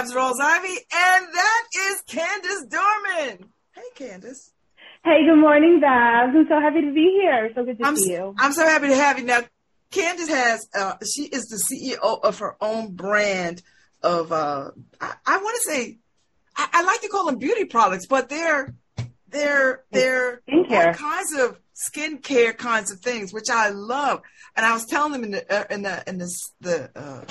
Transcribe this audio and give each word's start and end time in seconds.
Babz 0.00 0.14
Rawls 0.14 0.40
Ivy, 0.40 0.78
and 0.94 1.26
that 1.34 1.64
is 1.76 2.00
Candace 2.06 2.64
Dorman. 2.70 3.50
Hey, 3.74 3.82
Candace. 3.94 4.50
Hey, 5.04 5.26
good 5.26 5.38
morning, 5.38 5.78
Babz. 5.78 6.34
I'm 6.34 6.46
so 6.48 6.58
happy 6.58 6.80
to 6.80 6.90
be 6.90 7.18
here. 7.20 7.50
So 7.54 7.66
good 7.66 7.76
to 7.78 7.86
I'm, 7.86 7.96
see 7.98 8.12
you. 8.12 8.34
I'm 8.38 8.54
so 8.54 8.64
happy 8.64 8.88
to 8.88 8.94
have 8.94 9.18
you. 9.18 9.26
Now, 9.26 9.42
Candace 9.90 10.30
has, 10.30 10.66
uh, 10.74 10.94
she 11.04 11.24
is 11.24 11.48
the 11.48 11.58
CEO 11.58 12.18
of 12.24 12.38
her 12.38 12.56
own 12.62 12.94
brand 12.94 13.60
of, 14.02 14.32
uh, 14.32 14.70
I, 15.02 15.14
I 15.26 15.36
want 15.36 15.56
to 15.56 15.70
say, 15.70 15.98
I, 16.56 16.68
I, 16.72 16.82
like 16.82 17.02
to 17.02 17.08
call 17.08 17.26
them 17.26 17.36
beauty 17.36 17.66
products, 17.66 18.06
but 18.06 18.30
they're, 18.30 18.74
they're, 19.28 19.84
they're 19.92 20.40
skincare. 20.48 20.86
all 20.86 20.94
kinds 20.94 21.34
of 21.38 21.60
skincare 21.76 22.56
kinds 22.56 22.90
of 22.90 23.00
things, 23.00 23.34
which 23.34 23.50
I 23.50 23.68
love. 23.68 24.22
And 24.56 24.64
I 24.64 24.72
was 24.72 24.86
telling 24.86 25.12
them 25.12 25.24
in 25.24 25.30
the, 25.32 25.54
uh, 25.54 25.64
in 25.68 25.82
the, 25.82 26.02
in 26.06 26.16
this, 26.16 26.54
the, 26.62 26.90
uh, 26.96 27.24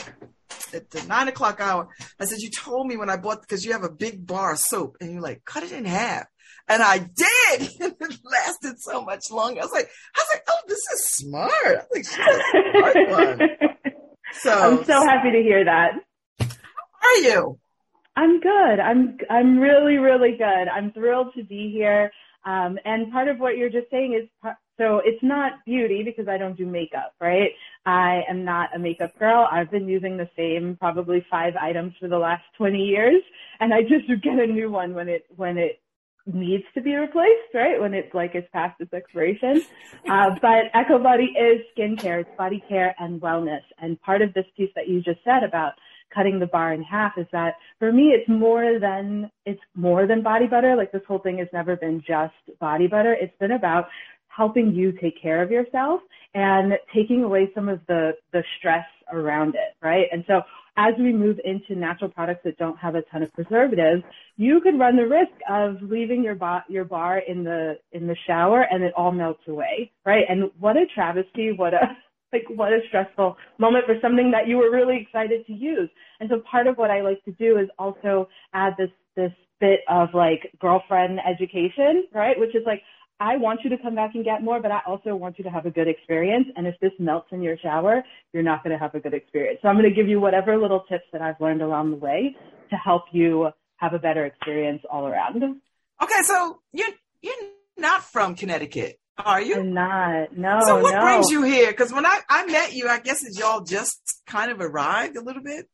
at 0.73 0.89
the 0.89 1.03
nine 1.03 1.28
o'clock 1.28 1.59
hour. 1.59 1.89
I 2.20 2.25
said, 2.25 2.39
You 2.39 2.50
told 2.50 2.88
me 2.88 2.98
when 2.98 3.09
I 3.09 3.17
bought, 3.17 3.42
because 3.42 3.66
you 3.66 3.72
have 3.73 3.84
a 3.84 3.89
big 3.89 4.25
bar 4.25 4.53
of 4.53 4.59
soap, 4.59 4.98
and 5.02 5.11
you're 5.11 5.22
like, 5.22 5.44
cut 5.45 5.64
it 5.64 5.72
in 5.72 5.86
half. 5.86 6.26
And 6.67 6.84
I 6.84 7.00
did. 7.00 7.09
it 7.80 8.20
lasted 8.23 8.80
so 8.80 9.03
much 9.03 9.31
longer. 9.31 9.61
I 9.61 9.64
was 9.66 9.73
like, 9.73 9.89
I 10.16 10.20
was 10.20 10.28
like, 10.34 10.44
oh, 10.48 10.61
this 10.67 10.78
is 10.78 11.09
smart. 11.09 11.52
I 11.66 11.84
think 11.92 12.06
she's 12.06 12.17
a 12.17 12.42
smart 12.72 13.39
one. 13.39 13.50
So 14.34 14.52
I'm 14.52 14.84
so 14.86 15.03
happy 15.03 15.31
to 15.31 15.42
hear 15.42 15.66
that. 15.66 15.94
How 16.39 17.08
are 17.08 17.17
you? 17.17 17.59
I'm 18.16 18.39
good. 18.39 18.80
I'm 18.80 19.17
I'm 19.30 19.59
really 19.59 19.98
really 19.98 20.38
good. 20.38 20.67
I'm 20.67 20.92
thrilled 20.92 21.33
to 21.36 21.44
be 21.44 21.72
here. 21.73 22.11
Um, 22.45 22.78
and 22.86 23.11
part 23.11 23.28
of 23.28 23.39
what 23.39 23.58
you're 23.58 23.70
just 23.70 23.89
saying 23.89 24.14
is 24.14 24.54
so 24.78 25.02
it's 25.04 25.22
not 25.22 25.54
beauty 25.66 26.04
because 26.04 26.28
I 26.28 26.38
don't 26.38 26.58
do 26.58 26.66
makeup, 26.66 27.14
right? 27.20 27.50
I 27.85 28.22
am 28.30 28.44
not 28.44 28.75
a 28.75 28.80
makeup 28.80 29.17
girl. 29.17 29.47
I've 29.49 29.72
been 29.72 29.88
using 29.88 30.17
the 30.17 30.30
same 30.35 30.77
probably 30.80 31.25
five 31.30 31.55
items 31.55 31.94
for 31.99 32.08
the 32.08 32.17
last 32.17 32.44
20 32.58 32.77
years, 32.77 33.21
and 33.59 33.73
I 33.73 33.81
just 33.81 34.08
get 34.21 34.39
a 34.39 34.47
new 34.47 34.69
one 34.69 34.94
when 34.94 35.09
it 35.09 35.25
when 35.36 35.58
it 35.58 35.81
needs 36.25 36.66
to 36.75 36.81
be 36.81 36.95
replaced, 36.95 37.53
right? 37.53 37.80
When 37.80 37.94
it's 37.94 38.13
like 38.13 38.36
it's 38.36 38.47
past 38.52 38.80
its 38.80 38.94
expiration. 38.94 39.63
Uh, 40.09 40.31
but 40.41 40.71
EkowBody 40.73 41.27
is 41.38 41.61
skincare, 41.77 42.21
it's 42.21 42.30
body 42.38 42.63
care 42.67 42.95
and 42.99 43.21
wellness. 43.21 43.61
And 43.80 44.02
part 44.02 44.23
of 44.23 44.33
this 44.33 44.45
piece 44.58 44.71
that 44.75 44.88
you 44.88 45.02
just 45.02 45.19
said 45.23 45.43
about 45.43 45.73
cutting 46.14 46.39
the 46.39 46.47
bar 46.47 46.73
in 46.73 46.81
half 46.81 47.17
is 47.17 47.27
that 47.31 47.55
for 47.77 47.91
me 47.91 48.08
it's 48.08 48.27
more 48.27 48.80
than 48.80 49.30
it's 49.45 49.61
more 49.75 50.08
than 50.08 50.23
body 50.23 50.48
butter. 50.48 50.75
Like 50.75 50.92
this 50.92 51.04
whole 51.08 51.20
thing 51.20 51.37
has 51.39 51.48
never 51.54 51.75
been 51.75 52.02
just 52.08 52.33
body 52.59 52.87
butter. 52.87 53.14
It's 53.14 53.37
been 53.39 53.52
about 53.52 53.86
helping 54.36 54.73
you 54.73 54.92
take 54.94 55.22
care 55.22 55.42
of 55.42 55.52
yourself 55.52 56.02
and 56.34 56.73
taking 56.94 57.23
away 57.23 57.50
some 57.56 57.67
of 57.67 57.80
the, 57.88 58.12
the 58.32 58.44
stress 58.58 58.86
around 59.12 59.56
it, 59.56 59.76
right? 59.82 60.06
And 60.12 60.23
so 60.28 60.42
as 60.78 60.94
we 60.98 61.12
move 61.12 61.40
into 61.44 61.76
natural 61.76 62.10
products 62.10 62.42
that 62.45 62.58
don't 62.58 62.78
have 62.78 62.95
a 62.95 63.02
ton 63.12 63.23
of 63.23 63.34
preservatives, 63.34 64.04
you 64.38 64.62
could 64.62 64.80
run 64.80 64.95
the 64.95 65.08
risk 65.08 65.34
of 65.50 65.82
leaving 65.82 66.23
your, 66.23 66.36
bar, 66.36 66.64
your 66.70 66.86
bar 66.86 67.20
in 67.28 67.44
the, 67.44 67.78
in 67.92 68.08
the 68.08 68.16
shower 68.28 68.66
and 68.72 68.84
it 68.84 68.94
all 68.95 69.12
melts 69.12 69.44
away, 69.48 69.92
right? 70.06 70.23
And 70.30 70.52
what 70.60 70.78
a 70.78 70.86
travesty, 70.94 71.52
what 71.52 71.73
a, 71.73 71.98
like 72.34 72.46
what 72.56 72.72
a 72.72 72.80
stressful 72.88 73.36
moment 73.58 73.86
for 73.86 73.96
something 74.02 74.32
that 74.32 74.48
you 74.48 74.58
were 74.58 74.72
really 74.72 75.02
excited 75.02 75.46
to 75.48 75.54
use. 75.54 75.90
And 76.20 76.30
so 76.30 76.42
part 76.50 76.67
of 76.67 76.78
what 76.78 76.92
I 76.92 77.02
like 77.02 77.23
to 77.26 77.32
do 77.32 77.58
is 77.58 77.67
also 77.80 78.30
add 78.54 78.73
this, 78.78 78.92
this 79.16 79.32
bit 79.60 79.82
of 79.90 80.10
like 80.14 80.52
girlfriend 80.60 81.20
education, 81.28 82.06
right? 82.14 82.40
Which 82.40 82.56
is 82.56 82.64
like, 82.66 82.82
I 83.19 83.35
want 83.37 83.61
you 83.63 83.69
to 83.71 83.77
come 83.77 83.95
back 83.95 84.11
and 84.15 84.23
get 84.23 84.43
more, 84.43 84.61
but 84.61 84.71
I 84.71 84.80
also 84.87 85.15
want 85.15 85.37
you 85.37 85.43
to 85.43 85.49
have 85.49 85.65
a 85.65 85.71
good 85.71 85.87
experience. 85.87 86.47
And 86.55 86.65
if 86.65 86.75
this 86.80 86.91
melts 86.99 87.27
in 87.31 87.41
your 87.41 87.57
shower, 87.57 88.02
you're 88.31 88.43
not 88.43 88.63
going 88.63 88.71
to 88.71 88.80
have 88.80 88.95
a 88.95 88.99
good 88.99 89.13
experience. 89.13 89.59
So 89.61 89.67
I'm 89.67 89.75
going 89.75 89.89
to 89.89 89.95
give 89.95 90.07
you 90.07 90.21
whatever 90.21 90.57
little 90.57 90.81
tips 90.89 91.03
that 91.11 91.21
I've 91.21 91.39
learned 91.41 91.61
along 91.61 91.91
the 91.91 91.97
way 91.97 92.35
to 92.69 92.75
help 92.77 93.03
you 93.11 93.49
have 93.77 93.93
a 93.93 93.99
better 93.99 94.25
experience 94.25 94.81
all 94.89 95.05
around. 95.05 95.43
Okay, 96.02 96.21
so 96.23 96.59
you're 96.71 96.89
you're 97.21 97.33
not 97.77 98.03
from 98.03 98.35
Connecticut, 98.35 98.99
are 99.17 99.41
you? 99.41 99.55
I'm 99.55 99.73
not. 99.73 100.37
No. 100.37 100.59
So 100.65 100.81
what 100.81 100.95
no. 100.95 101.01
brings 101.01 101.30
you 101.30 101.43
here? 101.43 101.71
Because 101.71 101.91
when 101.91 102.05
I 102.05 102.19
I 102.30 102.45
met 102.45 102.73
you, 102.73 102.87
I 102.87 102.99
guess 102.99 103.23
y'all 103.37 103.61
just 103.61 104.21
kind 104.27 104.51
of 104.51 104.61
arrived 104.61 105.17
a 105.17 105.21
little 105.21 105.43
bit. 105.43 105.67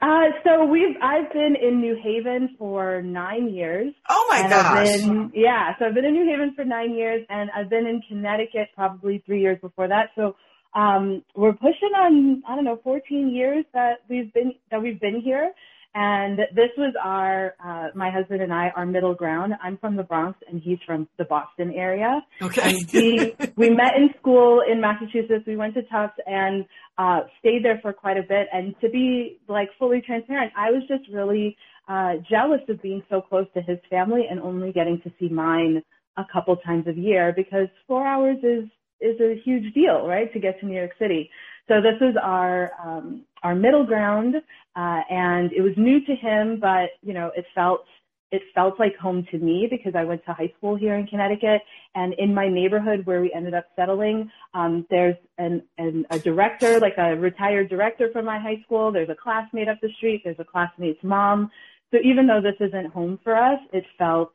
Uh, 0.00 0.24
so 0.44 0.66
we've 0.66 0.94
I've 1.02 1.32
been 1.32 1.56
in 1.56 1.80
New 1.80 1.96
Haven 2.02 2.54
for 2.58 3.00
nine 3.00 3.48
years. 3.48 3.94
Oh 4.10 4.26
my 4.28 4.46
gosh! 4.48 4.86
Been, 4.86 5.32
yeah, 5.34 5.72
so 5.78 5.86
I've 5.86 5.94
been 5.94 6.04
in 6.04 6.12
New 6.12 6.26
Haven 6.30 6.52
for 6.54 6.66
nine 6.66 6.94
years, 6.94 7.24
and 7.30 7.50
I've 7.56 7.70
been 7.70 7.86
in 7.86 8.02
Connecticut 8.06 8.68
probably 8.74 9.22
three 9.24 9.40
years 9.40 9.58
before 9.62 9.88
that. 9.88 10.10
So 10.14 10.36
um, 10.74 11.24
we're 11.34 11.54
pushing 11.54 11.92
on 11.96 12.42
I 12.46 12.54
don't 12.54 12.64
know 12.64 12.78
14 12.84 13.30
years 13.34 13.64
that 13.72 14.00
we've 14.10 14.32
been 14.34 14.52
that 14.70 14.82
we've 14.82 15.00
been 15.00 15.22
here. 15.22 15.52
And 15.98 16.40
this 16.54 16.68
was 16.76 16.92
our, 17.02 17.54
uh, 17.64 17.88
my 17.94 18.10
husband 18.10 18.42
and 18.42 18.52
I, 18.52 18.68
our 18.76 18.84
middle 18.84 19.14
ground. 19.14 19.54
I'm 19.62 19.78
from 19.78 19.96
the 19.96 20.02
Bronx 20.02 20.38
and 20.46 20.60
he's 20.60 20.78
from 20.84 21.08
the 21.16 21.24
Boston 21.24 21.72
area. 21.72 22.20
Okay. 22.42 22.84
we, 22.92 23.34
we 23.56 23.70
met 23.70 23.96
in 23.96 24.10
school 24.20 24.60
in 24.70 24.78
Massachusetts. 24.78 25.44
We 25.46 25.56
went 25.56 25.72
to 25.72 25.82
Tufts 25.84 26.18
and, 26.26 26.66
uh, 26.98 27.20
stayed 27.40 27.64
there 27.64 27.78
for 27.80 27.94
quite 27.94 28.18
a 28.18 28.22
bit. 28.22 28.46
And 28.52 28.78
to 28.82 28.90
be 28.90 29.38
like 29.48 29.70
fully 29.78 30.02
transparent, 30.02 30.52
I 30.54 30.70
was 30.70 30.82
just 30.86 31.08
really, 31.10 31.56
uh, 31.88 32.16
jealous 32.28 32.60
of 32.68 32.82
being 32.82 33.02
so 33.08 33.22
close 33.22 33.46
to 33.54 33.62
his 33.62 33.78
family 33.88 34.26
and 34.30 34.38
only 34.38 34.72
getting 34.72 35.00
to 35.00 35.10
see 35.18 35.30
mine 35.30 35.82
a 36.18 36.26
couple 36.30 36.54
times 36.56 36.86
a 36.88 36.92
year 36.92 37.32
because 37.34 37.68
four 37.86 38.06
hours 38.06 38.36
is, 38.42 38.68
is 39.00 39.20
a 39.20 39.40
huge 39.44 39.72
deal, 39.74 40.06
right? 40.06 40.32
To 40.32 40.38
get 40.38 40.58
to 40.60 40.66
New 40.66 40.76
York 40.76 40.92
City. 40.98 41.30
So 41.68 41.80
this 41.80 42.00
was 42.00 42.14
our 42.22 42.72
um, 42.82 43.22
our 43.42 43.54
middle 43.54 43.84
ground, 43.84 44.36
uh, 44.36 45.00
and 45.10 45.52
it 45.52 45.62
was 45.62 45.72
new 45.76 46.04
to 46.04 46.14
him, 46.14 46.58
but 46.60 46.90
you 47.02 47.12
know 47.12 47.30
it 47.36 47.44
felt 47.54 47.84
it 48.32 48.42
felt 48.54 48.78
like 48.78 48.96
home 48.96 49.26
to 49.30 49.38
me 49.38 49.68
because 49.70 49.94
I 49.94 50.04
went 50.04 50.24
to 50.26 50.32
high 50.32 50.52
school 50.56 50.76
here 50.76 50.96
in 50.96 51.06
Connecticut, 51.06 51.62
and 51.94 52.12
in 52.14 52.34
my 52.34 52.48
neighborhood 52.48 53.06
where 53.06 53.20
we 53.20 53.32
ended 53.32 53.54
up 53.54 53.66
settling, 53.76 54.30
um, 54.52 54.86
there's 54.90 55.16
an, 55.38 55.62
an 55.78 56.06
a 56.10 56.18
director, 56.18 56.80
like 56.80 56.98
a 56.98 57.16
retired 57.16 57.68
director 57.68 58.10
from 58.12 58.24
my 58.24 58.38
high 58.38 58.60
school. 58.64 58.90
There's 58.90 59.08
a 59.08 59.14
classmate 59.14 59.68
up 59.68 59.78
the 59.80 59.90
street. 59.96 60.22
There's 60.24 60.40
a 60.40 60.44
classmate's 60.44 61.02
mom. 61.04 61.50
So 61.92 61.98
even 62.02 62.26
though 62.26 62.40
this 62.40 62.56
isn't 62.60 62.92
home 62.92 63.20
for 63.22 63.36
us, 63.36 63.60
it 63.72 63.84
felt 63.96 64.32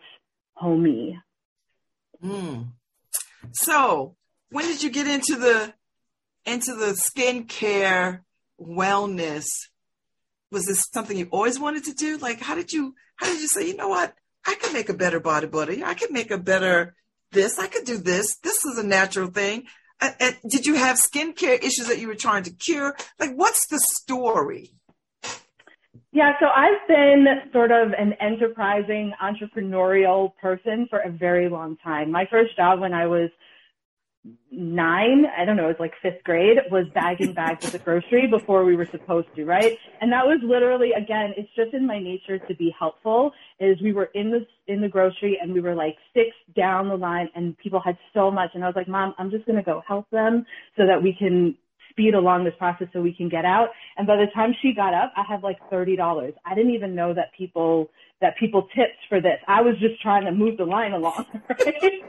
homey. 0.53 1.19
Mm. 2.23 2.67
So 3.51 4.15
when 4.51 4.65
did 4.65 4.83
you 4.83 4.89
get 4.89 5.07
into 5.07 5.35
the 5.35 5.73
into 6.45 6.75
the 6.75 6.93
skincare 6.93 8.21
wellness? 8.59 9.47
Was 10.51 10.65
this 10.65 10.85
something 10.91 11.17
you 11.17 11.27
always 11.31 11.59
wanted 11.59 11.85
to 11.85 11.93
do? 11.93 12.17
Like 12.17 12.41
how 12.41 12.55
did 12.55 12.71
you 12.71 12.95
how 13.15 13.27
did 13.27 13.41
you 13.41 13.47
say 13.47 13.67
you 13.67 13.75
know 13.75 13.89
what? 13.89 14.13
I 14.45 14.55
could 14.55 14.73
make 14.73 14.89
a 14.89 14.93
better 14.93 15.19
body 15.19 15.45
butter 15.47 15.75
i 15.85 15.93
could 15.93 16.11
make 16.11 16.31
a 16.31 16.37
better 16.37 16.95
this. 17.31 17.57
I 17.59 17.67
could 17.67 17.85
do 17.85 17.97
this. 17.97 18.37
This 18.43 18.65
is 18.65 18.77
a 18.77 18.85
natural 18.85 19.27
thing. 19.27 19.63
Uh, 20.01 20.11
uh, 20.19 20.31
did 20.47 20.65
you 20.65 20.75
have 20.75 20.97
skincare 20.97 21.63
issues 21.63 21.87
that 21.87 21.99
you 21.99 22.07
were 22.07 22.15
trying 22.15 22.43
to 22.43 22.51
cure? 22.51 22.95
Like 23.19 23.33
what's 23.35 23.67
the 23.67 23.79
story? 23.79 24.73
Yeah, 26.13 26.33
so 26.41 26.47
I've 26.47 26.85
been 26.89 27.25
sort 27.53 27.71
of 27.71 27.93
an 27.97 28.13
enterprising 28.19 29.13
entrepreneurial 29.23 30.35
person 30.41 30.87
for 30.89 30.99
a 30.99 31.09
very 31.09 31.47
long 31.47 31.77
time. 31.77 32.11
My 32.11 32.25
first 32.29 32.57
job 32.57 32.81
when 32.81 32.93
I 32.93 33.07
was 33.07 33.29
nine, 34.51 35.25
I 35.35 35.45
don't 35.45 35.57
know, 35.57 35.65
it 35.65 35.79
was 35.79 35.79
like 35.79 35.93
fifth 36.01 36.23
grade, 36.23 36.57
was 36.69 36.85
bagging 36.93 37.33
bags 37.33 37.65
at 37.65 37.71
the 37.71 37.79
grocery 37.79 38.27
before 38.27 38.63
we 38.63 38.75
were 38.75 38.87
supposed 38.91 39.27
to, 39.35 39.45
right? 39.45 39.77
And 39.99 40.11
that 40.11 40.25
was 40.25 40.39
literally, 40.43 40.91
again, 40.91 41.33
it's 41.37 41.49
just 41.55 41.73
in 41.73 41.87
my 41.87 41.99
nature 41.99 42.37
to 42.37 42.55
be 42.55 42.73
helpful, 42.77 43.31
is 43.59 43.81
we 43.81 43.93
were 43.93 44.09
in 44.13 44.29
the, 44.29 44.45
in 44.71 44.81
the 44.81 44.87
grocery 44.87 45.39
and 45.41 45.53
we 45.53 45.59
were 45.59 45.73
like 45.73 45.95
six 46.13 46.29
down 46.55 46.89
the 46.89 46.95
line 46.95 47.29
and 47.33 47.57
people 47.57 47.81
had 47.83 47.97
so 48.13 48.29
much. 48.29 48.51
And 48.53 48.63
I 48.63 48.67
was 48.67 48.75
like, 48.75 48.87
mom, 48.87 49.15
I'm 49.17 49.31
just 49.31 49.45
going 49.45 49.57
to 49.57 49.63
go 49.63 49.81
help 49.87 50.07
them 50.11 50.45
so 50.77 50.85
that 50.85 51.01
we 51.01 51.15
can 51.17 51.55
speed 51.89 52.13
along 52.13 52.43
this 52.43 52.53
process 52.59 52.87
so 52.93 53.01
we 53.01 53.13
can 53.13 53.27
get 53.27 53.43
out. 53.43 53.69
And 53.97 54.05
by 54.05 54.17
the 54.17 54.27
time 54.35 54.53
she 54.61 54.73
got 54.73 54.93
up, 54.93 55.11
I 55.17 55.23
had 55.27 55.41
like 55.41 55.57
$30. 55.71 56.33
I 56.45 56.55
didn't 56.55 56.73
even 56.73 56.93
know 56.93 57.13
that 57.13 57.31
people, 57.35 57.89
that 58.21 58.37
people 58.37 58.67
tipped 58.75 58.99
for 59.09 59.19
this. 59.19 59.39
I 59.47 59.61
was 59.61 59.75
just 59.79 59.99
trying 60.01 60.25
to 60.25 60.31
move 60.31 60.57
the 60.57 60.65
line 60.65 60.93
along, 60.93 61.25
right? 61.49 62.03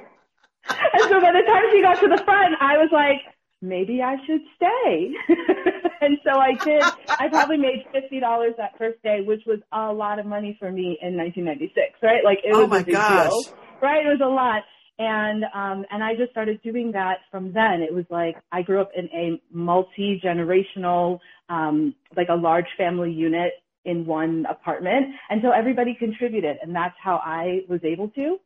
and 0.94 1.03
so 1.11 1.20
by 1.20 1.32
the 1.32 1.43
time 1.47 1.64
she 1.73 1.82
got 1.82 2.00
to 2.00 2.09
the 2.09 2.23
front, 2.25 2.55
I 2.61 2.79
was 2.79 2.91
like, 2.93 3.20
maybe 3.61 4.03
I 4.03 4.17
should 4.26 4.43
stay. 4.56 5.12
and 6.00 6.19
so 6.25 6.38
I 6.38 6.53
did. 6.64 6.82
I 7.19 7.29
probably 7.29 7.56
made 7.56 7.87
fifty 7.93 8.20
dollars 8.20 8.55
that 8.59 8.76
first 8.79 9.03
day, 9.03 9.20
which 9.25 9.43
was 9.47 9.61
a 9.73 9.93
lot 9.93 10.19
of 10.19 10.26
money 10.26 10.56
for 10.59 10.70
me 10.70 10.99
in 11.00 11.17
1996. 11.17 11.99
Right? 12.03 12.25
Like 12.25 12.38
it 12.44 12.53
Oh 12.55 12.67
was 12.67 12.69
my 12.69 12.81
a 12.81 12.85
big 12.85 12.94
gosh. 12.94 13.31
deal. 13.31 13.44
Right? 13.81 14.05
It 14.05 14.09
was 14.09 14.20
a 14.23 14.29
lot. 14.29 14.62
And 14.99 15.44
um 15.55 15.87
and 15.91 16.03
I 16.05 16.14
just 16.17 16.31
started 16.32 16.61
doing 16.62 16.93
that 16.93 17.19
from 17.31 17.53
then. 17.53 17.82
It 17.82 17.94
was 17.94 18.05
like 18.11 18.37
I 18.53 18.62
grew 18.62 18.81
up 18.81 18.91
in 18.97 19.06
a 19.12 19.41
multi 19.53 20.20
generational 20.23 21.19
um 21.49 21.94
like 22.17 22.29
a 22.29 22.37
large 22.37 22.69
family 22.76 23.11
unit 23.12 23.53
in 23.85 24.06
one 24.06 24.47
apartment. 24.49 25.14
And 25.31 25.41
so 25.43 25.50
everybody 25.50 25.94
contributed 25.99 26.59
and 26.62 26.75
that's 26.75 26.94
how 27.03 27.17
I 27.25 27.61
was 27.69 27.81
able 27.85 28.09
to. 28.11 28.38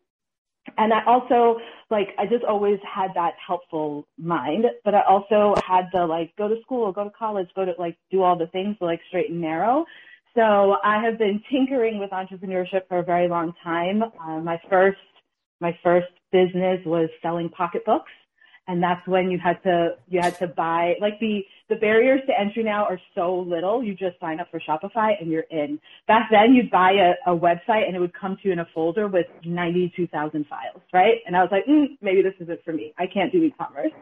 And 0.78 0.92
I 0.92 1.04
also 1.06 1.58
like 1.90 2.08
I 2.18 2.26
just 2.26 2.44
always 2.44 2.78
had 2.82 3.10
that 3.14 3.34
helpful 3.44 4.06
mind, 4.18 4.66
but 4.84 4.94
I 4.94 5.02
also 5.02 5.54
had 5.66 5.86
the 5.92 6.06
like 6.06 6.34
go 6.36 6.48
to 6.48 6.60
school, 6.62 6.92
go 6.92 7.04
to 7.04 7.10
college, 7.10 7.48
go 7.54 7.64
to 7.64 7.72
like 7.78 7.96
do 8.10 8.22
all 8.22 8.36
the 8.36 8.48
things 8.48 8.76
like 8.80 9.00
straight 9.08 9.30
and 9.30 9.40
narrow. 9.40 9.84
So 10.34 10.76
I 10.84 11.02
have 11.02 11.18
been 11.18 11.42
tinkering 11.50 11.98
with 11.98 12.10
entrepreneurship 12.10 12.88
for 12.88 12.98
a 12.98 13.02
very 13.02 13.28
long 13.28 13.54
time. 13.64 14.02
Uh, 14.02 14.40
my 14.40 14.60
first 14.68 14.98
my 15.60 15.76
first 15.82 16.08
business 16.32 16.80
was 16.84 17.08
selling 17.22 17.48
pocketbooks 17.48 18.10
and 18.68 18.82
that's 18.82 19.06
when 19.06 19.30
you 19.30 19.38
had 19.38 19.62
to 19.62 19.96
you 20.08 20.20
had 20.20 20.38
to 20.38 20.46
buy 20.46 20.94
like 21.00 21.18
the 21.20 21.42
the 21.68 21.76
barriers 21.76 22.20
to 22.26 22.38
entry 22.38 22.62
now 22.62 22.84
are 22.84 23.00
so 23.14 23.38
little 23.40 23.82
you 23.82 23.94
just 23.94 24.18
sign 24.20 24.40
up 24.40 24.48
for 24.50 24.60
shopify 24.60 25.12
and 25.20 25.30
you're 25.30 25.46
in 25.50 25.78
back 26.06 26.28
then 26.30 26.54
you'd 26.54 26.70
buy 26.70 26.92
a, 26.92 27.32
a 27.32 27.36
website 27.36 27.86
and 27.86 27.96
it 27.96 28.00
would 28.00 28.14
come 28.14 28.36
to 28.36 28.48
you 28.48 28.52
in 28.52 28.58
a 28.60 28.68
folder 28.74 29.08
with 29.08 29.26
92000 29.44 30.46
files 30.46 30.82
right 30.92 31.16
and 31.26 31.36
i 31.36 31.40
was 31.42 31.48
like 31.50 31.64
mm, 31.66 31.86
maybe 32.00 32.22
this 32.22 32.34
isn't 32.40 32.62
for 32.64 32.72
me 32.72 32.92
i 32.98 33.06
can't 33.06 33.32
do 33.32 33.42
e-commerce 33.42 33.92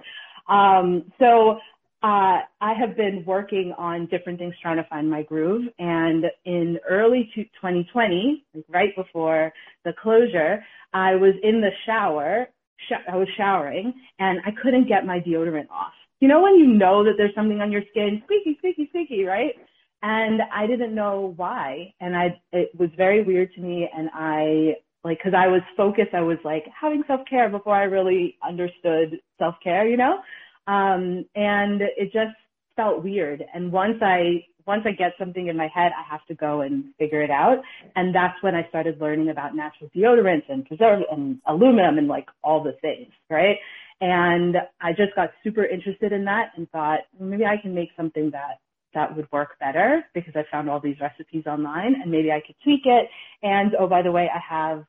um, 0.46 1.10
so 1.18 1.58
uh, 2.04 2.40
I 2.60 2.74
have 2.78 2.98
been 2.98 3.24
working 3.26 3.72
on 3.78 4.04
different 4.08 4.38
things 4.38 4.54
trying 4.60 4.76
to 4.76 4.84
find 4.90 5.08
my 5.08 5.22
groove. 5.22 5.66
And 5.78 6.26
in 6.44 6.78
early 6.86 7.30
2020, 7.34 8.44
like 8.54 8.64
right 8.68 8.94
before 8.94 9.54
the 9.86 9.94
closure, 10.02 10.62
I 10.92 11.14
was 11.14 11.32
in 11.42 11.62
the 11.62 11.70
shower. 11.86 12.48
Sh- 12.88 13.06
I 13.10 13.16
was 13.16 13.28
showering 13.36 13.92
and 14.18 14.40
I 14.46 14.50
couldn't 14.62 14.88
get 14.88 15.06
my 15.06 15.20
deodorant 15.20 15.70
off. 15.70 15.92
You 16.20 16.28
know 16.28 16.42
when 16.42 16.56
you 16.56 16.66
know 16.66 17.04
that 17.04 17.14
there's 17.16 17.34
something 17.34 17.60
on 17.60 17.72
your 17.72 17.82
skin, 17.90 18.22
squeaky, 18.24 18.56
squeaky, 18.58 18.86
squeaky, 18.88 19.24
right? 19.24 19.54
And 20.02 20.42
I 20.52 20.66
didn't 20.66 20.94
know 20.94 21.32
why. 21.36 21.94
And 22.00 22.16
I, 22.16 22.40
it 22.52 22.70
was 22.78 22.90
very 22.96 23.22
weird 23.22 23.52
to 23.54 23.60
me. 23.60 23.88
And 23.96 24.10
I 24.12 24.76
like, 25.02 25.18
cause 25.22 25.32
I 25.36 25.48
was 25.48 25.62
focused. 25.76 26.14
I 26.14 26.20
was 26.22 26.38
like 26.44 26.64
having 26.78 27.02
self 27.06 27.20
care 27.28 27.48
before 27.48 27.74
I 27.74 27.84
really 27.84 28.36
understood 28.46 29.18
self 29.38 29.54
care, 29.62 29.86
you 29.88 29.96
know? 29.96 30.18
Um, 30.66 31.26
and 31.34 31.82
it 31.82 32.12
just 32.12 32.36
felt 32.76 33.02
weird. 33.02 33.44
And 33.54 33.72
once 33.72 33.98
I, 34.00 34.46
once 34.66 34.82
I 34.86 34.92
get 34.92 35.12
something 35.18 35.48
in 35.48 35.56
my 35.56 35.68
head, 35.68 35.92
I 35.98 36.02
have 36.10 36.24
to 36.26 36.34
go 36.34 36.62
and 36.62 36.94
figure 36.98 37.22
it 37.22 37.30
out. 37.30 37.58
And 37.96 38.14
that's 38.14 38.42
when 38.42 38.54
I 38.54 38.66
started 38.68 39.00
learning 39.00 39.28
about 39.28 39.54
natural 39.54 39.90
deodorants 39.94 40.48
and 40.48 40.66
preserve 40.66 41.02
and 41.10 41.38
aluminum 41.46 41.98
and 41.98 42.08
like 42.08 42.26
all 42.42 42.62
the 42.62 42.72
things, 42.80 43.12
right? 43.30 43.56
And 44.00 44.56
I 44.80 44.92
just 44.92 45.14
got 45.14 45.30
super 45.42 45.64
interested 45.64 46.12
in 46.12 46.24
that 46.24 46.52
and 46.56 46.68
thought 46.70 47.00
maybe 47.18 47.44
I 47.44 47.56
can 47.56 47.74
make 47.74 47.90
something 47.96 48.30
that 48.30 48.60
that 48.94 49.16
would 49.16 49.30
work 49.32 49.58
better 49.58 50.04
because 50.14 50.34
I 50.36 50.44
found 50.50 50.70
all 50.70 50.80
these 50.80 51.00
recipes 51.00 51.44
online 51.46 52.00
and 52.00 52.10
maybe 52.10 52.30
I 52.30 52.40
could 52.40 52.54
tweak 52.62 52.82
it. 52.84 53.08
And 53.42 53.74
oh, 53.78 53.88
by 53.88 54.02
the 54.02 54.12
way, 54.12 54.30
I 54.32 54.38
have 54.38 54.84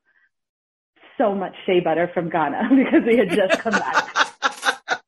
so 1.17 1.33
much 1.33 1.53
shea 1.65 1.79
butter 1.79 2.09
from 2.13 2.29
Ghana 2.29 2.69
because 2.75 3.03
we 3.05 3.17
had 3.17 3.29
just 3.29 3.59
come 3.59 3.73
back 3.73 4.15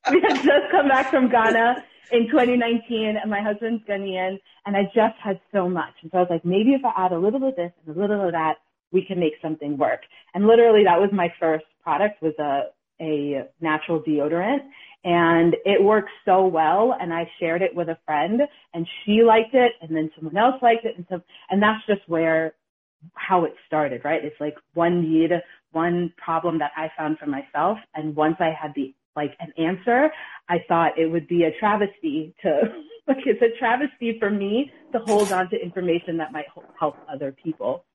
we 0.11 0.21
had 0.21 0.35
just 0.35 0.71
come 0.71 0.87
back 0.87 1.09
from 1.09 1.29
Ghana 1.29 1.83
in 2.11 2.27
2019 2.29 3.17
and 3.21 3.29
my 3.29 3.41
husband's 3.41 3.83
Ghanaian 3.85 4.39
and 4.65 4.75
I 4.75 4.83
just 4.85 5.15
had 5.23 5.39
so 5.51 5.69
much. 5.69 5.93
And 6.01 6.11
so 6.11 6.19
I 6.19 6.21
was 6.21 6.29
like, 6.29 6.45
maybe 6.45 6.71
if 6.71 6.81
I 6.85 7.05
add 7.05 7.11
a 7.11 7.19
little 7.19 7.47
of 7.47 7.55
this 7.55 7.71
and 7.85 7.95
a 7.95 7.99
little 7.99 8.25
of 8.25 8.31
that, 8.31 8.55
we 8.91 9.05
can 9.05 9.19
make 9.19 9.33
something 9.41 9.77
work. 9.77 10.01
And 10.33 10.47
literally 10.47 10.83
that 10.85 10.99
was 10.99 11.09
my 11.11 11.33
first 11.39 11.65
product 11.83 12.21
was 12.21 12.33
a, 12.39 12.69
a 13.01 13.47
natural 13.61 14.01
deodorant 14.01 14.59
and 15.03 15.55
it 15.65 15.81
worked 15.81 16.09
so 16.25 16.45
well 16.47 16.95
and 16.99 17.13
I 17.13 17.29
shared 17.39 17.61
it 17.61 17.75
with 17.75 17.89
a 17.89 17.97
friend 18.05 18.41
and 18.73 18.87
she 19.03 19.23
liked 19.23 19.53
it 19.53 19.73
and 19.81 19.95
then 19.95 20.09
someone 20.15 20.37
else 20.37 20.61
liked 20.61 20.85
it 20.85 20.97
and 20.97 21.05
so, 21.09 21.21
and 21.49 21.61
that's 21.61 21.85
just 21.87 22.01
where 22.07 22.53
how 23.13 23.45
it 23.45 23.53
started, 23.67 24.03
right? 24.03 24.23
It's 24.23 24.39
like 24.39 24.55
one 24.73 25.01
need, 25.01 25.31
one 25.71 26.13
problem 26.17 26.59
that 26.59 26.71
I 26.75 26.89
found 26.97 27.19
for 27.19 27.27
myself. 27.27 27.77
And 27.95 28.15
once 28.15 28.37
I 28.39 28.51
had 28.59 28.73
the 28.75 28.93
like 29.15 29.35
an 29.39 29.51
answer, 29.57 30.11
I 30.49 30.59
thought 30.67 30.97
it 30.97 31.07
would 31.07 31.27
be 31.27 31.43
a 31.43 31.51
travesty 31.59 32.33
to, 32.41 32.49
like 33.07 33.17
it's 33.25 33.41
a 33.41 33.57
travesty 33.59 34.17
for 34.19 34.29
me 34.29 34.71
to 34.93 34.99
hold 34.99 35.31
on 35.31 35.49
to 35.49 35.61
information 35.61 36.17
that 36.17 36.31
might 36.31 36.45
help 36.79 36.97
other 37.11 37.31
people. 37.31 37.85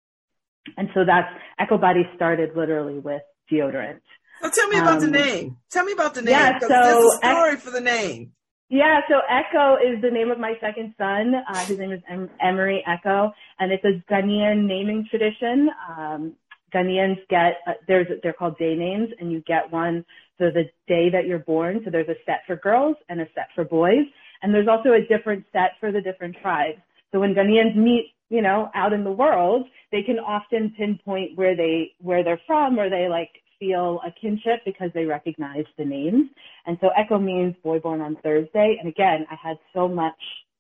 And 0.77 0.89
so 0.95 1.05
that's 1.05 1.29
EkowBody 1.61 2.15
started 2.15 2.51
literally 2.57 2.99
with 2.99 3.23
deodorant. 3.51 4.01
So 4.43 4.51
tell 4.51 4.69
me 4.69 4.79
about 4.79 5.01
the 5.01 5.07
Um, 5.07 5.13
name. 5.13 5.57
Tell 5.71 5.85
me 5.85 5.93
about 5.93 6.15
the 6.15 6.23
name. 6.23 6.33
yeah, 6.33 6.59
so 6.59 6.69
there's 6.69 7.15
a 7.15 7.17
story 7.19 7.57
for 7.57 7.71
the 7.71 7.81
name. 7.81 8.33
Yeah, 8.69 9.01
so 9.07 9.21
Ekow 9.31 9.77
is 9.85 10.01
the 10.01 10.11
name 10.11 10.31
of 10.31 10.39
my 10.39 10.55
second 10.59 10.95
son. 10.97 11.35
Uh, 11.47 11.59
his 11.67 11.79
name 11.79 11.93
is 11.93 12.01
em- 12.09 12.31
Emery 12.41 12.83
Ekow, 12.89 13.31
and 13.59 13.71
it's 13.71 13.85
a 13.85 14.03
Ghanaian 14.11 14.65
naming 14.67 15.07
tradition. 15.11 15.69
Um, 15.95 16.33
Ghanaians 16.75 17.19
get 17.29 17.57
uh, 17.67 17.73
there's 17.87 18.07
they're 18.23 18.33
called 18.33 18.59
day 18.59 18.75
names, 18.75 19.09
and 19.21 19.31
you 19.31 19.41
get 19.47 19.71
one 19.71 20.05
for 20.39 20.51
the 20.51 20.65
day 20.89 21.11
that 21.11 21.27
you're 21.27 21.39
born. 21.39 21.81
So 21.85 21.91
there's 21.91 22.09
a 22.09 22.17
set 22.27 22.41
for 22.47 22.57
girls 22.57 22.97
and 23.09 23.21
a 23.21 23.27
set 23.35 23.49
for 23.55 23.65
boys, 23.65 24.07
and 24.43 24.55
there's 24.55 24.69
also 24.69 24.93
a 24.93 25.01
different 25.07 25.45
set 25.53 25.73
for 25.81 25.93
the 25.93 26.01
different 26.01 26.37
tribes. 26.43 26.79
So 27.13 27.21
when 27.21 27.35
Ghanaians 27.35 27.77
meet, 27.77 28.15
you 28.31 28.43
know, 28.43 28.71
out 28.75 28.93
in 28.93 29.05
the 29.05 29.13
world, 29.13 29.67
they 29.91 30.03
can 30.03 30.19
often 30.19 30.75
pinpoint 30.77 31.37
where 31.37 31.57
they 31.57 31.93
where 32.01 32.25
they're 32.25 32.41
from, 32.47 32.79
or 32.79 32.89
they 32.89 33.09
like 33.09 33.31
feel 33.61 34.01
a 34.05 34.11
kinship 34.11 34.61
because 34.65 34.91
they 34.93 35.05
recognize 35.05 35.65
the 35.79 35.85
names. 35.85 36.29
And 36.67 36.79
so 36.81 36.91
Ekow 36.99 37.23
means 37.23 37.55
boy 37.63 37.79
born 37.79 38.01
on 38.01 38.17
Thursday. 38.17 38.77
And 38.81 38.89
again, 38.89 39.27
I 39.31 39.37
had 39.37 39.59
so 39.73 39.87
much 39.87 40.19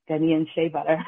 Ghanaian 0.09 0.47
shea 0.55 0.69
butter. 0.69 1.05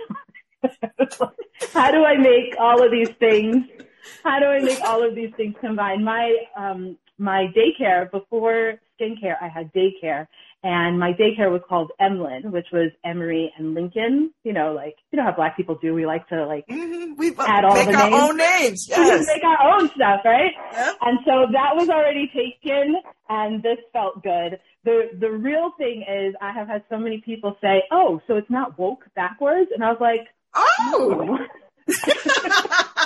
How 1.72 1.92
do 1.92 2.04
I 2.04 2.16
make 2.16 2.56
all 2.58 2.84
of 2.84 2.90
these 2.90 3.10
things? 3.20 3.66
How 4.24 4.38
do 4.38 4.46
I 4.46 4.60
make 4.60 4.80
all 4.80 5.06
of 5.06 5.14
these 5.14 5.30
things 5.36 5.54
combine? 5.60 6.04
My 6.04 6.36
um 6.56 6.96
my 7.18 7.46
daycare 7.56 8.10
before 8.10 8.74
skincare, 9.00 9.36
I 9.40 9.48
had 9.48 9.72
daycare, 9.72 10.26
and 10.62 10.98
my 10.98 11.12
daycare 11.12 11.50
was 11.50 11.60
called 11.68 11.90
Emlyn, 12.00 12.50
which 12.52 12.66
was 12.72 12.90
Emery 13.04 13.52
and 13.58 13.74
Lincoln. 13.74 14.32
You 14.44 14.52
know, 14.52 14.72
like 14.72 14.96
you 15.12 15.16
know 15.18 15.24
how 15.24 15.32
black 15.32 15.56
people 15.56 15.76
do. 15.80 15.94
We 15.94 16.06
like 16.06 16.26
to 16.28 16.46
like 16.46 16.64
hmm 16.68 17.14
We 17.16 17.34
Add 17.38 17.64
all 17.64 17.74
make 17.74 17.86
the 17.86 17.96
our 17.96 18.10
names. 18.10 18.22
own 18.30 18.36
names. 18.36 18.86
we 18.96 19.04
Yes. 19.04 19.26
make 19.26 19.44
our 19.44 19.74
own 19.74 19.90
stuff, 19.94 20.20
right? 20.24 20.52
Yep. 20.72 20.94
And 21.02 21.18
so 21.24 21.46
that 21.52 21.74
was 21.76 21.88
already 21.88 22.28
taken 22.34 22.96
and 23.28 23.62
this 23.62 23.78
felt 23.92 24.22
good. 24.22 24.58
The 24.84 25.10
the 25.20 25.30
real 25.30 25.72
thing 25.78 26.04
is 26.08 26.34
I 26.40 26.52
have 26.52 26.68
had 26.68 26.82
so 26.90 26.98
many 26.98 27.20
people 27.24 27.56
say, 27.60 27.82
Oh, 27.90 28.20
so 28.26 28.36
it's 28.36 28.50
not 28.50 28.78
woke 28.78 29.04
backwards 29.14 29.70
and 29.74 29.84
I 29.84 29.90
was 29.90 30.00
like, 30.00 30.26
Oh. 30.54 31.38
So 31.86 32.12
okay, 32.12 32.50
I 32.50 32.92
was 32.96 33.03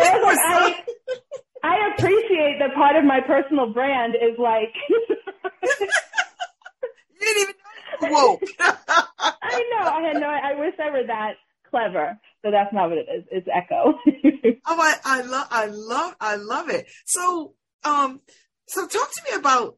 like, 0.00 0.38
I, 0.38 0.74
I 1.62 1.94
appreciate 1.94 2.58
that 2.60 2.74
part 2.74 2.96
of 2.96 3.04
my 3.04 3.20
personal 3.20 3.72
brand 3.72 4.14
is 4.14 4.38
like 4.38 4.72
you 5.70 5.88
didn't 7.20 7.42
even 8.00 8.12
know 8.12 8.38
you. 8.40 8.48
I 8.60 9.62
know, 9.72 9.88
I 9.88 10.00
had 10.02 10.20
no 10.20 10.28
I 10.28 10.54
wish 10.58 10.74
I 10.82 10.90
were 10.90 11.06
that 11.06 11.34
clever. 11.70 12.18
So 12.42 12.50
that's 12.50 12.72
not 12.72 12.88
what 12.88 12.98
it 12.98 13.06
is. 13.14 13.24
It's 13.30 13.48
Ekow. 13.48 13.92
Oh, 14.66 14.80
I, 14.80 14.96
I 15.04 15.22
love, 15.22 15.46
I 15.50 15.66
love, 15.66 16.16
I 16.20 16.36
love 16.36 16.70
it. 16.70 16.86
So, 17.06 17.54
um, 17.84 18.20
so 18.66 18.86
talk 18.86 19.10
to 19.10 19.22
me 19.30 19.36
about 19.36 19.74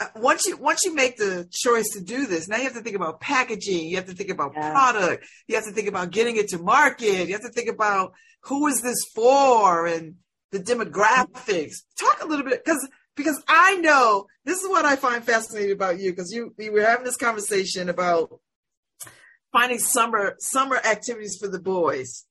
Uh, 0.00 0.06
once 0.16 0.44
you 0.46 0.56
once 0.56 0.84
you 0.84 0.92
make 0.94 1.16
the 1.16 1.48
choice 1.52 1.88
to 1.90 2.00
do 2.00 2.26
this. 2.26 2.48
Now 2.48 2.56
you 2.56 2.64
have 2.64 2.74
to 2.74 2.80
think 2.80 2.96
about 2.96 3.20
packaging. 3.20 3.88
You 3.88 3.96
have 3.96 4.06
to 4.06 4.14
think 4.14 4.30
about 4.30 4.52
Yeah. 4.54 4.70
product. 4.72 5.24
You 5.46 5.54
have 5.54 5.64
to 5.66 5.72
think 5.72 5.86
about 5.88 6.10
getting 6.10 6.36
it 6.36 6.48
to 6.48 6.58
market. 6.58 7.28
You 7.28 7.32
have 7.34 7.42
to 7.42 7.52
think 7.52 7.68
about 7.68 8.12
who 8.42 8.66
is 8.66 8.82
this 8.82 8.98
for 9.14 9.86
and 9.86 10.16
the 10.50 10.58
demographics. 10.58 11.76
Talk 11.98 12.22
a 12.22 12.26
little 12.26 12.44
bit 12.44 12.64
because 12.64 12.88
because 13.14 13.40
I 13.46 13.76
know 13.76 14.26
this 14.44 14.60
is 14.60 14.68
what 14.68 14.84
I 14.84 14.96
find 14.96 15.22
fascinating 15.22 15.70
about 15.72 16.00
you 16.00 16.10
because 16.10 16.32
you 16.32 16.52
we 16.58 16.70
were 16.70 16.82
having 16.82 17.04
this 17.04 17.16
conversation 17.16 17.88
about 17.88 18.40
finding 19.52 19.78
summer 19.78 20.34
summer 20.40 20.76
activities 20.76 21.36
for 21.40 21.46
the 21.46 21.60
boys 21.60 22.24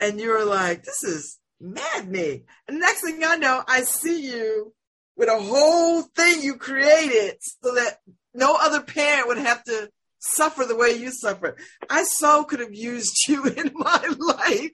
and 0.00 0.20
you 0.20 0.30
were 0.30 0.44
like, 0.44 0.82
this 0.82 1.02
is 1.04 1.38
maddening. 1.60 2.44
And 2.66 2.78
next 2.80 3.02
thing 3.02 3.22
I 3.24 3.36
know, 3.36 3.62
I 3.68 3.82
see 3.82 4.30
you 4.32 4.74
with 5.18 5.28
a 5.28 5.38
whole 5.38 6.02
thing 6.02 6.40
you 6.40 6.54
created 6.56 7.36
so 7.40 7.74
that 7.74 7.98
no 8.32 8.56
other 8.58 8.80
parent 8.80 9.26
would 9.28 9.38
have 9.38 9.62
to 9.64 9.90
suffer 10.20 10.64
the 10.64 10.76
way 10.76 10.92
you 10.92 11.10
suffered. 11.10 11.58
I 11.90 12.04
so 12.04 12.44
could 12.44 12.60
have 12.60 12.74
used 12.74 13.16
you 13.28 13.44
in 13.44 13.72
my 13.74 14.14
life 14.18 14.70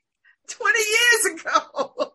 20 0.48 0.78
years 0.78 1.40
ago. 1.40 2.12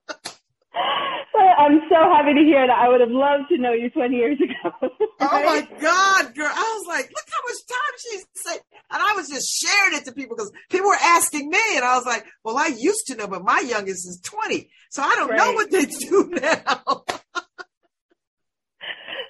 I'm 1.60 1.82
so 1.90 1.96
happy 1.96 2.34
to 2.36 2.42
hear 2.42 2.66
that. 2.66 2.78
I 2.78 2.88
would 2.88 3.02
have 3.02 3.12
loved 3.12 3.50
to 3.50 3.58
know 3.58 3.74
you 3.74 3.90
20 3.90 4.16
years 4.16 4.40
ago. 4.40 4.90
Oh 5.22 5.44
my 5.44 5.68
God, 5.82 6.34
girl. 6.34 6.50
I 6.50 6.78
was 6.80 6.88
like, 6.88 7.10
look 7.10 7.26
how 7.30 7.42
much 7.46 7.68
time 7.68 7.94
she 8.00 8.18
saved. 8.36 8.64
And 8.90 9.02
I 9.02 9.14
was 9.18 9.28
just 9.28 9.50
sharing 9.50 9.98
it 9.98 10.06
to 10.06 10.14
people 10.14 10.38
because 10.38 10.50
people 10.70 10.88
were 10.88 10.96
asking 10.96 11.50
me, 11.50 11.60
and 11.76 11.84
I 11.84 11.98
was 11.98 12.06
like, 12.06 12.26
"Well, 12.46 12.58
I 12.58 12.68
used 12.68 13.06
to 13.08 13.16
know, 13.16 13.28
but 13.28 13.44
my 13.44 13.60
youngest 13.60 14.08
is 14.08 14.22
20, 14.24 14.70
so 14.90 15.04
I 15.04 15.16
don't 15.16 15.30
right. 15.30 15.38
know 15.38 15.52
what 15.52 15.72
they 15.72 15.86
do 15.86 16.30
now." 16.42 17.04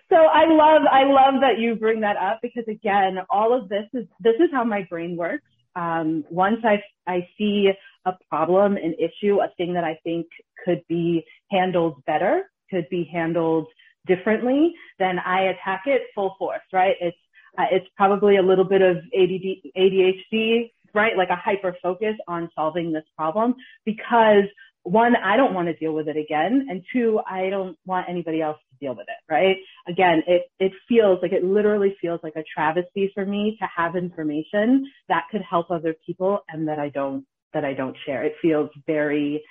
So 0.09 0.15
I 0.15 0.45
love 0.47 0.81
I 0.91 1.03
love 1.03 1.41
that 1.41 1.59
you 1.59 1.75
bring 1.75 2.01
that 2.01 2.17
up 2.17 2.39
because 2.41 2.65
again, 2.67 3.17
all 3.29 3.57
of 3.57 3.69
this 3.69 3.85
is 3.93 4.05
this 4.19 4.35
is 4.35 4.49
how 4.51 4.63
my 4.63 4.83
brain 4.89 5.15
works. 5.15 5.45
Um, 5.75 6.23
once 6.29 6.59
I 6.63 6.81
I 7.07 7.27
see 7.37 7.71
a 8.05 8.13
problem, 8.29 8.75
an 8.77 8.95
issue, 8.99 9.39
a 9.41 9.49
thing 9.57 9.73
that 9.73 9.83
I 9.83 9.99
think 10.03 10.27
could 10.65 10.81
be 10.87 11.23
handled 11.51 12.03
better, 12.05 12.51
could 12.69 12.87
be 12.89 13.09
handled 13.11 13.67
differently, 14.07 14.73
then 14.97 15.19
I 15.19 15.51
attack 15.51 15.83
it 15.85 16.01
full 16.15 16.35
force, 16.37 16.61
right? 16.73 16.95
It's, 16.99 17.17
uh, 17.57 17.65
it's 17.71 17.87
probably 17.95 18.37
a 18.37 18.41
little 18.41 18.63
bit 18.63 18.81
of 18.81 18.97
ADD, 18.97 19.71
ADHD, 19.77 20.71
right? 20.93 21.15
Like 21.17 21.29
a 21.29 21.35
hyper 21.35 21.75
focus 21.81 22.15
on 22.27 22.49
solving 22.55 22.91
this 22.91 23.03
problem 23.15 23.55
because 23.85 24.45
one, 24.83 25.15
I 25.15 25.37
don't 25.37 25.53
want 25.53 25.67
to 25.67 25.73
deal 25.73 25.93
with 25.93 26.07
it 26.07 26.17
again. 26.17 26.67
And 26.69 26.83
two, 26.91 27.19
I 27.29 27.49
don't 27.49 27.77
want 27.85 28.07
anybody 28.09 28.41
else 28.41 28.57
deal 28.79 28.95
with 28.95 29.07
it, 29.07 29.31
right? 29.31 29.57
Again, 29.87 30.21
it, 30.27 30.43
it 30.59 30.71
feels 30.87 31.19
like 31.21 31.31
it 31.31 31.43
literally 31.43 31.95
feels 32.01 32.19
like 32.23 32.35
a 32.35 32.43
travesty 32.53 33.11
for 33.13 33.25
me 33.25 33.57
to 33.59 33.67
have 33.75 33.95
information 33.95 34.89
that 35.07 35.25
could 35.31 35.41
help 35.41 35.71
other 35.71 35.95
people 36.05 36.39
and 36.49 36.67
that 36.67 36.79
I 36.79 36.89
don't, 36.89 37.25
that 37.53 37.65
I 37.65 37.73
don't 37.73 37.95
share. 38.05 38.23
It 38.23 38.35
feels 38.41 38.69
very, 38.85 39.43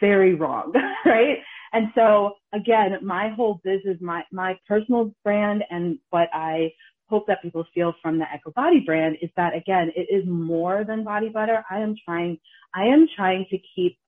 very 0.00 0.34
wrong, 0.34 0.72
right? 1.06 1.38
And 1.72 1.88
so 1.94 2.32
again, 2.54 2.98
my 3.02 3.30
whole 3.30 3.60
business, 3.64 3.98
my, 4.00 4.22
my 4.32 4.58
personal 4.68 5.12
brand 5.24 5.64
and 5.70 5.98
what 6.10 6.28
I 6.32 6.72
hope 7.08 7.26
that 7.28 7.42
people 7.42 7.64
feel 7.74 7.94
from 8.02 8.18
the 8.18 8.24
Ekow 8.24 8.52
Body 8.54 8.80
brand 8.84 9.16
is 9.22 9.30
that 9.36 9.54
again, 9.54 9.90
it 9.94 10.08
is 10.12 10.26
more 10.26 10.84
than 10.84 11.04
body 11.04 11.28
butter. 11.28 11.64
I 11.70 11.78
am 11.78 11.94
trying, 12.04 12.38
I 12.74 12.84
am 12.84 13.06
trying 13.14 13.46
to 13.50 13.58
keep 13.74 13.98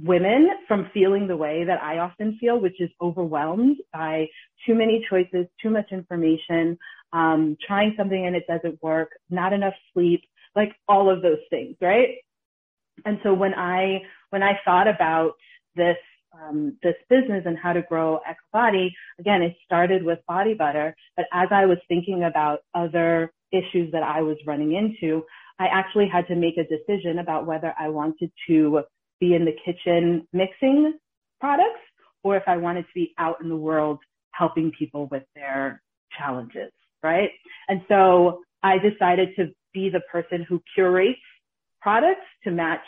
women 0.00 0.48
from 0.66 0.90
feeling 0.94 1.26
the 1.26 1.36
way 1.36 1.64
that 1.64 1.82
I 1.82 1.98
often 1.98 2.38
feel, 2.40 2.58
which 2.58 2.80
is 2.80 2.90
overwhelmed 3.00 3.76
by 3.92 4.26
too 4.66 4.74
many 4.74 5.04
choices, 5.08 5.46
too 5.60 5.70
much 5.70 5.92
information, 5.92 6.78
um, 7.12 7.56
trying 7.66 7.94
something 7.96 8.26
and 8.26 8.34
it 8.34 8.46
doesn't 8.46 8.82
work, 8.82 9.10
not 9.28 9.52
enough 9.52 9.74
sleep, 9.92 10.22
like 10.56 10.72
all 10.88 11.10
of 11.10 11.22
those 11.22 11.40
things, 11.50 11.76
right? 11.80 12.16
And 13.04 13.18
so 13.22 13.34
when 13.34 13.54
I, 13.54 14.02
when 14.30 14.42
I 14.42 14.58
thought 14.64 14.88
about 14.88 15.32
this 15.76 15.96
um, 16.34 16.78
this 16.82 16.94
business 17.10 17.42
and 17.44 17.58
how 17.58 17.74
to 17.74 17.82
grow 17.82 18.18
Ekow 18.26 18.52
Body, 18.52 18.94
again, 19.18 19.42
it 19.42 19.54
started 19.66 20.02
with 20.02 20.18
body 20.26 20.54
butter. 20.54 20.96
But 21.14 21.26
as 21.30 21.48
I 21.50 21.66
was 21.66 21.76
thinking 21.88 22.24
about 22.24 22.60
other 22.74 23.32
issues 23.50 23.92
that 23.92 24.02
I 24.02 24.22
was 24.22 24.38
running 24.46 24.72
into, 24.72 25.24
I 25.58 25.66
actually 25.66 26.08
had 26.08 26.26
to 26.28 26.34
make 26.34 26.56
a 26.56 26.64
decision 26.64 27.18
about 27.18 27.46
whether 27.46 27.74
I 27.78 27.90
wanted 27.90 28.32
to 28.48 28.82
be 29.22 29.34
in 29.34 29.44
the 29.44 29.54
kitchen 29.64 30.26
mixing 30.32 30.98
products 31.40 31.80
or 32.24 32.36
if 32.36 32.42
I 32.48 32.56
wanted 32.56 32.82
to 32.82 32.94
be 32.94 33.14
out 33.18 33.36
in 33.40 33.48
the 33.48 33.56
world 33.56 34.00
helping 34.32 34.72
people 34.76 35.06
with 35.12 35.22
their 35.36 35.80
challenges, 36.18 36.72
right? 37.02 37.30
And 37.68 37.82
so 37.88 38.40
I 38.64 38.78
decided 38.78 39.30
to 39.36 39.52
be 39.72 39.90
the 39.90 40.00
person 40.10 40.44
who 40.48 40.60
curates 40.74 41.20
products 41.80 42.26
to 42.44 42.50
match 42.50 42.80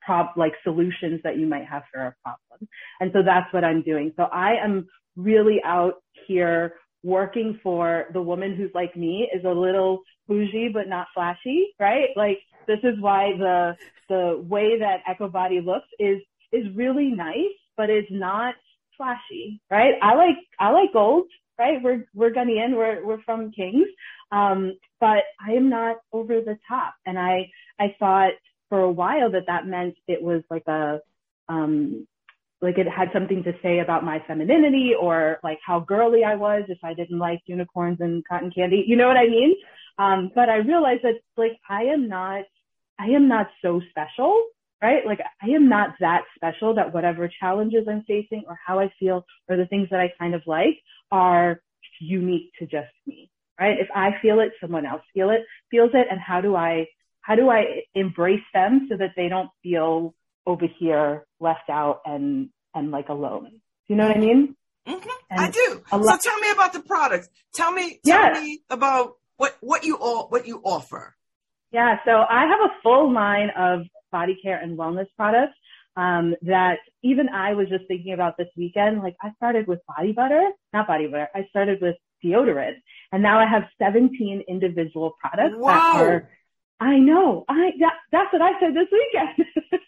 prob 0.00 0.28
like 0.36 0.54
solutions 0.64 1.20
that 1.24 1.36
you 1.36 1.46
might 1.46 1.66
have 1.66 1.82
for 1.92 2.00
a 2.00 2.14
problem. 2.22 2.68
And 3.00 3.10
so 3.12 3.22
that's 3.22 3.52
what 3.52 3.64
I'm 3.64 3.82
doing. 3.82 4.12
So 4.16 4.22
I 4.24 4.54
am 4.54 4.86
really 5.16 5.60
out 5.64 5.96
here 6.26 6.74
working 7.02 7.58
for 7.62 8.06
the 8.12 8.22
woman 8.22 8.54
who's 8.54 8.70
like 8.74 8.96
me 8.96 9.28
is 9.34 9.44
a 9.44 9.50
little 9.50 10.02
bougie 10.26 10.70
but 10.72 10.88
not 10.88 11.06
flashy, 11.14 11.68
right? 11.78 12.08
Like 12.16 12.38
this 12.66 12.80
is 12.82 13.00
why 13.00 13.32
the 13.38 13.76
the 14.08 14.44
way 14.48 14.78
that 14.78 15.02
Ekow 15.08 15.30
Body 15.30 15.60
looks 15.60 15.88
is 15.98 16.18
is 16.52 16.64
really 16.74 17.10
nice, 17.10 17.56
but 17.76 17.90
it's 17.90 18.10
not 18.10 18.54
flashy, 18.96 19.60
right? 19.70 19.94
I 20.02 20.14
like 20.14 20.36
I 20.58 20.70
like 20.70 20.92
gold, 20.92 21.26
right? 21.58 21.82
We're 21.82 22.06
we're 22.14 22.30
Ghanaian, 22.32 22.76
we're 22.76 23.04
we're 23.04 23.22
from 23.22 23.52
Kings, 23.52 23.86
um, 24.32 24.76
but 25.00 25.22
I 25.46 25.52
am 25.52 25.68
not 25.68 25.96
over 26.12 26.40
the 26.40 26.58
top. 26.68 26.94
And 27.06 27.18
I 27.18 27.50
I 27.78 27.94
thought 27.98 28.32
for 28.68 28.80
a 28.80 28.90
while 28.90 29.30
that 29.32 29.46
that 29.46 29.66
meant 29.66 29.94
it 30.06 30.22
was 30.22 30.42
like 30.50 30.66
a 30.66 31.00
um 31.48 32.06
like 32.60 32.78
it 32.78 32.88
had 32.88 33.08
something 33.12 33.42
to 33.44 33.52
say 33.62 33.78
about 33.78 34.04
my 34.04 34.22
femininity 34.26 34.92
or 35.00 35.38
like 35.44 35.58
how 35.64 35.80
girly 35.80 36.24
I 36.24 36.34
was 36.34 36.64
if 36.68 36.78
I 36.82 36.92
didn't 36.94 37.18
like 37.18 37.40
unicorns 37.46 37.98
and 38.00 38.26
cotton 38.26 38.50
candy. 38.50 38.84
You 38.86 38.96
know 38.96 39.06
what 39.06 39.16
I 39.16 39.28
mean? 39.28 39.54
Um, 39.98 40.30
but 40.34 40.48
I 40.48 40.56
realized 40.56 41.04
that 41.04 41.20
like 41.36 41.58
I 41.68 41.82
am 41.82 42.08
not, 42.08 42.44
I 42.98 43.06
am 43.06 43.28
not 43.28 43.48
so 43.62 43.80
special, 43.90 44.46
right? 44.82 45.06
Like 45.06 45.20
I 45.42 45.50
am 45.50 45.68
not 45.68 45.94
that 46.00 46.22
special 46.34 46.74
that 46.74 46.92
whatever 46.92 47.30
challenges 47.40 47.86
I'm 47.88 48.02
facing 48.08 48.44
or 48.48 48.58
how 48.64 48.80
I 48.80 48.92
feel 48.98 49.24
or 49.48 49.56
the 49.56 49.66
things 49.66 49.88
that 49.90 50.00
I 50.00 50.12
kind 50.18 50.34
of 50.34 50.42
like 50.46 50.78
are 51.12 51.60
unique 52.00 52.52
to 52.58 52.66
just 52.66 52.90
me, 53.06 53.30
right? 53.60 53.78
If 53.78 53.88
I 53.94 54.10
feel 54.20 54.40
it, 54.40 54.52
someone 54.60 54.86
else 54.86 55.02
feel 55.14 55.30
it, 55.30 55.42
feels 55.70 55.90
it. 55.94 56.08
And 56.10 56.20
how 56.20 56.40
do 56.40 56.56
I 56.56 56.86
how 57.20 57.34
do 57.36 57.50
I 57.50 57.82
embrace 57.94 58.40
them 58.54 58.88
so 58.90 58.96
that 58.96 59.10
they 59.14 59.28
don't 59.28 59.50
feel 59.62 60.14
over 60.48 60.66
here 60.78 61.26
left 61.38 61.70
out 61.70 62.00
and 62.04 62.48
and 62.74 62.90
like 62.90 63.08
alone? 63.08 63.60
You 63.86 63.96
know 63.96 64.08
what 64.08 64.16
I 64.16 64.20
mean? 64.20 64.56
Mm-hmm. 64.88 65.08
I 65.30 65.50
do. 65.50 65.82
so 65.90 66.18
tell 66.22 66.38
me 66.38 66.50
about 66.50 66.72
the 66.72 66.80
products. 66.80 67.28
Tell 67.54 67.70
me 67.70 68.00
tell 68.04 68.34
yeah. 68.34 68.40
me 68.40 68.60
about 68.70 69.14
what 69.36 69.56
what 69.60 69.84
you 69.84 69.96
all 69.96 70.28
what 70.28 70.46
you 70.46 70.60
offer. 70.64 71.14
Yeah, 71.70 71.96
so 72.06 72.12
I 72.12 72.46
have 72.46 72.60
a 72.60 72.72
full 72.82 73.12
line 73.12 73.50
of 73.56 73.80
body 74.10 74.38
care 74.42 74.58
and 74.58 74.78
wellness 74.78 75.06
products 75.16 75.52
um, 75.96 76.34
that 76.42 76.78
even 77.02 77.28
I 77.28 77.52
was 77.52 77.68
just 77.68 77.84
thinking 77.88 78.14
about 78.14 78.38
this 78.38 78.48
weekend. 78.56 79.02
Like 79.02 79.16
I 79.22 79.32
started 79.36 79.66
with 79.66 79.80
body 79.86 80.12
butter, 80.12 80.50
not 80.72 80.86
body 80.86 81.06
butter. 81.06 81.28
I 81.34 81.46
started 81.50 81.82
with 81.82 81.96
deodorant, 82.24 82.76
and 83.12 83.22
now 83.22 83.38
I 83.38 83.46
have 83.46 83.64
17 83.78 84.44
individual 84.48 85.14
products 85.20 85.56
that 85.60 86.02
are 86.02 86.30
I 86.80 86.98
know. 86.98 87.44
I 87.48 87.72
that, 87.80 87.94
that's 88.12 88.32
what 88.32 88.42
I 88.42 88.58
said 88.60 88.74
this 88.74 88.88
weekend. 88.90 89.48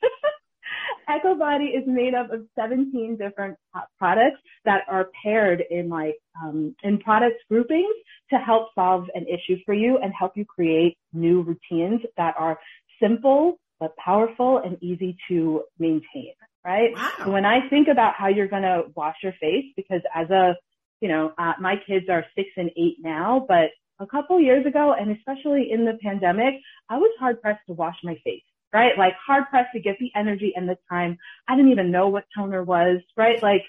Ekow 1.09 1.38
Body 1.38 1.66
is 1.66 1.85
made 1.87 2.14
up 2.14 2.30
of 2.33 2.47
17 2.59 3.16
different 3.16 3.57
products 3.99 4.40
that 4.64 4.83
are 4.88 5.09
paired 5.23 5.62
in 5.71 5.88
like 5.88 6.16
um, 6.42 6.75
in 6.83 6.99
product 6.99 7.37
groupings 7.49 7.95
to 8.30 8.37
help 8.37 8.69
solve 8.75 9.04
an 9.14 9.26
issue 9.26 9.57
for 9.64 9.75
you 9.75 9.99
and 9.99 10.12
help 10.19 10.37
you 10.37 10.45
create 10.45 10.97
new 11.12 11.42
routines 11.42 12.00
that 12.16 12.35
are 12.38 12.59
simple 13.02 13.59
but 13.78 13.97
powerful 13.97 14.59
and 14.59 14.76
easy 14.83 15.16
to 15.28 15.62
maintain. 15.78 16.35
Right. 16.64 16.95
Wow. 16.95 17.11
So 17.25 17.30
when 17.30 17.47
I 17.47 17.66
think 17.71 17.88
about 17.88 18.14
how 18.14 18.28
you're 18.28 18.49
going 18.49 18.62
to 18.62 18.83
wash 18.95 19.16
your 19.23 19.33
face, 19.40 19.64
because 19.76 20.02
as 20.14 20.28
a 20.28 20.54
you 21.00 21.09
know, 21.09 21.33
uh, 21.38 21.54
my 21.59 21.76
kids 21.87 22.07
are 22.11 22.25
six 22.37 22.49
and 22.57 22.71
eight 22.76 22.97
now, 23.00 23.45
but 23.49 23.71
a 24.00 24.07
couple 24.07 24.40
years 24.40 24.66
ago, 24.66 24.95
and 24.99 25.16
especially 25.16 25.71
in 25.71 25.85
the 25.85 25.99
pandemic, 26.02 26.54
I 26.88 26.97
was 26.97 27.11
hard 27.19 27.40
pressed 27.40 27.66
to 27.66 27.73
wash 27.73 27.97
my 28.02 28.16
face, 28.25 28.42
right? 28.73 28.97
Like 28.97 29.15
hard 29.27 29.45
pressed 29.50 29.73
to 29.75 29.81
get 29.81 29.97
the 29.99 30.11
energy 30.15 30.53
and 30.55 30.69
the 30.69 30.79
time. 30.89 31.19
I 31.49 31.57
didn't 31.57 31.73
even 31.73 31.91
know 31.91 32.09
what 32.09 32.25
toner 32.37 32.62
was, 32.62 33.00
right? 33.17 33.43
Like 33.43 33.62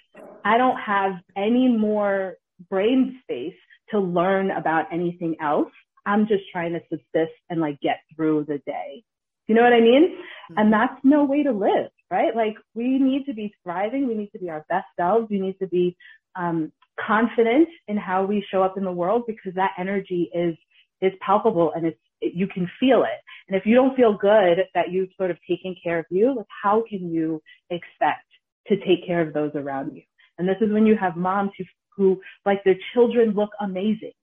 I 0.46 0.58
don't 0.58 0.78
have 0.78 1.14
any 1.36 1.68
more 1.68 2.36
brain 2.70 3.20
space 3.24 3.56
to 3.90 4.00
learn 4.00 4.52
about 4.52 4.86
anything 4.92 5.36
else. 5.42 5.72
I'm 6.06 6.28
just 6.28 6.44
trying 6.52 6.74
to 6.74 6.82
subsist 6.90 7.34
and 7.50 7.62
like 7.62 7.80
get 7.82 8.00
through 8.16 8.46
the 8.48 8.60
day. 8.66 9.04
You 9.48 9.56
know 9.56 9.64
what 9.64 9.74
I 9.74 9.82
mean? 9.82 10.16
Mm-hmm. 10.16 10.58
And 10.58 10.74
that's 10.74 11.00
no 11.04 11.24
way 11.24 11.44
to 11.44 11.52
live, 11.52 11.92
right? 12.10 12.36
Like 12.36 12.56
we 12.74 12.98
need 13.00 13.26
to 13.26 13.34
be 13.34 13.54
thriving. 13.64 14.08
We 14.08 14.16
need 14.16 14.32
to 14.32 14.40
be 14.40 14.50
our 14.50 14.66
best 14.70 14.86
selves. 14.98 15.28
We 15.30 15.40
need 15.40 15.60
to 15.60 15.68
be 15.68 15.96
um, 16.36 16.72
confident 17.06 17.68
in 17.88 17.98
how 17.98 18.26
we 18.26 18.46
show 18.52 18.64
up 18.64 18.78
in 18.78 18.84
the 18.84 18.92
world 18.92 19.24
because 19.28 19.54
that 19.56 19.72
energy 19.78 20.30
is 20.34 20.56
is 21.02 21.12
palpable 21.20 21.74
and 21.76 21.88
it's 21.88 22.00
it, 22.00 22.11
you 22.22 22.48
can 22.48 22.70
feel 22.80 23.04
it. 23.04 23.20
And 23.48 23.58
if 23.58 23.66
you 23.66 23.76
don't 23.76 23.96
feel 23.96 24.18
good 24.18 24.60
that 24.74 24.92
you've 24.92 25.10
sort 25.18 25.32
of 25.32 25.38
taken 25.48 25.76
care 25.84 26.00
of 26.00 26.06
you, 26.10 26.36
like 26.36 26.48
how 26.64 26.84
can 26.88 27.12
you 27.12 27.42
expect 27.70 28.26
to 28.68 28.78
take 28.78 29.06
care 29.06 29.22
of 29.22 29.34
those 29.34 29.52
around 29.56 29.96
you? 29.96 30.04
And 30.38 30.48
this 30.48 30.58
is 30.62 30.72
when 30.72 30.86
you 30.86 30.96
have 30.98 31.16
moms 31.16 31.52
who 31.58 31.66
who 31.98 32.22
like 32.46 32.64
their 32.64 32.78
children 32.94 33.32
look 33.32 33.50
amazing, 33.60 34.14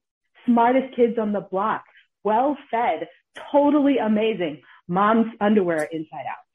smartest 0.46 0.96
kids 0.96 1.18
on 1.18 1.32
the 1.32 1.40
block, 1.40 1.84
well 2.24 2.56
fed, 2.70 3.08
totally 3.52 3.98
amazing. 3.98 4.62
Mom's 4.88 5.32
underwear 5.40 5.84
inside 5.92 6.24
out. 6.28 6.48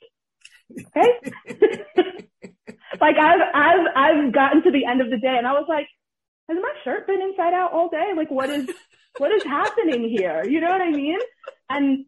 Okay. 0.97 2.27
like 2.99 3.17
I've 3.17 3.41
I've 3.53 3.87
I've 3.95 4.33
gotten 4.33 4.63
to 4.63 4.71
the 4.71 4.85
end 4.85 5.01
of 5.01 5.09
the 5.09 5.17
day 5.17 5.35
and 5.37 5.45
I 5.45 5.53
was 5.53 5.65
like, 5.69 5.87
has 6.49 6.57
my 6.59 6.73
shirt 6.83 7.07
been 7.07 7.21
inside 7.21 7.53
out 7.53 7.73
all 7.73 7.89
day? 7.89 8.13
Like 8.15 8.31
what 8.31 8.49
is 8.49 8.69
what 9.17 9.31
is 9.31 9.43
happening 9.43 10.09
here? 10.09 10.43
You 10.45 10.61
know 10.61 10.69
what 10.69 10.81
I 10.81 10.91
mean? 10.91 11.19
And 11.69 12.05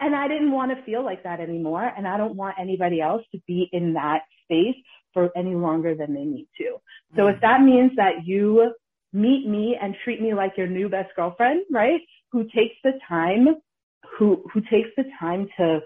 and 0.00 0.16
I 0.16 0.26
didn't 0.26 0.50
want 0.50 0.76
to 0.76 0.82
feel 0.84 1.04
like 1.04 1.22
that 1.22 1.38
anymore. 1.38 1.84
And 1.96 2.08
I 2.08 2.16
don't 2.16 2.34
want 2.34 2.56
anybody 2.58 3.00
else 3.00 3.22
to 3.32 3.40
be 3.46 3.68
in 3.72 3.92
that 3.92 4.22
space 4.44 4.74
for 5.14 5.30
any 5.36 5.54
longer 5.54 5.94
than 5.94 6.12
they 6.12 6.24
need 6.24 6.48
to. 6.58 6.78
So 7.16 7.28
if 7.28 7.40
that 7.40 7.60
means 7.60 7.92
that 7.96 8.26
you 8.26 8.74
meet 9.12 9.46
me 9.46 9.76
and 9.80 9.94
treat 10.02 10.20
me 10.20 10.34
like 10.34 10.54
your 10.56 10.66
new 10.66 10.88
best 10.88 11.14
girlfriend, 11.14 11.66
right? 11.70 12.00
Who 12.32 12.44
takes 12.44 12.74
the 12.82 12.92
time, 13.08 13.48
who 14.18 14.44
who 14.52 14.60
takes 14.62 14.88
the 14.96 15.04
time 15.20 15.48
to 15.58 15.80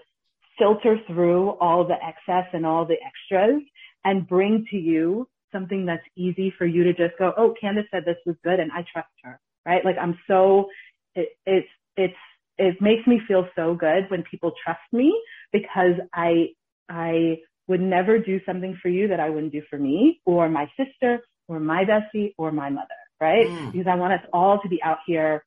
filter 0.57 0.97
through 1.07 1.51
all 1.59 1.85
the 1.85 1.95
excess 2.03 2.49
and 2.53 2.65
all 2.65 2.85
the 2.85 2.97
extras 3.05 3.61
and 4.03 4.27
bring 4.27 4.65
to 4.71 4.77
you 4.77 5.27
something 5.51 5.85
that's 5.85 6.03
easy 6.15 6.53
for 6.57 6.65
you 6.65 6.83
to 6.83 6.93
just 6.93 7.17
go, 7.19 7.33
oh, 7.37 7.53
Candace 7.59 7.85
said 7.91 8.03
this 8.05 8.17
was 8.25 8.35
good 8.43 8.59
and 8.59 8.71
I 8.71 8.83
trust 8.91 9.09
her, 9.23 9.39
right? 9.67 9.83
Like 9.85 9.97
I'm 10.01 10.17
so, 10.27 10.67
it, 11.15 11.29
it's, 11.45 11.67
it's, 11.97 12.15
it 12.57 12.75
makes 12.81 13.05
me 13.05 13.21
feel 13.27 13.47
so 13.55 13.75
good 13.75 14.09
when 14.09 14.23
people 14.23 14.53
trust 14.63 14.79
me 14.91 15.13
because 15.51 15.93
I, 16.13 16.47
I 16.89 17.37
would 17.67 17.81
never 17.81 18.17
do 18.17 18.39
something 18.45 18.79
for 18.81 18.89
you 18.89 19.09
that 19.09 19.19
I 19.19 19.29
wouldn't 19.29 19.51
do 19.51 19.61
for 19.69 19.77
me 19.77 20.21
or 20.25 20.49
my 20.49 20.71
sister 20.77 21.19
or 21.47 21.59
my 21.59 21.83
bestie 21.83 22.33
or 22.37 22.51
my 22.51 22.69
mother, 22.69 22.87
right? 23.21 23.47
Mm. 23.51 23.71
Because 23.73 23.87
I 23.87 23.95
want 23.95 24.13
us 24.13 24.27
all 24.33 24.59
to 24.61 24.69
be 24.69 24.81
out 24.83 24.97
here 25.05 25.43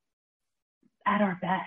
at 1.06 1.22
our 1.22 1.38
best, 1.40 1.64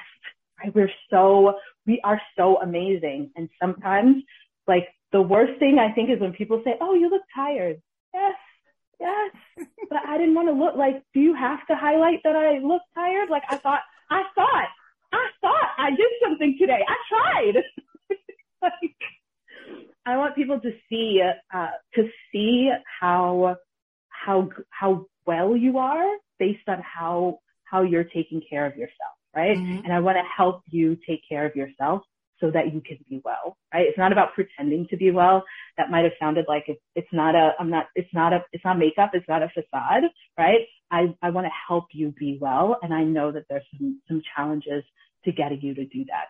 right? 0.64 0.74
We're 0.74 0.92
so, 1.10 1.56
we 1.88 2.00
are 2.04 2.22
so 2.38 2.62
amazing. 2.62 3.32
And 3.36 3.50
sometimes 3.60 4.24
like 4.68 4.88
the 5.12 5.22
worst 5.22 5.60
thing 5.60 5.80
I 5.80 5.94
think 5.94 6.10
is 6.10 6.20
when 6.20 6.34
people 6.34 6.62
say, 6.64 6.76
Oh, 6.80 6.94
you 6.94 7.10
look 7.10 7.24
tired. 7.36 7.82
Yes, 8.14 8.36
yes. 9.04 9.68
but 9.90 10.00
I 10.08 10.18
didn't 10.18 10.36
want 10.36 10.48
to 10.48 10.54
look 10.54 10.76
like, 10.76 11.04
do 11.14 11.20
you 11.20 11.36
have 11.36 11.66
to 11.68 11.76
highlight 11.76 12.22
that 12.24 12.36
I 12.36 12.60
look 12.60 12.82
tired? 12.96 13.30
Like 13.30 13.44
I 13.50 13.58
thought, 13.58 13.82
I 14.10 14.24
thought, 14.36 14.68
I 15.12 15.28
thought 15.42 15.68
I 15.78 15.90
did 15.92 16.12
something 16.24 16.56
today. 16.60 16.80
I 16.88 16.96
tried. 17.10 17.64
like, 18.62 18.96
I 20.06 20.18
want 20.18 20.36
people 20.36 20.60
to 20.60 20.72
see, 20.90 21.22
uh, 21.54 21.68
to 21.96 22.10
see 22.32 22.72
how, 23.00 23.58
how, 24.10 24.50
how 24.70 25.06
well 25.26 25.56
you 25.56 25.78
are 25.78 26.10
based 26.40 26.68
on 26.68 26.82
how, 26.82 27.40
how 27.64 27.84
you're 27.84 28.04
taking 28.04 28.42
care 28.50 28.66
of 28.66 28.76
yourself, 28.76 29.16
right? 29.36 29.58
Mm-hmm. 29.58 29.86
And 29.86 29.94
I 29.94 30.00
want 30.00 30.18
to 30.18 30.24
help 30.24 30.62
you 30.70 30.98
take 31.08 31.22
care 31.28 31.46
of 31.46 31.56
yourself 31.56 32.04
so 32.44 32.52
that 32.52 32.74
you 32.74 32.82
can 32.82 32.98
be 33.10 33.22
well, 33.24 33.56
right? 33.74 33.86
It's 33.88 33.98
not 33.98 34.12
about 34.12 34.34
pretending 34.34 34.86
to 34.90 34.98
be 34.98 35.12
well. 35.12 35.46
That 35.78 35.90
might 35.90 36.04
have 36.04 36.12
sounded 36.20 36.44
like 36.50 36.66
it's, 36.68 36.82
it's 36.94 37.08
not 37.14 37.36
a, 37.36 37.52
I'm 37.58 37.70
not, 37.70 37.86
it's 37.96 38.14
not 38.14 38.34
a, 38.34 38.40
it's 38.52 38.66
not 38.66 38.78
makeup. 38.78 39.12
It's 39.14 39.28
not 39.30 39.42
a 39.42 39.48
facade, 39.48 40.04
right? 40.38 40.60
I, 40.92 41.16
I 41.22 41.30
want 41.30 41.48
to 41.48 41.52
help 41.70 41.86
you 41.94 42.14
be 42.20 42.38
well. 42.42 42.78
And 42.84 42.94
I 42.94 43.06
know 43.06 43.32
that 43.32 43.46
there's 43.50 43.64
some, 43.78 44.02
some 44.10 44.22
challenges 44.36 44.84
to 45.24 45.32
getting 45.32 45.62
you 45.62 45.74
to 45.74 45.86
do 45.86 46.04
that. 46.10 46.26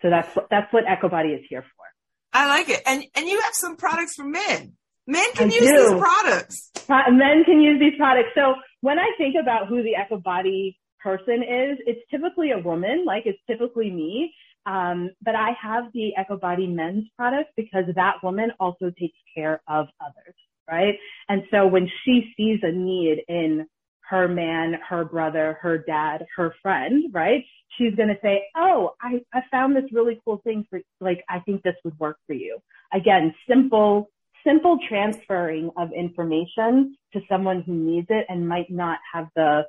So 0.00 0.08
that's 0.08 0.34
what, 0.34 0.46
that's 0.50 0.72
what 0.72 0.84
EkowBody 0.86 1.34
is 1.34 1.44
here 1.50 1.62
for. 1.62 1.84
I 2.32 2.48
like 2.48 2.70
it. 2.70 2.80
And, 2.86 3.04
and 3.14 3.28
you 3.28 3.38
have 3.42 3.52
some 3.52 3.76
products 3.76 4.14
for 4.16 4.24
men. 4.24 4.72
Men 5.06 5.32
can 5.34 5.50
I 5.50 5.54
use 5.54 5.68
do. 5.68 5.90
these 5.90 6.00
products. 6.00 6.70
Men 6.88 7.44
can 7.44 7.60
use 7.60 7.78
these 7.78 7.98
products. 7.98 8.30
So 8.34 8.54
when 8.80 8.98
I 8.98 9.10
think 9.18 9.34
about 9.40 9.68
who 9.68 9.82
the 9.82 9.96
EkowBody 10.00 10.76
person 11.02 11.42
is, 11.42 11.78
it's 11.86 12.00
typically 12.10 12.52
a 12.52 12.58
woman, 12.58 13.04
like 13.06 13.24
it's 13.26 13.38
typically 13.48 13.90
me. 13.90 14.32
Um, 14.64 15.10
but 15.22 15.34
I 15.34 15.50
have 15.60 15.84
the 15.92 16.12
EkowBody 16.18 16.72
men's 16.72 17.04
product 17.16 17.50
because 17.56 17.84
that 17.96 18.16
woman 18.22 18.52
also 18.60 18.92
takes 18.98 19.18
care 19.34 19.60
of 19.68 19.86
others, 20.00 20.34
right? 20.70 20.94
And 21.28 21.42
so 21.50 21.66
when 21.66 21.90
she 22.04 22.32
sees 22.36 22.60
a 22.62 22.70
need 22.70 23.24
in 23.28 23.66
her 24.08 24.28
man, 24.28 24.74
her 24.88 25.04
brother, 25.04 25.58
her 25.60 25.78
dad, 25.78 26.26
her 26.36 26.54
friend, 26.62 27.12
right? 27.12 27.44
She's 27.78 27.94
going 27.94 28.10
to 28.10 28.18
say, 28.22 28.44
Oh, 28.56 28.92
I, 29.00 29.22
I 29.32 29.40
found 29.50 29.74
this 29.74 29.90
really 29.90 30.20
cool 30.24 30.40
thing 30.44 30.66
for, 30.68 30.80
like, 31.00 31.24
I 31.28 31.40
think 31.40 31.62
this 31.62 31.76
would 31.84 31.98
work 31.98 32.18
for 32.26 32.34
you. 32.34 32.58
Again, 32.92 33.34
simple, 33.48 34.10
simple 34.46 34.78
transferring 34.88 35.70
of 35.76 35.92
information 35.92 36.96
to 37.14 37.20
someone 37.28 37.62
who 37.62 37.72
needs 37.72 38.08
it 38.10 38.26
and 38.28 38.46
might 38.46 38.70
not 38.70 38.98
have 39.12 39.28
the 39.34 39.62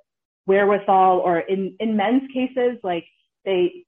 wherewithal 0.46 1.20
or 1.20 1.40
in, 1.40 1.76
in 1.80 1.96
men's 1.96 2.24
cases, 2.34 2.78
like 2.84 3.06
they, 3.46 3.86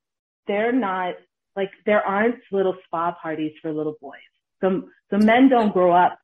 they're 0.47 0.71
not 0.71 1.15
like 1.55 1.71
there 1.85 2.01
aren't 2.05 2.35
little 2.51 2.75
spa 2.85 3.15
parties 3.21 3.53
for 3.61 3.71
little 3.71 3.95
boys. 4.01 4.19
So 4.61 4.89
so 5.09 5.17
men 5.17 5.49
don't 5.49 5.73
grow 5.73 5.91
up 5.93 6.17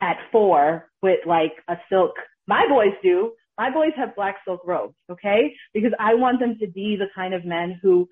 at 0.00 0.16
four 0.32 0.90
with 1.02 1.20
like 1.26 1.52
a 1.68 1.76
silk. 1.88 2.12
My 2.46 2.66
boys 2.68 2.94
do. 3.02 3.32
My 3.58 3.70
boys 3.70 3.92
have 3.96 4.16
black 4.16 4.36
silk 4.46 4.62
robes, 4.64 4.94
okay? 5.10 5.54
Because 5.74 5.92
I 5.98 6.14
want 6.14 6.40
them 6.40 6.56
to 6.60 6.66
be 6.66 6.96
the 6.96 7.08
kind 7.14 7.34
of 7.34 7.44
men 7.44 7.78
who 7.82 8.08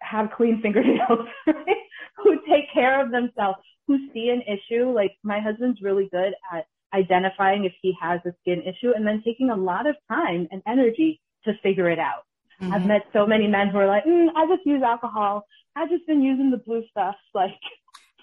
have 0.00 0.30
clean 0.36 0.60
fingernails, 0.60 1.28
right? 1.46 1.76
who 2.16 2.40
take 2.48 2.72
care 2.74 3.00
of 3.00 3.12
themselves, 3.12 3.58
who 3.86 3.98
see 4.12 4.30
an 4.30 4.42
issue. 4.42 4.90
Like 4.90 5.12
my 5.22 5.40
husband's 5.40 5.80
really 5.80 6.08
good 6.12 6.34
at 6.52 6.66
identifying 6.94 7.64
if 7.64 7.72
he 7.80 7.94
has 8.00 8.20
a 8.26 8.32
skin 8.40 8.62
issue 8.62 8.92
and 8.94 9.06
then 9.06 9.22
taking 9.24 9.50
a 9.50 9.56
lot 9.56 9.86
of 9.86 9.96
time 10.08 10.48
and 10.50 10.62
energy 10.66 11.20
to 11.44 11.52
figure 11.62 11.88
it 11.88 11.98
out. 11.98 12.24
Mm-hmm. 12.60 12.72
I've 12.72 12.86
met 12.86 13.02
so 13.12 13.26
many 13.26 13.46
men 13.46 13.68
who 13.68 13.78
are 13.78 13.86
like, 13.86 14.04
mm, 14.04 14.28
I 14.36 14.46
just 14.46 14.66
use 14.66 14.82
alcohol. 14.82 15.46
I've 15.76 15.88
just 15.88 16.06
been 16.06 16.22
using 16.22 16.50
the 16.50 16.58
blue 16.58 16.82
stuff, 16.90 17.14
like 17.34 17.50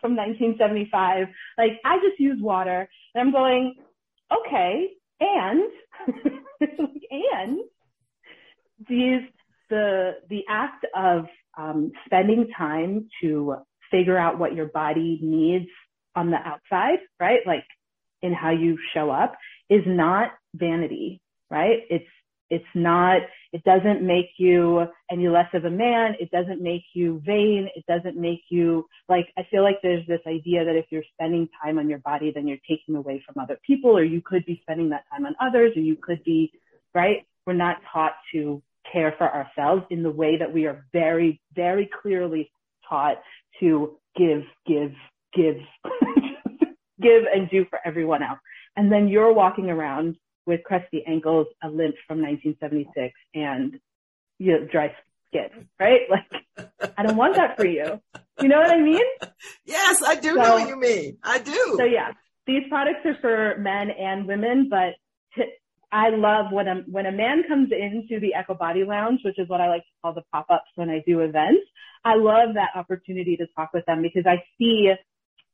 from 0.01 0.15
1975. 0.15 1.27
Like 1.57 1.79
I 1.85 1.97
just 1.97 2.19
use 2.19 2.41
water. 2.41 2.87
And 3.15 3.21
I'm 3.21 3.31
going, 3.31 3.75
okay, 4.31 4.89
and 5.19 5.71
and 6.59 7.59
these 8.87 9.21
the 9.69 10.11
the 10.29 10.43
act 10.49 10.85
of 10.95 11.25
um, 11.57 11.91
spending 12.05 12.47
time 12.55 13.09
to 13.21 13.55
figure 13.89 14.17
out 14.17 14.37
what 14.37 14.53
your 14.53 14.67
body 14.67 15.19
needs 15.21 15.69
on 16.15 16.31
the 16.31 16.37
outside, 16.37 16.99
right? 17.19 17.39
Like 17.45 17.63
in 18.27 18.33
how 18.33 18.51
you 18.51 18.77
show 18.93 19.09
up 19.09 19.33
is 19.69 19.81
not 19.87 20.31
vanity, 20.53 21.21
right? 21.49 21.79
It's 21.89 22.05
it's 22.49 22.65
not, 22.73 23.21
it 23.51 23.63
doesn't 23.63 24.01
make 24.01 24.29
you 24.37 24.85
any 25.11 25.27
less 25.27 25.49
of 25.53 25.65
a 25.65 25.69
man. 25.69 26.15
It 26.19 26.31
doesn't 26.31 26.61
make 26.61 26.83
you 26.93 27.21
vain. 27.25 27.67
It 27.75 27.85
doesn't 27.87 28.15
make 28.15 28.41
you 28.49 28.87
like, 29.09 29.27
I 29.37 29.45
feel 29.51 29.63
like 29.63 29.79
there's 29.83 30.05
this 30.07 30.21
idea 30.25 30.63
that 30.63 30.75
if 30.75 30.85
you're 30.89 31.03
spending 31.13 31.49
time 31.61 31.77
on 31.77 31.89
your 31.89 31.99
body, 31.99 32.31
then 32.33 32.47
you're 32.47 32.57
taking 32.67 32.95
away 32.95 33.21
from 33.25 33.41
other 33.41 33.59
people, 33.65 33.97
or 33.97 34.03
you 34.03 34.21
could 34.21 34.45
be 34.45 34.59
spending 34.61 34.89
that 34.89 35.03
time 35.11 35.25
on 35.25 35.35
others, 35.41 35.73
or 35.75 35.81
you 35.81 35.97
could 36.01 36.23
be, 36.23 36.51
right? 36.93 37.25
We're 37.45 37.53
not 37.53 37.77
taught 37.91 38.13
to 38.33 38.61
care 38.91 39.13
for 39.17 39.29
ourselves 39.29 39.83
in 39.89 40.03
the 40.03 40.09
way 40.09 40.37
that 40.37 40.53
we 40.53 40.65
are 40.65 40.85
very, 40.93 41.41
very 41.53 41.89
clearly 42.01 42.49
taught 42.87 43.17
to 43.59 43.97
give, 44.15 44.43
give, 44.65 44.93
give, 45.35 45.57
give 47.01 47.23
and 47.33 47.49
do 47.49 47.65
for 47.69 47.79
everyone 47.85 48.23
else. 48.23 48.39
And 48.75 48.91
then 48.91 49.07
you're 49.07 49.33
walking 49.33 49.69
around 49.69 50.17
with 50.45 50.63
crusty 50.63 51.03
ankles, 51.05 51.47
a 51.63 51.67
limp 51.67 51.95
from 52.07 52.21
1976, 52.21 53.13
and 53.33 53.79
you 54.39 54.53
know, 54.53 54.67
dry 54.71 54.95
skin, 55.29 55.67
right? 55.79 56.01
Like, 56.09 56.93
I 56.97 57.03
don't 57.03 57.17
want 57.17 57.35
that 57.35 57.55
for 57.55 57.65
you. 57.65 58.01
You 58.41 58.47
know 58.47 58.57
what 58.57 58.71
I 58.71 58.79
mean? 58.79 59.03
Yes, 59.65 60.01
I 60.01 60.15
do 60.15 60.29
so, 60.29 60.41
know 60.41 60.53
what 60.55 60.67
you 60.67 60.75
mean. 60.75 61.17
I 61.23 61.37
do. 61.39 61.75
So 61.77 61.83
yeah, 61.83 62.13
these 62.47 62.63
products 62.69 63.05
are 63.05 63.17
for 63.21 63.59
men 63.59 63.89
and 63.91 64.27
women, 64.27 64.67
but 64.69 64.93
t- 65.35 65.51
I 65.91 66.09
love 66.09 66.51
when 66.51 66.67
a 66.67 66.75
when 66.89 67.05
a 67.05 67.11
man 67.11 67.43
comes 67.47 67.69
into 67.71 68.19
the 68.19 68.33
Ekow 68.35 68.57
Body 68.57 68.83
Lounge, 68.83 69.19
which 69.23 69.37
is 69.37 69.47
what 69.49 69.61
I 69.61 69.69
like 69.69 69.83
to 69.83 69.89
call 70.01 70.13
the 70.13 70.23
pop-ups 70.33 70.71
when 70.75 70.89
I 70.89 71.03
do 71.05 71.19
events. 71.21 71.63
I 72.03 72.15
love 72.15 72.55
that 72.55 72.69
opportunity 72.75 73.37
to 73.37 73.47
talk 73.55 73.71
with 73.73 73.85
them 73.85 74.01
because 74.01 74.25
I 74.25 74.43
see 74.57 74.91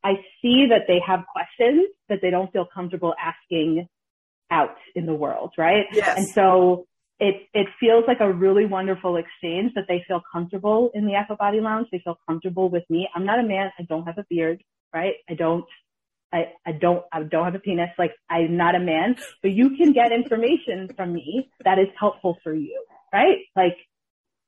I 0.04 0.16
see 0.42 0.66
that 0.68 0.82
they 0.86 1.00
have 1.04 1.24
questions 1.32 1.86
that 2.08 2.18
they 2.20 2.30
don't 2.30 2.52
feel 2.52 2.66
comfortable 2.72 3.14
asking 3.18 3.88
out 4.50 4.76
in 4.94 5.06
the 5.06 5.14
world, 5.14 5.52
right? 5.56 5.86
Yes. 5.92 6.18
And 6.18 6.28
so 6.28 6.86
it 7.18 7.48
it 7.54 7.66
feels 7.80 8.04
like 8.06 8.20
a 8.20 8.30
really 8.30 8.66
wonderful 8.66 9.16
exchange 9.16 9.72
that 9.74 9.84
they 9.88 10.04
feel 10.06 10.20
comfortable 10.30 10.90
in 10.94 11.06
the 11.06 11.12
EkowBody 11.12 11.62
Lounge. 11.62 11.88
They 11.90 12.00
feel 12.04 12.18
comfortable 12.28 12.68
with 12.68 12.84
me. 12.90 13.08
I'm 13.14 13.24
not 13.24 13.38
a 13.38 13.42
man. 13.42 13.70
I 13.78 13.84
don't 13.84 14.04
have 14.04 14.18
a 14.18 14.26
beard, 14.28 14.62
right? 14.92 15.14
I 15.28 15.34
don't. 15.34 15.64
I, 16.32 16.52
I 16.66 16.72
don't 16.72 17.04
I 17.12 17.22
don't 17.22 17.44
have 17.44 17.54
a 17.54 17.60
penis. 17.60 17.90
Like 17.96 18.12
I'm 18.28 18.56
not 18.56 18.74
a 18.74 18.80
man, 18.80 19.16
but 19.40 19.52
you 19.52 19.76
can 19.76 19.92
get 19.92 20.10
information 20.10 20.90
from 20.96 21.12
me 21.12 21.48
that 21.64 21.78
is 21.78 21.86
helpful 21.98 22.36
for 22.42 22.52
you, 22.52 22.84
right? 23.12 23.38
Like 23.54 23.76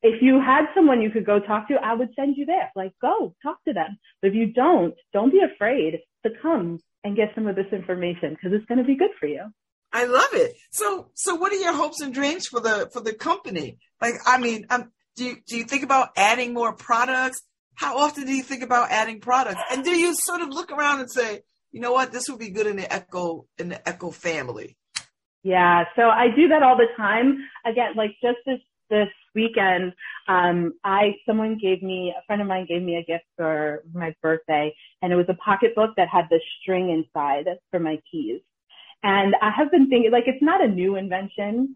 if 0.03 0.23
you 0.23 0.41
had 0.41 0.67
someone 0.75 1.03
you 1.03 1.11
could 1.11 1.27
go 1.27 1.41
talk 1.41 1.69
to, 1.69 1.75
I 1.75 1.95
would 1.95 2.11
send 2.15 2.37
you 2.37 2.47
there. 2.47 2.71
Like 2.75 2.93
go 3.01 3.35
talk 3.43 3.59
to 3.65 3.73
them. 3.73 3.99
But 4.21 4.29
if 4.29 4.35
you 4.35 4.53
don't, 4.53 4.95
don't 5.13 5.33
be 5.33 5.41
afraid 5.41 6.01
to 6.25 6.33
come 6.43 6.79
and 7.05 7.17
get 7.17 7.33
some 7.35 7.47
of 7.47 7.57
this 7.57 7.73
information 7.73 8.31
because 8.31 8.53
it's 8.53 8.67
going 8.67 8.79
to 8.79 8.85
be 8.85 8.97
good 8.97 9.11
for 9.19 9.27
you. 9.27 9.45
I 9.93 10.05
love 10.05 10.33
it. 10.33 10.57
So, 10.71 11.11
so 11.15 11.37
what 11.37 11.53
are 11.53 11.57
your 11.57 11.73
hopes 11.73 12.01
and 12.01 12.13
dreams 12.13 12.47
for 12.47 12.61
the 12.61 12.91
for 12.93 13.01
the 13.01 13.15
company? 13.15 13.79
Like, 14.01 14.15
I 14.27 14.39
mean, 14.39 14.67
um, 14.71 14.91
do 15.17 15.25
you 15.25 15.37
do 15.47 15.57
you 15.57 15.65
think 15.65 15.83
about 15.83 16.11
adding 16.17 16.53
more 16.53 16.75
products? 16.75 17.43
How 17.75 17.99
often 17.99 18.27
do 18.27 18.33
you 18.33 18.43
think 18.43 18.63
about 18.63 18.91
adding 18.91 19.21
products? 19.21 19.61
And 19.71 19.85
do 19.85 19.91
you 19.91 20.15
sort 20.15 20.41
of 20.41 20.49
look 20.49 20.73
around 20.73 21.01
and 21.01 21.11
say, 21.11 21.43
you 21.73 21.81
know 21.81 21.93
what, 21.93 22.11
this 22.11 22.29
would 22.29 22.39
be 22.39 22.51
good 22.51 22.67
in 22.67 22.77
the 22.77 22.83
Ekow 22.83 23.47
in 23.59 23.69
the 23.69 23.77
Ekow 23.89 24.13
family? 24.13 24.77
Yeah, 25.43 25.85
so 25.95 26.03
I 26.03 26.27
do 26.35 26.49
that 26.49 26.63
all 26.63 26.77
the 26.77 26.89
time. 26.97 27.39
Again, 27.65 27.93
like 27.97 28.11
just 28.23 28.39
this 28.47 28.59
this 28.90 29.09
weekend, 29.35 29.92
um, 30.29 30.75
I 30.85 31.14
someone 31.27 31.59
gave 31.61 31.83
me 31.83 32.14
a 32.16 32.22
friend 32.27 32.42
of 32.42 32.49
mine 32.49 32.66
gave 32.68 32.83
me 32.83 32.96
a 32.96 33.05
gift 33.05 33.25
for 33.37 33.83
my 33.92 34.14
birthday, 34.22 34.75
and 35.03 35.12
it 35.12 35.16
was 35.16 35.27
a 35.29 35.35
pocketbook 35.35 35.90
that 35.96 36.09
had 36.09 36.27
the 36.31 36.40
string 36.61 36.90
inside 36.90 37.46
for 37.70 37.81
my 37.81 38.01
keys. 38.11 38.40
And 39.03 39.35
I 39.42 39.51
have 39.51 39.70
been 39.70 39.88
thinking, 39.88 40.11
like, 40.11 40.25
it's 40.27 40.42
not 40.42 40.64
a 40.64 40.68
new 40.68 40.96
invention, 40.96 41.75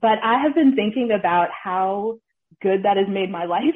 but 0.00 0.18
I 0.22 0.38
have 0.42 0.54
been 0.54 0.74
thinking 0.74 1.12
about 1.12 1.48
how 1.50 2.18
good 2.60 2.82
that 2.84 2.96
has 2.96 3.06
made 3.08 3.30
my 3.30 3.44
life. 3.56 3.74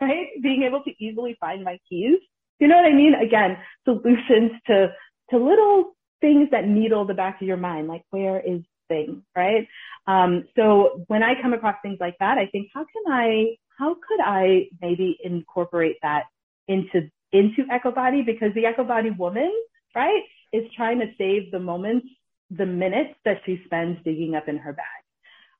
right? 0.00 0.26
Being 0.42 0.64
able 0.64 0.82
to 0.84 0.90
easily 1.02 1.36
find 1.40 1.64
my 1.64 1.78
keys. 1.88 2.18
You 2.58 2.68
know 2.68 2.76
what 2.76 2.86
I 2.86 2.92
mean? 2.92 3.14
Again, 3.14 3.56
solutions 3.84 4.52
to, 4.66 4.92
to 5.30 5.38
little 5.38 5.96
things 6.20 6.48
that 6.50 6.66
needle 6.66 7.06
the 7.06 7.14
back 7.14 7.40
of 7.40 7.46
your 7.46 7.56
mind, 7.56 7.88
like 7.88 8.02
where 8.10 8.40
is 8.40 8.62
thing, 8.88 9.22
right? 9.36 9.66
Um, 10.06 10.44
so 10.56 11.04
when 11.08 11.22
I 11.22 11.40
come 11.40 11.52
across 11.52 11.76
things 11.82 11.98
like 12.00 12.16
that, 12.20 12.38
I 12.38 12.46
think, 12.46 12.68
how 12.74 12.80
can 12.84 13.12
I, 13.12 13.56
how 13.78 13.94
could 13.94 14.20
I 14.24 14.68
maybe 14.80 15.18
incorporate 15.22 15.96
that 16.02 16.24
into, 16.68 17.10
into 17.32 17.64
Ekowbody? 17.70 18.24
Because 18.24 18.52
the 18.54 18.64
Ekowbody 18.64 19.16
woman, 19.16 19.52
right, 19.94 20.22
is 20.52 20.64
trying 20.76 21.00
to 21.00 21.06
save 21.18 21.50
the 21.50 21.58
moments, 21.58 22.06
the 22.50 22.66
minutes 22.66 23.14
that 23.24 23.40
she 23.44 23.60
spends 23.64 23.98
digging 24.04 24.34
up 24.34 24.48
in 24.48 24.58
her 24.58 24.72
bag. 24.72 24.84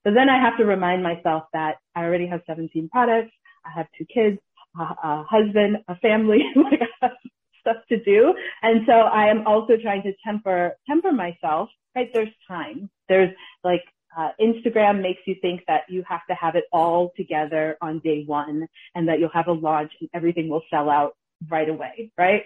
But 0.05 0.15
then 0.15 0.29
I 0.29 0.41
have 0.41 0.57
to 0.59 0.65
remind 0.65 1.03
myself 1.03 1.45
that 1.53 1.79
I 1.97 2.05
already 2.05 2.29
have 2.29 2.41
17 2.47 2.89
products. 2.91 3.33
I 3.65 3.71
have 3.77 3.87
two 3.99 4.05
kids, 4.05 4.39
a, 4.79 4.83
a 4.83 5.25
husband, 5.29 5.79
a 5.89 5.97
family, 5.97 6.43
I 6.57 6.87
have 7.03 7.11
stuff 7.61 7.77
to 7.89 8.03
do. 8.05 8.33
And 8.63 8.83
so 8.87 8.93
I 8.93 9.29
am 9.29 9.47
also 9.47 9.77
trying 9.83 10.03
to 10.05 10.13
temper, 10.25 10.77
temper 10.89 11.13
myself, 11.13 11.69
right? 11.97 12.09
There's 12.15 12.29
time. 12.47 12.89
There's 13.09 13.31
like, 13.65 13.83
uh, 14.17 14.31
Instagram 14.41 15.03
makes 15.03 15.21
you 15.27 15.35
think 15.43 15.61
that 15.69 15.83
you 15.89 16.03
have 16.09 16.25
to 16.29 16.35
have 16.35 16.55
it 16.55 16.65
all 16.73 17.13
together 17.17 17.77
on 17.83 17.99
day 17.99 18.25
one 18.27 18.67
and 18.95 19.09
that 19.09 19.19
you'll 19.21 19.29
have 19.29 19.49
a 19.49 19.53
launch 19.53 19.93
and 20.01 20.09
everything 20.15 20.49
will 20.49 20.63
sell 20.71 20.89
out 20.89 21.17
right 21.51 21.69
away, 21.69 22.11
right? 22.17 22.43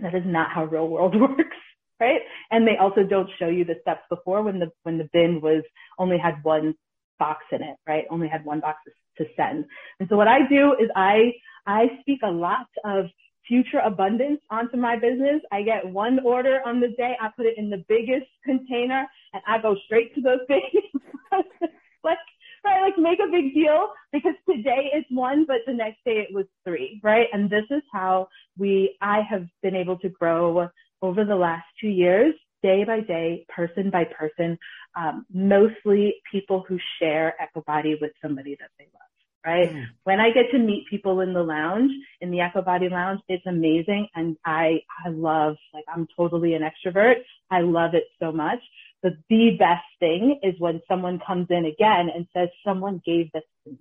That 0.00 0.14
is 0.14 0.22
not 0.24 0.50
how 0.50 0.64
real 0.64 0.88
world 0.88 1.14
works 1.20 1.56
right? 2.00 2.20
And 2.50 2.66
they 2.66 2.76
also 2.80 3.02
don't 3.02 3.28
show 3.38 3.48
you 3.48 3.64
the 3.64 3.76
steps 3.82 4.02
before 4.08 4.42
when 4.42 4.58
the 4.58 4.70
when 4.82 4.98
the 4.98 5.08
bin 5.12 5.40
was 5.40 5.62
only 5.98 6.18
had 6.18 6.42
one 6.42 6.74
box 7.18 7.44
in 7.52 7.62
it, 7.62 7.76
right? 7.86 8.04
Only 8.10 8.28
had 8.28 8.44
one 8.44 8.60
box 8.60 8.78
to 9.18 9.24
send. 9.36 9.64
And 9.98 10.08
so 10.08 10.16
what 10.16 10.28
I 10.28 10.48
do 10.48 10.74
is 10.80 10.88
I 10.94 11.32
I 11.66 11.86
speak 12.00 12.20
a 12.22 12.30
lot 12.30 12.66
of 12.84 13.06
future 13.48 13.80
abundance 13.84 14.40
onto 14.50 14.76
my 14.76 14.96
business. 14.96 15.40
I 15.50 15.62
get 15.62 15.88
one 15.88 16.20
order 16.24 16.60
on 16.64 16.80
the 16.80 16.88
day, 16.88 17.16
I 17.20 17.30
put 17.36 17.46
it 17.46 17.56
in 17.56 17.70
the 17.70 17.84
biggest 17.88 18.26
container 18.44 19.06
and 19.32 19.42
I 19.46 19.60
go 19.60 19.74
straight 19.86 20.14
to 20.14 20.20
those 20.20 20.40
things. 20.46 21.02
like 22.04 22.18
right, 22.64 22.82
like 22.82 22.98
make 22.98 23.18
a 23.20 23.30
big 23.30 23.54
deal 23.54 23.88
because 24.12 24.34
today 24.48 24.90
it's 24.92 25.08
one, 25.10 25.44
but 25.46 25.58
the 25.66 25.72
next 25.72 25.98
day 26.04 26.26
it 26.28 26.34
was 26.34 26.46
three, 26.64 27.00
right? 27.02 27.26
And 27.32 27.50
this 27.50 27.64
is 27.70 27.82
how 27.92 28.28
we 28.56 28.96
I 29.00 29.22
have 29.28 29.46
been 29.62 29.74
able 29.74 29.98
to 29.98 30.08
grow 30.08 30.68
over 31.02 31.24
the 31.24 31.36
last 31.36 31.66
two 31.80 31.88
years, 31.88 32.34
day 32.62 32.84
by 32.84 33.00
day, 33.00 33.46
person 33.48 33.90
by 33.90 34.04
person, 34.04 34.58
um, 34.96 35.26
mostly 35.32 36.16
people 36.30 36.64
who 36.68 36.78
share 36.98 37.34
Ekowbody 37.40 38.00
with 38.00 38.12
somebody 38.22 38.56
that 38.60 38.70
they 38.78 38.86
love. 38.92 39.17
Right. 39.48 39.72
Mm. 39.72 39.84
When 40.04 40.20
I 40.20 40.30
get 40.30 40.50
to 40.50 40.58
meet 40.58 40.90
people 40.90 41.20
in 41.20 41.32
the 41.32 41.42
lounge, 41.42 41.90
in 42.20 42.30
the 42.30 42.36
Ekowbody 42.36 42.90
lounge, 42.90 43.20
it's 43.28 43.46
amazing. 43.46 44.06
And 44.14 44.36
I, 44.44 44.80
I 45.02 45.08
love, 45.08 45.56
like, 45.72 45.86
I'm 45.88 46.06
totally 46.14 46.52
an 46.52 46.60
extrovert. 46.60 47.14
I 47.50 47.62
love 47.62 47.94
it 47.94 48.04
so 48.20 48.30
much. 48.30 48.58
But 49.02 49.12
the 49.30 49.56
best 49.58 49.86
thing 50.00 50.38
is 50.42 50.54
when 50.58 50.82
someone 50.86 51.18
comes 51.26 51.46
in 51.48 51.64
again 51.64 52.10
and 52.14 52.26
says, 52.36 52.50
someone 52.62 53.00
gave 53.06 53.32
this 53.32 53.44
to 53.64 53.70
me. 53.70 53.78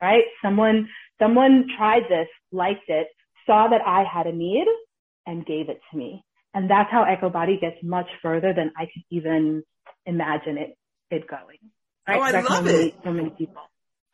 Right. 0.00 0.22
Someone, 0.40 0.88
someone 1.20 1.66
tried 1.76 2.04
this, 2.08 2.28
liked 2.52 2.88
it, 2.88 3.08
saw 3.44 3.66
that 3.66 3.80
I 3.84 4.04
had 4.04 4.28
a 4.28 4.32
need 4.32 4.68
and 5.26 5.44
gave 5.44 5.68
it 5.68 5.80
to 5.90 5.98
me. 5.98 6.24
And 6.54 6.70
that's 6.70 6.92
how 6.92 7.04
Ekowbody 7.04 7.60
gets 7.60 7.82
much 7.82 8.08
further 8.22 8.52
than 8.54 8.70
I 8.76 8.84
could 8.84 9.02
even 9.10 9.64
imagine 10.06 10.58
it, 10.58 10.78
it 11.10 11.26
going. 11.26 11.58
Right? 12.06 12.18
Oh, 12.18 12.38
I 12.38 12.40
love 12.40 12.68
it. 12.68 12.94
So 13.02 13.12
many 13.12 13.30
people. 13.30 13.62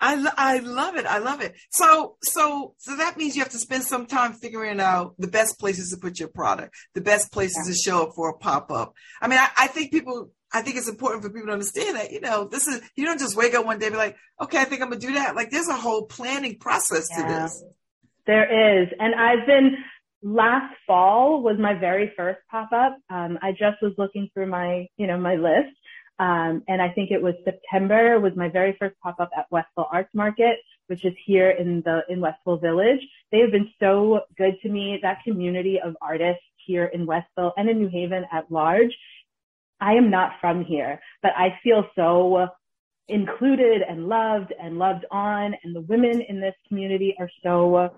I, 0.01 0.25
I 0.37 0.59
love 0.59 0.97
it. 0.97 1.07
I 1.07 1.19
love 1.19 1.41
it. 1.41 1.57
So, 1.71 2.17
so, 2.23 2.75
so 2.79 2.97
that 2.97 3.17
means 3.17 3.35
you 3.35 3.43
have 3.43 3.53
to 3.53 3.59
spend 3.59 3.83
some 3.83 4.07
time 4.07 4.33
figuring 4.33 4.81
out 4.81 5.15
the 5.19 5.27
best 5.27 5.59
places 5.59 5.91
to 5.91 5.97
put 5.97 6.19
your 6.19 6.29
product, 6.29 6.75
the 6.95 7.01
best 7.01 7.33
places 7.33 7.65
yeah. 7.67 7.73
to 7.73 7.79
show 7.79 8.03
up 8.05 8.15
for 8.15 8.31
a 8.31 8.39
pop 8.39 8.71
up. 8.71 8.95
I 9.21 9.29
mean, 9.29 9.39
I, 9.39 9.49
I, 9.57 9.67
think 9.67 9.91
people, 9.91 10.31
I 10.53 10.63
think 10.63 10.77
it's 10.77 10.89
important 10.89 11.25
for 11.25 11.31
people 11.31 11.47
to 11.47 11.53
understand 11.53 11.97
that, 11.97 12.13
you 12.13 12.21
know, 12.21 12.47
this 12.47 12.69
is, 12.69 12.81
you 12.95 13.07
don't 13.07 13.19
just 13.19 13.37
wake 13.37 13.55
up 13.55 13.65
one 13.65 13.79
day 13.79 13.87
and 13.87 13.95
be 13.95 13.99
like, 13.99 14.17
okay, 14.41 14.59
I 14.59 14.65
think 14.65 14.83
I'm 14.83 14.89
going 14.89 15.01
to 15.01 15.07
do 15.07 15.15
that. 15.15 15.35
Like 15.35 15.51
there's 15.51 15.69
a 15.69 15.77
whole 15.77 16.07
planning 16.07 16.59
process 16.59 17.09
yeah. 17.11 17.23
to 17.23 17.43
this. 17.43 17.65
There 18.27 18.83
is. 18.83 18.89
And 19.01 19.15
I've 19.15 19.47
been, 19.47 19.77
last 20.23 20.75
fall 20.87 21.43
was 21.43 21.57
my 21.59 21.75
very 21.75 22.13
first 22.17 22.41
pop 22.51 22.71
up. 22.73 22.99
Um, 23.11 23.39
I 23.43 23.53
just 23.53 23.83
was 23.83 23.95
looking 23.99 24.29
through 24.33 24.47
my, 24.47 24.87
you 24.97 25.07
know, 25.07 25.19
my 25.19 25.35
list. 25.35 25.75
Um, 26.19 26.65
and 26.67 26.83
I 26.83 26.89
think 26.91 27.11
it 27.11 27.23
was 27.23 27.35
September 27.45 28.19
was 28.19 28.33
my 28.35 28.49
very 28.49 28.77
first 28.79 28.97
pop 29.03 29.21
up 29.21 29.31
at 29.37 29.47
Westville 29.51 29.89
Arts 29.93 30.13
Market, 30.15 30.59
which 30.89 31.05
is 31.05 31.15
here 31.25 31.51
in 31.51 31.83
the, 31.83 32.03
in 32.09 32.21
Westville 32.21 32.59
Village. 32.59 33.01
They 33.31 33.39
have 33.39 33.53
been 33.53 33.71
so 33.79 34.21
good 34.37 34.57
to 34.63 34.69
me. 34.69 34.99
That 35.03 35.23
community 35.23 35.81
of 35.81 35.97
artists 36.01 36.43
here 36.67 36.87
in 36.87 37.07
Westville 37.07 37.53
and 37.57 37.69
in 37.69 37.79
New 37.79 37.89
Haven 37.89 38.25
at 38.33 38.51
large. 38.51 38.97
I 39.81 39.95
am 39.95 40.11
not 40.11 40.33
from 40.41 40.65
here, 40.65 41.01
but 41.23 41.33
I 41.37 41.59
feel 41.63 41.85
so 41.95 42.49
included 43.07 43.83
and 43.89 44.09
loved 44.09 44.53
and 44.61 44.79
loved 44.79 45.07
on. 45.11 45.55
And 45.63 45.75
the 45.75 45.83
women 45.83 46.21
in 46.21 46.41
this 46.41 46.55
community 46.67 47.15
are 47.19 47.31
so 47.45 47.91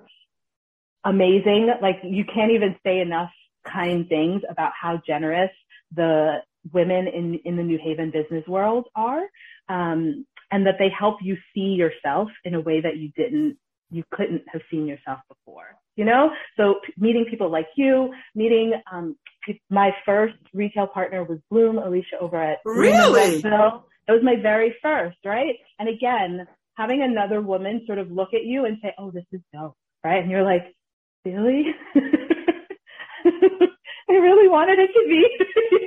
amazing. 1.05 1.73
Like 1.81 2.01
you 2.05 2.25
can't 2.25 2.53
even 2.53 2.77
say 2.85 3.01
enough 3.01 3.31
kind 3.67 4.09
things 4.09 4.43
about 4.49 4.73
how 4.81 5.01
generous 5.07 5.51
the 5.95 6.43
women 6.73 7.07
in, 7.09 7.41
in 7.45 7.57
the 7.57 7.63
New 7.63 7.79
Haven 7.83 8.11
business 8.11 8.47
world 8.47 8.87
are. 8.95 9.23
Um, 9.69 10.27
and 10.51 10.67
that 10.67 10.77
they 10.79 10.89
help 10.97 11.19
you 11.23 11.37
see 11.55 11.77
yourself 11.79 12.29
in 12.45 12.55
a 12.55 12.61
way 12.61 12.81
that 12.81 12.97
you 12.97 13.11
didn't, 13.17 13.57
you 13.91 14.03
couldn't 14.11 14.43
have 14.53 14.63
seen 14.71 14.87
yourself 14.87 15.21
before, 15.29 15.77
you 15.97 16.05
know? 16.05 16.31
So 16.57 16.81
meeting 16.99 17.25
people 17.29 17.51
like 17.51 17.69
you, 17.77 18.13
meeting, 18.35 18.73
um, 18.93 19.17
my 19.69 19.91
first 20.05 20.35
retail 20.53 20.87
partner 20.87 21.25
was 21.25 21.39
Bloom, 21.51 21.79
Alicia 21.79 22.19
over 22.21 22.37
at 22.37 22.59
Really? 22.65 23.41
That 24.07 24.15
was 24.15 24.25
my 24.25 24.37
very 24.41 24.75
first, 24.83 25.19
right? 25.25 25.55
And 25.79 25.89
again, 25.89 26.47
having 26.75 27.03
another 27.03 27.41
woman 27.41 27.83
sort 27.87 27.99
of 27.99 28.11
look 28.11 28.35
at 28.35 28.45
you 28.45 28.65
and 28.65 28.79
say, 28.83 28.93
Oh, 28.99 29.11
this 29.11 29.27
is 29.33 29.41
dope, 29.53 29.77
right? 30.03 30.21
And 30.21 30.31
you're 30.31 30.43
like, 30.43 30.75
really? 31.25 31.67
I 34.11 34.13
really 34.15 34.49
wanted 34.49 34.79
it 34.81 34.91
to 34.93 35.07
be, 35.09 35.25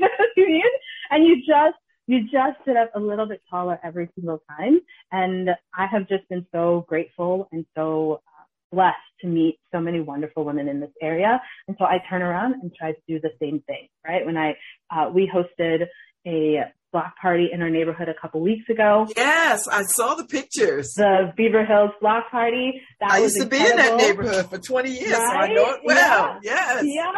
you 0.48 0.60
know 0.60 0.70
what 1.10 1.16
I 1.16 1.20
mean? 1.20 1.26
And 1.26 1.26
you 1.26 1.36
just, 1.46 1.78
you 2.08 2.24
just 2.24 2.66
sit 2.66 2.76
up 2.76 2.92
a 2.96 3.00
little 3.00 3.26
bit 3.26 3.42
taller 3.50 3.80
every 3.84 4.10
single 4.16 4.42
time. 4.50 4.80
And 5.12 5.50
I 5.76 5.88
have 5.88 6.08
just 6.08 6.28
been 6.30 6.46
so 6.52 6.86
grateful 6.88 7.48
and 7.52 7.66
so 7.76 8.22
uh, 8.28 8.44
blessed 8.72 8.98
to 9.22 9.28
meet 9.28 9.60
so 9.72 9.80
many 9.80 10.02
wonderful 10.02 10.44
women 10.44 10.68
in 10.68 10.80
this 10.80 10.92
area. 11.02 11.42
And 11.68 11.78
so 11.80 11.86
I 11.86 12.00
turn 12.10 12.22
around 12.22 12.56
and 12.62 12.74
try 12.74 12.92
to 12.92 13.02
do 13.08 13.20
the 13.20 13.32
same 13.42 13.62
thing, 13.62 13.88
right? 14.06 14.26
When 14.26 14.38
I, 14.38 14.56
uh, 14.92 15.10
we 15.14 15.32
hosted 15.34 15.86
a 16.26 16.66
block 16.94 17.18
party 17.20 17.50
in 17.52 17.62
our 17.62 17.70
neighborhood 17.70 18.08
a 18.08 18.14
couple 18.14 18.40
weeks 18.40 18.70
ago. 18.70 19.08
Yes, 19.18 19.68
I 19.68 19.82
saw 19.84 20.14
the 20.14 20.26
pictures. 20.26 20.94
The 20.96 21.34
Beaver 21.36 21.66
Hills 21.66 21.92
block 22.00 22.30
party. 22.30 22.82
That 23.00 23.12
I 23.12 23.18
used 23.18 23.36
to 23.38 23.44
incredible. 23.44 23.76
be 23.76 23.82
in 23.82 23.98
that 23.98 23.98
neighborhood 23.98 24.50
for 24.50 24.60
20 24.60 24.92
years, 24.92 25.12
right? 25.12 25.50
so 25.50 25.54
I 25.54 25.54
know 25.54 25.70
it 25.72 25.82
well. 25.84 26.40
Yeah. 26.44 26.82
Yes. 26.82 26.84
Yeah. 26.86 27.12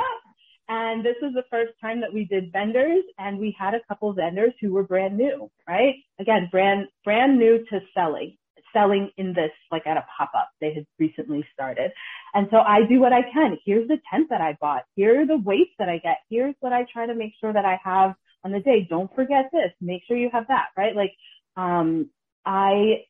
And 0.67 1.05
this 1.05 1.15
was 1.21 1.33
the 1.33 1.43
first 1.51 1.73
time 1.79 2.01
that 2.01 2.13
we 2.13 2.25
did 2.25 2.51
vendors 2.51 3.03
and 3.19 3.37
we 3.37 3.55
had 3.57 3.75
a 3.75 3.81
couple 3.87 4.11
vendors 4.13 4.53
who 4.59 4.73
were 4.73 4.83
brand 4.83 5.15
new, 5.15 5.49
right? 5.67 5.95
Again, 6.19 6.49
brand, 6.51 6.87
brand 7.03 7.37
new 7.37 7.63
to 7.69 7.79
selling, 7.93 8.35
selling 8.73 9.11
in 9.17 9.33
this, 9.33 9.51
like 9.71 9.85
at 9.85 9.97
a 9.97 10.05
pop 10.17 10.31
up. 10.35 10.49
They 10.61 10.73
had 10.73 10.87
recently 10.97 11.45
started. 11.53 11.91
And 12.33 12.47
so 12.49 12.57
I 12.57 12.79
do 12.89 12.99
what 12.99 13.13
I 13.13 13.21
can. 13.31 13.59
Here's 13.63 13.87
the 13.87 13.99
tent 14.11 14.27
that 14.31 14.41
I 14.41 14.57
bought. 14.59 14.85
Here 14.95 15.21
are 15.21 15.27
the 15.27 15.37
weights 15.37 15.71
that 15.77 15.87
I 15.87 15.99
get. 15.99 16.17
Here's 16.29 16.55
what 16.61 16.73
I 16.73 16.85
try 16.91 17.05
to 17.05 17.13
make 17.13 17.33
sure 17.39 17.53
that 17.53 17.65
I 17.65 17.79
have 17.83 18.15
on 18.43 18.51
the 18.51 18.59
day. 18.59 18.87
Don't 18.89 19.13
forget 19.13 19.49
this. 19.53 19.71
Make 19.81 20.01
sure 20.07 20.17
you 20.17 20.29
have 20.33 20.47
that, 20.47 20.67
right? 20.75 20.95
Like, 20.95 21.13
um, 21.57 22.09
I, 22.43 23.03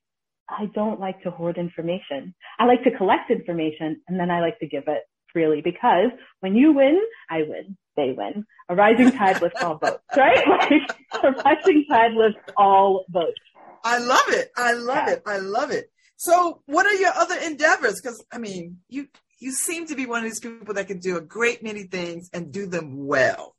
I 0.49 0.65
don't 0.73 0.99
like 0.99 1.23
to 1.23 1.31
hoard 1.31 1.57
information. 1.57 2.35
I 2.59 2.65
like 2.65 2.83
to 2.83 2.91
collect 2.91 3.31
information 3.31 4.01
and 4.07 4.19
then 4.19 4.29
I 4.29 4.41
like 4.41 4.59
to 4.59 4.67
give 4.67 4.83
it 4.87 5.03
freely 5.35 5.59
because 5.61 6.11
when 6.39 6.55
you 6.55 6.71
win, 6.71 6.97
I 7.29 7.43
win. 7.43 7.75
They 7.97 8.13
win. 8.17 8.45
A 8.69 8.75
rising 8.75 9.11
tide 9.11 9.41
lifts 9.41 9.61
all 9.61 9.75
boats, 9.75 9.99
right? 10.17 10.47
Like, 10.47 11.23
a 11.23 11.31
rising 11.31 11.85
tide 11.89 12.13
lifts 12.13 12.39
all 12.55 13.05
boats. 13.09 13.39
I 13.83 13.97
love 13.99 14.29
it. 14.29 14.49
I 14.55 14.71
love 14.71 15.07
yeah. 15.07 15.13
it. 15.13 15.23
I 15.25 15.37
love 15.39 15.71
it. 15.71 15.91
So 16.15 16.61
what 16.65 16.85
are 16.85 16.93
your 16.93 17.11
other 17.13 17.35
endeavors? 17.35 17.99
Cause 17.99 18.23
I 18.31 18.37
mean, 18.37 18.77
you, 18.87 19.07
you 19.39 19.51
seem 19.51 19.87
to 19.87 19.95
be 19.95 20.05
one 20.05 20.19
of 20.19 20.23
these 20.23 20.39
people 20.39 20.73
that 20.75 20.87
can 20.87 20.99
do 20.99 21.17
a 21.17 21.21
great 21.21 21.61
many 21.61 21.83
things 21.83 22.29
and 22.33 22.53
do 22.53 22.65
them 22.65 23.05
well. 23.05 23.55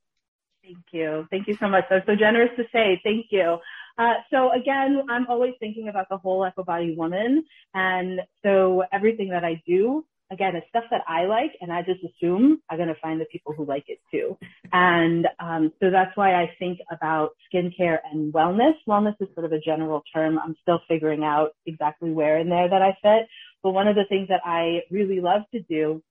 Thank 0.64 0.78
you. 0.92 1.26
Thank 1.30 1.46
you 1.46 1.56
so 1.60 1.68
much. 1.68 1.84
That 1.90 1.96
was 1.96 2.04
so 2.06 2.16
generous 2.16 2.50
to 2.56 2.64
say. 2.72 3.00
Thank 3.04 3.26
you. 3.30 3.58
Uh, 3.98 4.14
so 4.30 4.50
again, 4.52 5.02
I'm 5.08 5.26
always 5.28 5.54
thinking 5.60 5.88
about 5.88 6.08
the 6.10 6.18
whole 6.18 6.40
Ekowbody 6.40 6.96
woman. 6.96 7.44
And 7.74 8.20
so 8.42 8.82
everything 8.92 9.30
that 9.30 9.44
I 9.44 9.62
do, 9.66 10.04
again, 10.30 10.56
it's 10.56 10.68
stuff 10.68 10.84
that 10.90 11.02
I 11.06 11.24
like 11.26 11.52
and 11.60 11.72
I 11.72 11.82
just 11.82 12.00
assume 12.02 12.60
I'm 12.68 12.76
going 12.76 12.88
to 12.88 13.00
find 13.00 13.20
the 13.20 13.26
people 13.26 13.52
who 13.52 13.64
like 13.64 13.84
it 13.88 13.98
too. 14.10 14.36
And, 14.72 15.26
um, 15.38 15.72
so 15.80 15.90
that's 15.90 16.16
why 16.16 16.34
I 16.34 16.50
think 16.58 16.78
about 16.90 17.30
skincare 17.52 17.98
and 18.10 18.32
wellness. 18.32 18.74
Wellness 18.88 19.14
is 19.20 19.28
sort 19.34 19.46
of 19.46 19.52
a 19.52 19.60
general 19.60 20.02
term. 20.12 20.38
I'm 20.38 20.56
still 20.62 20.80
figuring 20.88 21.22
out 21.24 21.50
exactly 21.66 22.10
where 22.10 22.38
in 22.38 22.48
there 22.48 22.68
that 22.68 22.82
I 22.82 22.96
fit. 23.02 23.28
but 23.62 23.70
one 23.70 23.88
of 23.88 23.96
the 23.96 24.04
things 24.08 24.28
that 24.28 24.42
I 24.44 24.80
really 24.90 25.20
love 25.20 25.42
to 25.52 25.60
do 25.62 26.02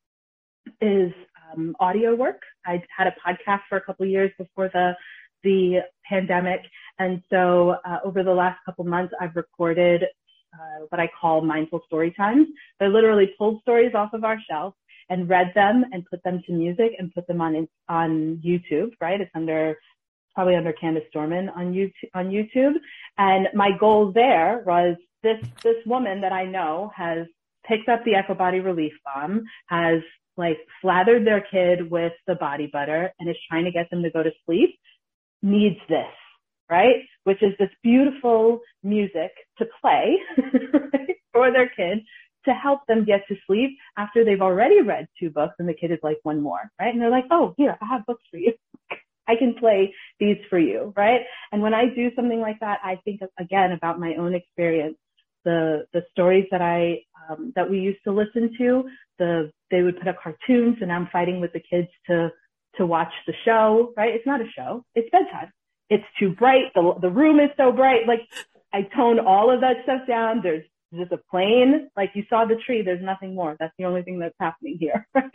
is 0.82 1.12
um, 1.54 1.75
audio 1.80 2.15
work. 2.15 2.41
I 2.65 2.82
had 2.95 3.08
a 3.08 3.15
podcast 3.25 3.62
for 3.69 3.78
a 3.78 3.82
couple 3.82 4.06
years 4.06 4.32
before 4.38 4.69
the 4.73 4.93
the 5.43 5.82
pandemic, 6.10 6.62
and 6.97 7.21
so 7.30 7.75
uh, 7.86 7.99
over 8.04 8.23
the 8.23 8.34
last 8.34 8.58
couple 8.65 8.84
months, 8.84 9.13
I've 9.21 9.36
recorded 9.36 10.04
uh, 10.60 10.86
what 10.89 11.00
I 11.00 11.10
call 11.20 11.41
mindful 11.41 11.82
story 11.86 12.12
times. 12.12 12.48
I 12.82 12.88
literally 12.88 13.34
pulled 13.38 13.62
stories 13.62 13.94
off 13.94 14.13
of 14.13 14.24
our 14.24 14.38
shelf 14.50 14.74
and 15.10 15.30
read 15.30 15.52
them 15.54 15.86
and 15.91 16.06
put 16.06 16.24
them 16.24 16.41
to 16.48 16.54
music 16.54 16.94
and 16.98 17.13
put 17.13 17.28
them 17.28 17.41
on 17.41 17.68
on 17.89 18.41
YouTube. 18.46 18.91
Right? 19.02 19.20
It's 19.22 19.32
under 19.36 19.78
probably 20.34 20.56
under 20.56 20.74
Candace 20.74 21.04
Dorman 21.13 21.50
on 21.50 21.74
YouTube 21.74 22.10
on 22.13 22.30
YouTube. 22.30 22.74
And 23.18 23.48
my 23.54 23.72
goal 23.80 24.12
there 24.12 24.63
was 24.65 24.96
this 25.24 25.38
this 25.63 25.78
woman 25.86 26.22
that 26.22 26.32
I 26.32 26.46
know 26.46 26.91
has 26.96 27.26
picked 27.68 27.89
up 27.89 28.04
the 28.06 28.13
Ekowbody 28.13 28.63
Relief 28.63 28.94
Balm, 29.04 29.44
has 29.68 30.02
like 30.38 30.58
slathered 30.82 31.26
their 31.26 31.41
kid 31.41 31.89
with 31.89 32.13
the 32.28 32.36
body 32.36 32.70
butter 32.72 33.12
and 33.20 33.30
is 33.30 33.38
trying 33.50 33.65
to 33.65 33.72
get 33.72 33.89
them 33.89 34.04
to 34.04 34.10
go 34.10 34.22
to 34.22 34.32
sleep, 34.46 34.78
needs 35.41 35.80
this, 35.88 36.12
right? 36.70 37.04
Which 37.26 37.44
is 37.44 37.54
this 37.60 37.70
beautiful 37.84 38.62
music 38.84 39.32
to 39.58 39.66
play 39.82 40.18
for 41.34 41.52
their 41.52 41.70
kid 41.70 42.00
to 42.46 42.54
help 42.54 42.82
them 42.88 43.04
get 43.04 43.28
to 43.28 43.36
sleep 43.46 43.78
after 43.98 44.24
they've 44.24 44.42
already 44.42 44.82
read 44.82 45.08
two 45.20 45.30
books 45.30 45.56
and 45.60 45.68
the 45.68 45.74
kid 45.74 45.92
is 45.92 46.00
like 46.04 46.20
one 46.24 46.42
more, 46.42 46.72
right? 46.80 46.94
And 46.94 47.02
they're 47.02 47.10
like, 47.10 47.26
oh, 47.32 47.54
here, 47.58 47.78
I 47.82 47.86
have 47.86 48.06
books 48.06 48.24
for 48.32 48.38
you. 48.38 48.54
I 49.28 49.36
can 49.36 49.56
play 49.56 49.94
these 50.20 50.38
for 50.50 50.60
you, 50.60 50.94
right? 50.96 51.22
And 51.52 51.62
when 51.62 51.74
I 51.74 51.86
do 51.94 52.12
something 52.16 52.40
like 52.40 52.60
that, 52.60 52.80
I 52.84 53.00
think 53.04 53.22
again 53.40 53.72
about 53.72 54.00
my 54.00 54.16
own 54.16 54.36
experience, 54.36 54.98
the 55.44 55.86
the 55.94 56.02
stories 56.12 56.46
that 56.52 56.62
I 56.62 57.00
um, 57.30 57.52
that 57.56 57.70
we 57.70 57.80
used 57.80 58.04
to 58.04 58.12
listen 58.12 58.54
to. 58.60 58.84
The 59.18 59.52
they 59.72 59.82
would 59.82 59.98
put 59.98 60.08
up 60.08 60.18
cartoons, 60.22 60.78
and 60.82 60.92
I'm 60.92 61.10
fighting 61.12 61.40
with 61.40 61.54
the 61.54 61.62
kids 61.62 61.88
to 62.08 62.30
to 62.78 62.86
watch 62.86 63.12
the 63.26 63.34
show, 63.46 63.94
right? 63.98 64.14
It's 64.14 64.28
not 64.28 64.42
a 64.42 64.48
show; 64.56 64.84
it's 64.94 65.10
bedtime. 65.10 65.52
It's 65.89 66.04
too 66.19 66.32
bright. 66.32 66.74
The 66.74 66.93
the 67.02 67.10
room 67.10 67.39
is 67.39 67.50
so 67.58 67.71
bright. 67.71 68.08
Like 68.08 68.21
I 68.74 68.84
tone 68.95 69.19
all 69.19 69.54
of 69.54 69.62
that 69.62 69.78
stuff 69.84 70.08
down. 70.08 70.41
There's 70.43 70.65
just 70.93 71.12
a 71.12 71.19
plane. 71.30 71.89
Like 71.95 72.12
you 72.15 72.24
saw 72.30 72.45
the 72.45 72.58
tree. 72.65 72.82
There's 72.82 73.04
nothing 73.04 73.36
more. 73.36 73.56
That's 73.60 73.74
the 73.78 73.86
only 73.86 74.02
thing 74.04 74.19
that's 74.19 74.36
happening 74.39 74.78
here, 74.80 75.08
right? 75.15 75.32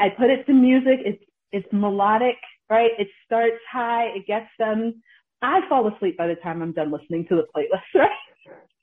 I 0.00 0.10
put 0.16 0.30
it 0.30 0.44
to 0.46 0.52
music. 0.52 1.00
It's 1.04 1.22
it's 1.52 1.66
melodic 1.72 2.36
right? 2.70 2.90
It 2.98 3.08
starts 3.24 3.56
high, 3.70 4.06
it 4.14 4.26
gets 4.26 4.48
them. 4.58 5.02
I 5.42 5.60
fall 5.68 5.92
asleep 5.94 6.16
by 6.16 6.26
the 6.26 6.34
time 6.36 6.62
I'm 6.62 6.72
done 6.72 6.90
listening 6.90 7.26
to 7.28 7.36
the 7.36 7.46
playlist, 7.54 7.94
right? 7.94 8.10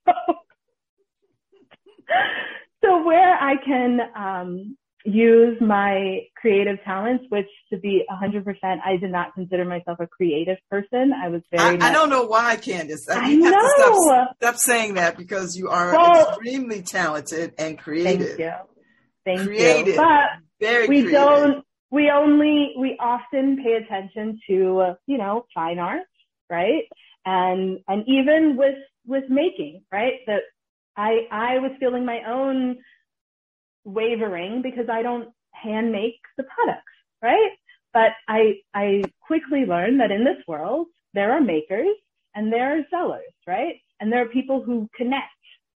so, 2.83 3.03
where 3.03 3.35
I 3.35 3.55
can 3.65 3.99
um, 4.15 4.77
use 5.05 5.59
my 5.59 6.21
creative 6.35 6.77
talents, 6.83 7.25
which 7.29 7.47
to 7.71 7.77
be 7.77 8.05
100%, 8.09 8.45
I 8.63 8.97
did 8.97 9.11
not 9.11 9.33
consider 9.33 9.65
myself 9.65 9.99
a 9.99 10.07
creative 10.07 10.57
person. 10.69 11.11
I 11.13 11.29
was 11.29 11.41
very. 11.51 11.79
I, 11.81 11.89
I 11.89 11.91
don't 11.91 12.09
know 12.09 12.25
why, 12.25 12.55
Candace. 12.55 13.07
I, 13.09 13.19
I 13.19 13.33
know. 13.35 13.69
Stop, 13.77 14.35
stop, 14.37 14.55
saying 14.57 14.95
that 14.95 15.17
because 15.17 15.57
you 15.57 15.69
are 15.69 15.91
well, 15.91 16.29
extremely 16.29 16.81
talented 16.81 17.53
and 17.57 17.77
creative. 17.77 18.27
Thank 18.27 18.39
you. 18.39 18.51
Thank 19.25 19.41
creative. 19.41 19.87
you. 19.87 19.95
But 19.95 20.29
very 20.59 20.87
we 20.87 21.01
creative. 21.01 21.11
don't 21.11 21.65
we 21.93 22.09
only 22.09 22.73
we 22.77 22.97
often 22.99 23.63
pay 23.63 23.73
attention 23.73 24.39
to 24.47 24.95
you 25.05 25.17
know 25.17 25.45
fine 25.53 25.77
art 25.77 26.01
right 26.49 26.85
and 27.25 27.79
and 27.87 28.03
even 28.07 28.57
with 28.57 28.75
with 29.05 29.25
making 29.29 29.83
right 29.91 30.19
that 30.25 30.41
i 30.97 31.27
i 31.31 31.59
was 31.59 31.71
feeling 31.79 32.03
my 32.03 32.21
own 32.27 32.77
wavering 33.85 34.61
because 34.61 34.89
i 34.91 35.01
don't 35.01 35.29
hand 35.51 35.91
make 35.91 36.19
the 36.37 36.43
products 36.43 36.83
right 37.21 37.51
but 37.93 38.11
i 38.27 38.53
i 38.73 39.03
quickly 39.21 39.65
learned 39.65 39.99
that 39.99 40.11
in 40.11 40.23
this 40.23 40.41
world 40.47 40.87
there 41.13 41.31
are 41.31 41.41
makers 41.41 41.95
and 42.35 42.51
there 42.51 42.77
are 42.77 42.81
sellers 42.89 43.33
right 43.47 43.75
and 43.99 44.11
there 44.11 44.21
are 44.21 44.29
people 44.29 44.63
who 44.63 44.89
connect 44.95 45.29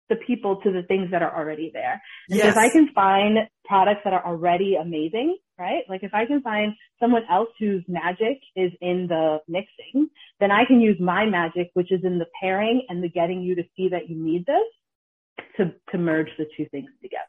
the 0.10 0.26
people 0.28 0.58
to 0.58 0.72
the 0.72 0.84
things 0.84 1.10
that 1.12 1.22
are 1.22 1.36
already 1.36 1.72
there. 1.74 2.02
And 2.30 2.38
yes. 2.38 2.46
so 2.46 2.50
if 2.50 2.58
I 2.58 2.70
can 2.70 2.90
find 2.94 3.38
products 3.66 4.02
that 4.04 4.14
are 4.14 4.26
already 4.26 4.76
amazing, 4.76 5.38
right? 5.58 5.84
Like 5.90 6.04
if 6.04 6.14
I 6.14 6.26
can 6.26 6.42
find 6.42 6.74
someone 7.00 7.24
else 7.32 7.50
whose 7.60 7.84
magic 7.88 8.40
is 8.56 8.72
in 8.82 9.08
the 9.08 9.40
mixing, 9.48 10.10
then 10.40 10.52
I 10.52 10.66
can 10.66 10.82
use 10.82 10.98
my 11.00 11.26
magic, 11.26 11.72
which 11.74 11.92
is 11.92 12.02
in 12.04 12.20
the 12.20 12.28
pairing 12.42 12.86
and 12.90 13.04
the 13.04 13.10
getting 13.10 13.42
you 13.42 13.56
to 13.56 13.64
see 13.76 13.90
that 13.90 14.10
you 14.10 14.16
need 14.16 14.46
this 14.46 15.48
to, 15.58 15.72
to 15.92 15.98
merge 15.98 16.30
the 16.38 16.46
two 16.58 16.66
things 16.70 16.90
together. 17.02 17.24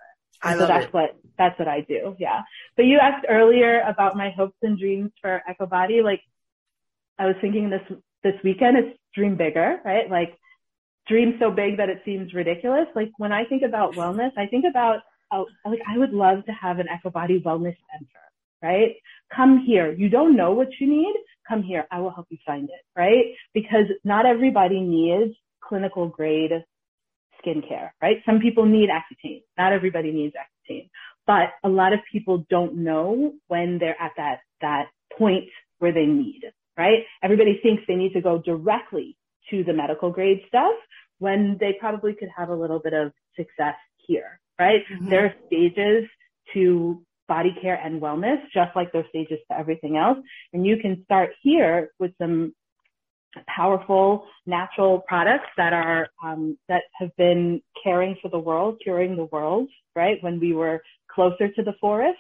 I 0.45 0.57
so 0.57 0.67
that's 0.67 0.87
it. 0.87 0.95
what 0.95 1.17
that's 1.39 1.59
what 1.59 1.69
I 1.69 1.81
do. 1.81 2.17
Yeah. 2.19 2.43
But 2.77 2.85
you 2.85 2.99
asked 3.01 3.27
earlier 3.29 3.81
about 3.81 4.17
my 4.17 4.31
hopes 4.31 4.57
and 4.63 4.79
dreams 4.79 5.11
for 5.21 5.43
Ekowbody. 5.49 6.03
Like 6.03 6.21
I 7.19 7.27
was 7.27 7.37
thinking 7.41 7.71
this 7.71 7.83
this 8.23 8.35
weekend, 8.45 8.77
it's 8.79 8.99
dream 9.15 9.37
bigger, 9.37 9.81
right? 9.85 10.09
Like 10.11 10.39
dream 11.09 11.37
so 11.39 11.51
big 11.51 11.77
that 11.79 11.89
it 11.89 12.03
seems 12.05 12.33
ridiculous. 12.35 12.87
Like 12.95 13.11
when 13.19 13.33
I 13.33 13.45
think 13.45 13.63
about 13.63 13.95
wellness, 13.95 14.31
I 14.37 14.47
think 14.47 14.65
about 14.69 15.01
oh, 15.33 15.47
like 15.65 15.81
I 15.89 15.99
would 15.99 16.13
love 16.13 16.45
to 16.47 16.53
have 16.53 16.79
an 16.79 16.87
Ekowbody 16.87 17.43
wellness 17.43 17.77
center, 17.91 18.23
right? 18.63 18.97
Come 19.35 19.65
here. 19.67 19.93
You 19.93 20.09
don't 20.09 20.37
know 20.37 20.53
what 20.53 20.69
you 20.81 20.89
need. 20.89 21.15
Come 21.49 21.63
here. 21.63 21.87
I 21.91 22.01
will 22.01 22.11
help 22.11 22.27
you 22.31 22.39
find 22.47 22.69
it, 22.69 22.85
right? 22.97 23.35
Because 23.53 23.87
not 24.05 24.27
everybody 24.27 24.81
needs 24.81 25.35
clinical 25.61 26.09
grade 26.09 26.53
skincare, 27.45 27.91
right? 28.03 28.19
Some 28.27 28.39
people 28.41 28.67
need 28.67 28.89
Accutane. 28.89 29.43
Not 29.59 29.73
everybody 29.73 30.13
needs 30.13 30.35
Accutane, 30.35 30.89
but 31.27 31.51
a 31.63 31.69
lot 31.69 31.93
of 31.93 32.01
people 32.11 32.45
don't 32.51 32.77
know 32.77 33.33
when 33.49 33.79
they're 33.79 34.01
at 34.01 34.13
that, 34.17 34.41
that 34.61 34.87
point 35.19 35.45
where 35.79 35.93
they 35.93 36.07
need, 36.07 36.43
right? 36.77 37.05
Everybody 37.23 37.61
thinks 37.63 37.83
they 37.87 37.97
need 37.97 38.13
to 38.13 38.21
go 38.21 38.39
directly 38.39 39.17
to 39.51 39.65
the 39.65 39.73
medical 39.73 40.11
grade 40.11 40.41
stuff 40.49 40.75
when 41.19 41.57
they 41.61 41.77
probably 41.79 42.15
could 42.15 42.31
have 42.37 42.49
a 42.49 42.55
little 42.55 42.79
bit 42.79 42.93
of 42.93 43.13
success 43.37 43.77
here, 44.07 44.41
right? 44.59 44.81
Mm-hmm. 44.93 45.11
There 45.11 45.27
are 45.27 45.35
stages 45.47 46.09
to 46.55 47.03
body 47.29 47.57
care 47.61 47.81
and 47.83 48.01
wellness, 48.01 48.39
just 48.53 48.75
like 48.77 48.93
there's 48.93 49.09
stages 49.09 49.39
to 49.51 49.59
everything 49.59 49.97
else. 49.97 50.19
And 50.53 50.67
you 50.67 50.77
can 50.77 51.03
start 51.05 51.31
here 51.43 51.91
with 51.99 52.13
some 52.21 52.55
powerful 53.47 54.27
natural 54.47 55.01
products 55.07 55.49
that 55.57 55.73
are 55.73 56.09
um, 56.25 56.59
that 56.69 56.83
have 56.99 57.15
been 57.17 57.61
caring 57.83 58.17
for 58.21 58.29
the 58.29 58.39
world, 58.39 58.81
curing 58.83 59.17
the 59.17 59.27
world, 59.27 59.69
right? 59.97 60.19
When 60.23 60.41
we 60.41 60.53
were 60.53 60.83
closer 61.09 61.49
to 61.49 61.63
the 61.63 61.75
forest, 61.81 62.19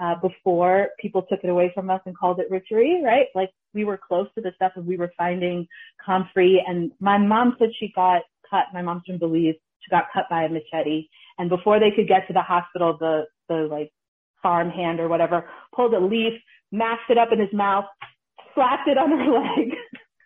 uh, 0.00 0.14
before 0.22 0.88
people 1.00 1.22
took 1.22 1.40
it 1.42 1.50
away 1.50 1.72
from 1.74 1.90
us 1.90 2.00
and 2.06 2.16
called 2.16 2.38
it 2.38 2.50
witchery, 2.50 3.02
right? 3.04 3.26
Like 3.34 3.50
we 3.74 3.84
were 3.84 3.98
close 3.98 4.28
to 4.34 4.40
the 4.40 4.52
stuff 4.54 4.72
and 4.76 4.86
we 4.86 4.96
were 4.96 5.12
finding 5.16 5.66
comfrey. 6.04 6.62
And 6.66 6.92
my 7.00 7.18
mom 7.18 7.56
said 7.58 7.70
she 7.78 7.92
got 7.94 8.22
cut. 8.48 8.66
My 8.72 8.82
mom's 8.82 9.02
from 9.06 9.18
Belize. 9.18 9.56
She 9.80 9.90
got 9.90 10.04
cut 10.12 10.24
by 10.30 10.44
a 10.44 10.48
machete. 10.48 11.08
And 11.38 11.48
before 11.48 11.80
they 11.80 11.90
could 11.94 12.08
get 12.08 12.26
to 12.28 12.32
the 12.32 12.42
hospital, 12.42 12.96
the, 12.98 13.24
the 13.48 13.66
like 13.70 13.92
farm 14.42 14.70
hand 14.70 15.00
or 15.00 15.08
whatever 15.08 15.48
pulled 15.74 15.94
a 15.94 16.00
leaf, 16.00 16.34
mashed 16.70 17.10
it 17.10 17.18
up 17.18 17.30
in 17.32 17.40
his 17.40 17.52
mouth, 17.52 17.84
slapped 18.54 18.88
it 18.88 18.98
on 18.98 19.10
her 19.10 19.32
leg, 19.56 19.74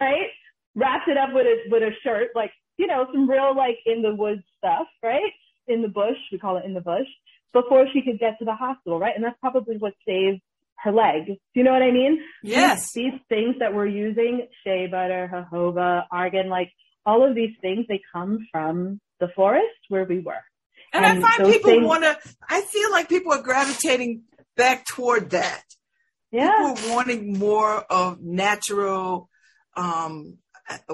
right? 0.03 0.31
Wrapped 0.75 1.09
it 1.09 1.17
up 1.17 1.31
with 1.33 1.47
a, 1.47 1.57
with 1.71 1.83
a 1.83 1.93
shirt, 2.03 2.29
like, 2.35 2.53
you 2.77 2.87
know, 2.87 3.07
some 3.13 3.29
real 3.29 3.55
like 3.57 3.79
in 3.87 4.03
the 4.03 4.15
woods 4.15 4.43
stuff, 4.59 4.89
right? 5.03 5.33
In 5.69 5.83
the 5.83 5.89
bush. 5.89 6.21
We 6.33 6.39
call 6.39 6.57
it 6.57 6.65
in 6.65 6.75
the 6.75 6.81
bush 6.81 7.11
before 7.53 7.87
she 7.93 8.03
could 8.03 8.19
get 8.19 8.39
to 8.39 8.45
the 8.45 8.55
hospital, 8.55 8.99
right? 8.99 9.15
And 9.15 9.25
that's 9.25 9.39
probably 9.41 9.77
what 9.77 9.93
saved 10.07 10.41
her 10.85 10.91
leg. 10.91 11.27
Do 11.27 11.55
you 11.55 11.65
know 11.65 11.73
what 11.73 11.83
I 11.83 11.93
mean? 11.93 12.21
Yes. 12.43 12.89
These, 12.95 13.13
these 13.13 13.21
things 13.29 13.57
that 13.61 13.75
we're 13.75 13.87
using, 13.87 14.49
shea 14.65 14.89
butter, 14.91 15.31
jojoba, 15.33 16.05
argan, 16.11 16.49
like 16.49 16.73
all 17.05 17.29
of 17.29 17.35
these 17.35 17.55
things, 17.61 17.87
they 17.89 18.01
come 18.13 18.49
from 18.51 19.01
the 19.21 19.29
forest 19.37 19.81
where 19.89 20.05
we 20.05 20.21
were. 20.21 20.43
And, 20.93 21.05
and 21.05 21.25
I 21.25 21.29
find 21.37 21.53
people 21.53 21.71
things, 21.71 21.87
want 21.87 22.03
to, 22.05 22.19
I 22.49 22.63
feel 22.63 22.91
like 22.91 23.09
people 23.09 23.33
are 23.33 23.43
gravitating 23.43 24.23
back 24.57 24.85
toward 24.87 25.31
that. 25.31 25.63
Yeah. 26.31 26.51
People 26.51 26.91
are 26.91 26.97
wanting 26.97 27.39
more 27.39 27.85
of 27.91 28.21
natural, 28.21 29.29
um, 29.77 30.39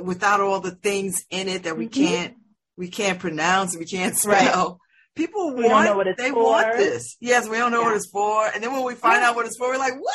without 0.01 0.41
all 0.41 0.61
the 0.61 0.71
things 0.73 1.25
in 1.31 1.49
it 1.49 1.65
that 1.65 1.77
we 1.77 1.87
mm-hmm. 1.87 2.05
can't, 2.05 2.35
we 2.77 2.89
can't 2.89 3.19
pronounce, 3.19 3.77
we 3.77 3.85
can't 3.85 4.17
spell. 4.17 4.69
Right. 4.69 4.77
People 5.17 5.55
we 5.55 5.65
want, 5.65 5.69
don't 5.69 5.85
know 5.85 5.97
what 5.97 6.07
it's 6.07 6.23
they 6.23 6.31
for. 6.31 6.45
want 6.45 6.77
this. 6.77 7.17
Yes, 7.21 7.49
we 7.49 7.57
don't 7.57 7.73
know 7.73 7.81
yeah. 7.81 7.87
what 7.87 7.97
it's 7.97 8.11
for. 8.11 8.47
And 8.47 8.63
then 8.63 8.73
when 8.73 8.85
we 8.85 8.95
find 8.95 9.21
yeah. 9.21 9.31
out 9.31 9.37
what 9.37 9.47
it's 9.47 9.57
for, 9.57 9.69
we're 9.69 9.79
like, 9.79 9.95
what? 9.99 10.15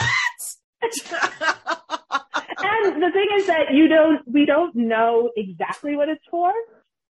and 0.84 0.92
the 3.02 3.12
thing 3.12 3.28
is 3.38 3.48
that 3.48 3.74
you 3.74 3.90
don't, 3.90 4.22
we 4.26 4.46
don't 4.46 4.74
know 4.76 5.30
exactly 5.36 5.98
what 5.98 6.08
it's 6.08 6.24
for, 6.32 6.54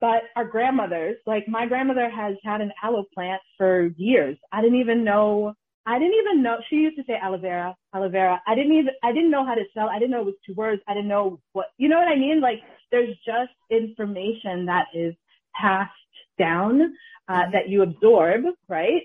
but 0.00 0.22
our 0.36 0.44
grandmothers, 0.44 1.16
like 1.26 1.48
my 1.48 1.66
grandmother 1.66 2.08
has 2.08 2.36
had 2.44 2.60
an 2.60 2.70
aloe 2.82 3.04
plant 3.12 3.42
for 3.56 3.90
years. 3.96 4.38
I 4.52 4.62
didn't 4.62 4.80
even 4.80 5.04
know, 5.04 5.54
I 5.90 5.98
didn't 5.98 6.14
even 6.22 6.42
know, 6.44 6.58
she 6.68 6.76
used 6.76 6.96
to 6.98 7.04
say 7.04 7.18
aloe 7.20 7.38
vera, 7.38 7.76
aloe 7.92 8.08
vera. 8.08 8.40
I 8.46 8.54
didn't 8.54 8.74
even, 8.74 8.94
I 9.02 9.12
didn't 9.12 9.32
know 9.32 9.44
how 9.44 9.54
to 9.54 9.64
spell. 9.70 9.88
I 9.88 9.98
didn't 9.98 10.12
know 10.12 10.20
it 10.20 10.26
was 10.26 10.34
two 10.46 10.54
words. 10.54 10.80
I 10.86 10.94
didn't 10.94 11.08
know 11.08 11.40
what, 11.52 11.66
you 11.78 11.88
know 11.88 11.98
what 11.98 12.06
I 12.06 12.14
mean? 12.14 12.40
Like 12.40 12.60
there's 12.92 13.16
just 13.26 13.50
information 13.70 14.66
that 14.66 14.86
is 14.94 15.14
passed 15.60 15.90
down 16.38 16.94
uh, 17.28 17.50
that 17.52 17.68
you 17.68 17.82
absorb, 17.82 18.42
right? 18.68 19.02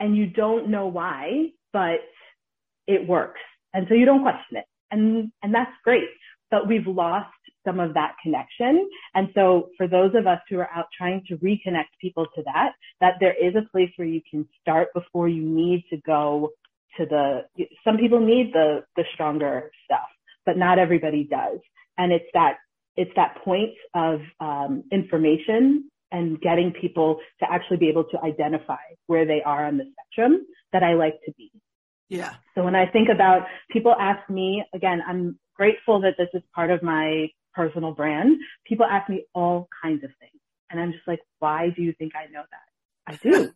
And 0.00 0.16
you 0.16 0.26
don't 0.26 0.70
know 0.70 0.86
why, 0.86 1.50
but 1.74 2.00
it 2.86 3.06
works. 3.06 3.40
And 3.74 3.84
so 3.90 3.94
you 3.94 4.06
don't 4.06 4.22
question 4.22 4.56
it. 4.56 4.64
And, 4.90 5.30
and 5.42 5.54
that's 5.54 5.72
great. 5.84 6.08
But 6.50 6.68
we've 6.68 6.86
lost 6.86 7.28
some 7.64 7.80
of 7.80 7.94
that 7.94 8.14
connection. 8.22 8.88
And 9.14 9.28
so 9.34 9.70
for 9.76 9.86
those 9.88 10.14
of 10.14 10.26
us 10.26 10.40
who 10.48 10.58
are 10.58 10.70
out 10.74 10.86
trying 10.96 11.22
to 11.28 11.36
reconnect 11.38 11.92
people 12.00 12.26
to 12.34 12.42
that, 12.44 12.72
that 13.00 13.14
there 13.20 13.34
is 13.34 13.54
a 13.56 13.68
place 13.70 13.90
where 13.96 14.08
you 14.08 14.20
can 14.30 14.46
start 14.60 14.88
before 14.94 15.28
you 15.28 15.42
need 15.42 15.84
to 15.90 15.96
go 15.98 16.50
to 16.98 17.06
the, 17.06 17.42
some 17.84 17.96
people 17.96 18.20
need 18.20 18.52
the, 18.52 18.84
the 18.96 19.04
stronger 19.14 19.70
stuff, 19.84 20.08
but 20.46 20.56
not 20.56 20.78
everybody 20.78 21.24
does. 21.24 21.58
And 21.98 22.12
it's 22.12 22.24
that, 22.34 22.58
it's 22.96 23.10
that 23.16 23.36
point 23.44 23.74
of 23.94 24.20
um, 24.40 24.84
information 24.92 25.90
and 26.12 26.40
getting 26.40 26.72
people 26.80 27.18
to 27.40 27.50
actually 27.50 27.78
be 27.78 27.88
able 27.88 28.04
to 28.04 28.20
identify 28.22 28.76
where 29.06 29.26
they 29.26 29.42
are 29.42 29.66
on 29.66 29.78
the 29.78 29.84
spectrum 29.92 30.46
that 30.72 30.84
I 30.84 30.94
like 30.94 31.18
to 31.26 31.32
be. 31.36 31.50
Yeah. 32.08 32.34
So 32.54 32.62
when 32.62 32.76
I 32.76 32.86
think 32.86 33.08
about 33.08 33.46
people 33.70 33.94
ask 33.98 34.28
me, 34.30 34.64
again, 34.74 35.02
I'm 35.08 35.38
grateful 35.56 36.00
that 36.02 36.14
this 36.18 36.28
is 36.34 36.42
part 36.54 36.70
of 36.70 36.82
my 36.82 37.28
personal 37.54 37.92
brand. 37.92 38.38
People 38.66 38.86
ask 38.86 39.08
me 39.08 39.24
all 39.34 39.68
kinds 39.82 40.04
of 40.04 40.10
things. 40.20 40.40
And 40.70 40.80
I'm 40.80 40.92
just 40.92 41.06
like, 41.06 41.20
why 41.38 41.70
do 41.74 41.82
you 41.82 41.92
think 41.92 42.12
I 42.16 42.30
know 42.32 42.42
that? 42.50 42.66
I 43.06 43.16
do. 43.16 43.52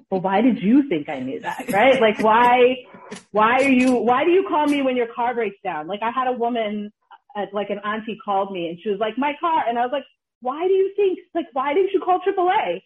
well, 0.10 0.20
why 0.20 0.40
did 0.40 0.60
you 0.60 0.88
think 0.88 1.08
I 1.08 1.20
knew 1.20 1.40
that? 1.40 1.70
Right? 1.70 2.00
Like, 2.00 2.18
why, 2.20 2.84
why 3.30 3.58
are 3.60 3.68
you, 3.68 3.94
why 3.94 4.24
do 4.24 4.30
you 4.30 4.46
call 4.48 4.66
me 4.66 4.82
when 4.82 4.96
your 4.96 5.08
car 5.14 5.34
breaks 5.34 5.58
down? 5.62 5.86
Like, 5.86 6.00
I 6.02 6.10
had 6.10 6.28
a 6.28 6.32
woman, 6.32 6.92
at, 7.36 7.44
uh, 7.44 7.46
like 7.52 7.70
an 7.70 7.78
auntie 7.84 8.18
called 8.24 8.52
me 8.52 8.68
and 8.68 8.78
she 8.82 8.90
was 8.90 8.98
like, 8.98 9.16
my 9.16 9.32
car. 9.40 9.64
And 9.68 9.78
I 9.78 9.82
was 9.82 9.90
like, 9.92 10.04
why 10.40 10.66
do 10.66 10.72
you 10.72 10.92
think, 10.96 11.20
like, 11.34 11.46
why 11.52 11.72
didn't 11.72 11.92
you 11.92 12.00
call 12.00 12.20
AAA? 12.20 12.82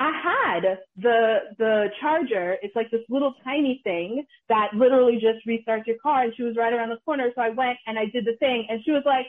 I 0.00 0.12
had 0.24 0.78
the 0.96 1.36
the 1.58 1.88
charger. 2.00 2.56
It's 2.62 2.74
like 2.74 2.90
this 2.90 3.02
little 3.10 3.34
tiny 3.44 3.82
thing 3.84 4.24
that 4.48 4.68
literally 4.74 5.20
just 5.20 5.46
restarts 5.46 5.86
your 5.86 5.98
car. 6.02 6.22
And 6.22 6.32
she 6.34 6.42
was 6.42 6.56
right 6.56 6.72
around 6.72 6.88
the 6.88 6.96
corner, 7.04 7.30
so 7.34 7.42
I 7.42 7.50
went 7.50 7.76
and 7.86 7.98
I 7.98 8.06
did 8.06 8.24
the 8.24 8.34
thing. 8.38 8.66
And 8.70 8.80
she 8.82 8.92
was 8.92 9.02
like, 9.04 9.26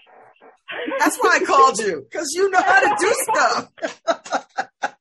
"That's 0.97 1.17
why 1.17 1.39
I 1.41 1.45
called 1.45 1.77
you 1.79 2.07
because 2.09 2.31
you 2.33 2.49
know 2.49 2.61
how 2.61 2.79
to 2.79 2.95
do 2.97 3.13
stuff." 3.33 3.69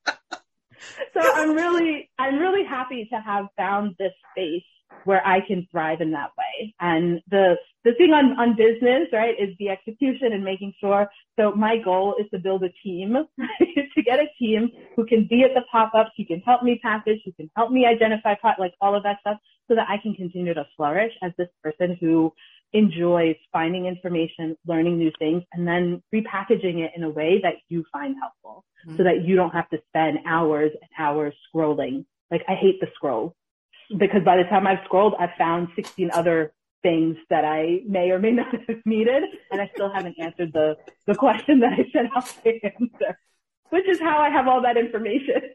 so 1.14 1.20
I'm 1.20 1.54
really 1.54 2.10
I'm 2.18 2.38
really 2.38 2.64
happy 2.68 3.08
to 3.12 3.20
have 3.20 3.46
found 3.56 3.94
this 3.96 4.12
space 4.32 4.64
where 5.04 5.26
I 5.26 5.40
can 5.46 5.66
thrive 5.70 6.00
in 6.00 6.10
that 6.12 6.30
way. 6.36 6.74
And 6.80 7.20
the 7.30 7.56
the 7.84 7.94
thing 7.94 8.12
on, 8.12 8.38
on 8.38 8.56
business, 8.56 9.08
right, 9.10 9.34
is 9.40 9.56
the 9.58 9.70
execution 9.70 10.34
and 10.34 10.44
making 10.44 10.74
sure. 10.80 11.08
So 11.38 11.52
my 11.52 11.78
goal 11.78 12.14
is 12.20 12.26
to 12.30 12.38
build 12.38 12.62
a 12.62 12.68
team, 12.84 13.16
to 13.38 14.02
get 14.02 14.18
a 14.18 14.26
team 14.38 14.68
who 14.96 15.06
can 15.06 15.26
be 15.30 15.44
at 15.44 15.54
the 15.54 15.62
pop-ups, 15.72 16.10
who 16.16 16.26
can 16.26 16.40
help 16.40 16.62
me 16.62 16.78
package, 16.82 17.20
who 17.24 17.32
can 17.32 17.50
help 17.56 17.70
me 17.70 17.86
identify, 17.86 18.34
like 18.58 18.74
all 18.82 18.94
of 18.94 19.02
that 19.04 19.20
stuff 19.20 19.38
so 19.66 19.74
that 19.74 19.88
I 19.88 19.96
can 19.96 20.14
continue 20.14 20.52
to 20.52 20.66
flourish 20.76 21.12
as 21.22 21.32
this 21.38 21.48
person 21.62 21.96
who 21.98 22.32
enjoys 22.72 23.36
finding 23.52 23.86
information, 23.86 24.56
learning 24.66 24.98
new 24.98 25.10
things, 25.18 25.42
and 25.52 25.66
then 25.66 26.02
repackaging 26.14 26.84
it 26.84 26.92
in 26.94 27.04
a 27.04 27.10
way 27.10 27.40
that 27.42 27.54
you 27.68 27.84
find 27.92 28.16
helpful 28.20 28.64
mm-hmm. 28.86 28.96
so 28.96 29.04
that 29.04 29.24
you 29.24 29.36
don't 29.36 29.50
have 29.50 29.68
to 29.70 29.78
spend 29.88 30.18
hours 30.26 30.70
and 30.72 30.90
hours 30.98 31.34
scrolling. 31.48 32.04
Like 32.30 32.42
I 32.46 32.54
hate 32.54 32.78
the 32.80 32.88
scroll 32.94 33.34
because 33.98 34.22
by 34.24 34.36
the 34.36 34.44
time 34.44 34.66
I've 34.66 34.84
scrolled, 34.84 35.14
I've 35.18 35.34
found 35.38 35.68
16 35.76 36.10
other 36.12 36.52
things 36.82 37.16
that 37.28 37.44
I 37.44 37.80
may 37.86 38.10
or 38.10 38.18
may 38.18 38.32
not 38.32 38.46
have 38.68 38.78
needed, 38.84 39.22
and 39.50 39.60
I 39.60 39.70
still 39.74 39.92
haven't 39.92 40.16
answered 40.18 40.52
the, 40.52 40.76
the 41.06 41.14
question 41.14 41.60
that 41.60 41.72
I 41.72 41.84
set 41.92 42.10
out 42.16 42.26
to 42.44 42.64
answer, 42.64 43.18
which 43.70 43.88
is 43.88 44.00
how 44.00 44.18
I 44.18 44.30
have 44.30 44.48
all 44.48 44.62
that 44.62 44.76
information. 44.76 45.54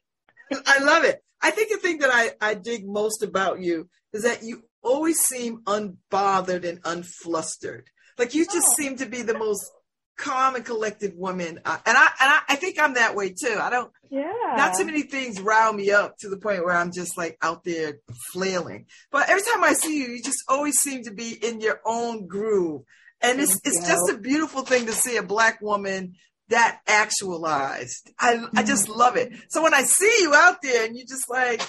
I 0.51 0.79
love 0.79 1.03
it. 1.03 1.23
I 1.41 1.51
think 1.51 1.69
the 1.69 1.77
thing 1.77 1.99
that 1.99 2.11
I, 2.11 2.31
I 2.41 2.53
dig 2.53 2.87
most 2.87 3.23
about 3.23 3.59
you 3.59 3.89
is 4.13 4.23
that 4.23 4.43
you 4.43 4.63
always 4.83 5.19
seem 5.19 5.63
unbothered 5.63 6.67
and 6.67 6.81
unflustered. 6.83 7.83
Like 8.17 8.33
you 8.33 8.45
just 8.45 8.67
oh. 8.71 8.75
seem 8.75 8.97
to 8.97 9.05
be 9.05 9.21
the 9.21 9.37
most 9.37 9.69
calm 10.17 10.55
and 10.55 10.65
collected 10.65 11.17
woman. 11.17 11.59
Uh, 11.65 11.77
and 11.85 11.97
I 11.97 12.07
and 12.19 12.31
I, 12.31 12.39
I, 12.49 12.55
think 12.55 12.79
I'm 12.79 12.93
that 12.95 13.15
way 13.15 13.29
too. 13.29 13.57
I 13.59 13.69
don't 13.69 13.91
yeah. 14.09 14.53
Not 14.55 14.77
too 14.77 14.85
many 14.85 15.01
things 15.01 15.41
rile 15.41 15.73
me 15.73 15.91
up 15.91 16.17
to 16.19 16.29
the 16.29 16.37
point 16.37 16.63
where 16.63 16.75
I'm 16.75 16.91
just 16.93 17.17
like 17.17 17.37
out 17.41 17.63
there 17.63 17.99
flailing. 18.31 18.85
But 19.11 19.29
every 19.29 19.43
time 19.43 19.63
I 19.63 19.73
see 19.73 19.97
you, 19.97 20.09
you 20.09 20.23
just 20.23 20.43
always 20.47 20.77
seem 20.77 21.03
to 21.03 21.11
be 21.11 21.33
in 21.33 21.59
your 21.59 21.81
own 21.85 22.27
groove. 22.27 22.83
And 23.21 23.39
it's 23.39 23.59
it's 23.63 23.87
just 23.87 24.09
a 24.09 24.17
beautiful 24.17 24.63
thing 24.63 24.85
to 24.85 24.93
see 24.93 25.17
a 25.17 25.23
black 25.23 25.61
woman 25.61 26.15
that 26.49 26.79
actualized. 26.87 28.11
I 28.19 28.45
I 28.55 28.63
just 28.63 28.87
mm-hmm. 28.87 28.99
love 28.99 29.17
it. 29.17 29.33
So 29.49 29.63
when 29.63 29.73
I 29.73 29.81
see 29.81 30.13
you 30.21 30.33
out 30.33 30.61
there 30.61 30.85
and 30.85 30.95
you 30.95 31.05
just 31.05 31.29
like 31.29 31.61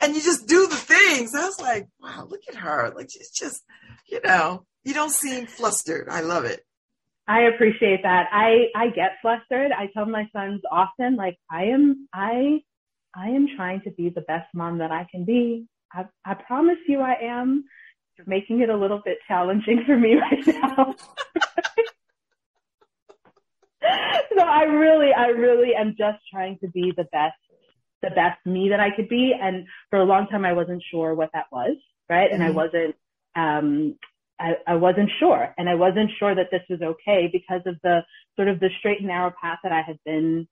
and 0.00 0.14
you 0.14 0.22
just 0.22 0.46
do 0.46 0.66
the 0.66 0.76
things, 0.76 1.34
I 1.34 1.46
was 1.46 1.60
like, 1.60 1.88
wow, 2.00 2.26
look 2.28 2.42
at 2.48 2.56
her. 2.56 2.92
Like 2.94 3.08
she's 3.10 3.30
just, 3.30 3.62
you 4.06 4.20
know, 4.22 4.64
you 4.84 4.94
don't 4.94 5.12
seem 5.12 5.46
flustered. 5.46 6.08
I 6.08 6.20
love 6.20 6.44
it. 6.44 6.64
I 7.28 7.42
appreciate 7.42 8.02
that. 8.02 8.28
I, 8.32 8.66
I 8.74 8.88
get 8.88 9.18
flustered. 9.22 9.72
I 9.72 9.88
tell 9.94 10.06
my 10.06 10.28
sons 10.32 10.62
often, 10.70 11.16
like, 11.16 11.36
I 11.50 11.64
am, 11.64 12.08
I, 12.12 12.60
I 13.14 13.28
am 13.28 13.46
trying 13.56 13.82
to 13.82 13.90
be 13.90 14.08
the 14.08 14.22
best 14.22 14.48
mom 14.54 14.78
that 14.78 14.90
I 14.90 15.06
can 15.10 15.24
be. 15.24 15.66
I, 15.92 16.06
I 16.24 16.34
promise 16.34 16.78
you 16.88 17.00
I 17.00 17.16
am. 17.22 17.64
You're 18.16 18.26
making 18.26 18.60
it 18.60 18.68
a 18.68 18.76
little 18.76 19.00
bit 19.04 19.18
challenging 19.28 19.84
for 19.86 19.96
me 19.96 20.14
right 20.16 20.46
now. 20.46 20.94
so 24.36 24.42
I 24.42 24.64
really, 24.64 25.12
I 25.12 25.28
really 25.28 25.74
am 25.74 25.94
just 25.96 26.18
trying 26.32 26.58
to 26.62 26.68
be 26.68 26.92
the 26.96 27.04
best, 27.12 27.36
the 28.02 28.10
best 28.10 28.44
me 28.44 28.70
that 28.70 28.80
I 28.80 28.90
could 28.94 29.08
be. 29.08 29.34
And 29.40 29.66
for 29.90 30.00
a 30.00 30.04
long 30.04 30.26
time, 30.28 30.44
I 30.44 30.52
wasn't 30.52 30.82
sure 30.90 31.14
what 31.14 31.30
that 31.34 31.46
was, 31.52 31.76
right? 32.08 32.30
Mm-hmm. 32.30 32.34
And 32.34 32.42
I 32.42 32.48
mm-hmm. 32.48 32.56
wasn't, 32.56 32.96
um, 33.36 33.96
I, 34.40 34.54
I 34.66 34.74
wasn't 34.74 35.10
sure. 35.18 35.54
And 35.58 35.68
I 35.68 35.74
wasn't 35.74 36.10
sure 36.18 36.34
that 36.34 36.50
this 36.50 36.62
was 36.68 36.80
okay 36.80 37.28
because 37.30 37.60
of 37.66 37.76
the 37.82 38.00
sort 38.36 38.48
of 38.48 38.58
the 38.58 38.70
straight 38.78 38.98
and 38.98 39.08
narrow 39.08 39.32
path 39.40 39.58
that 39.62 39.72
I 39.72 39.82
had 39.82 39.98
been 40.04 40.48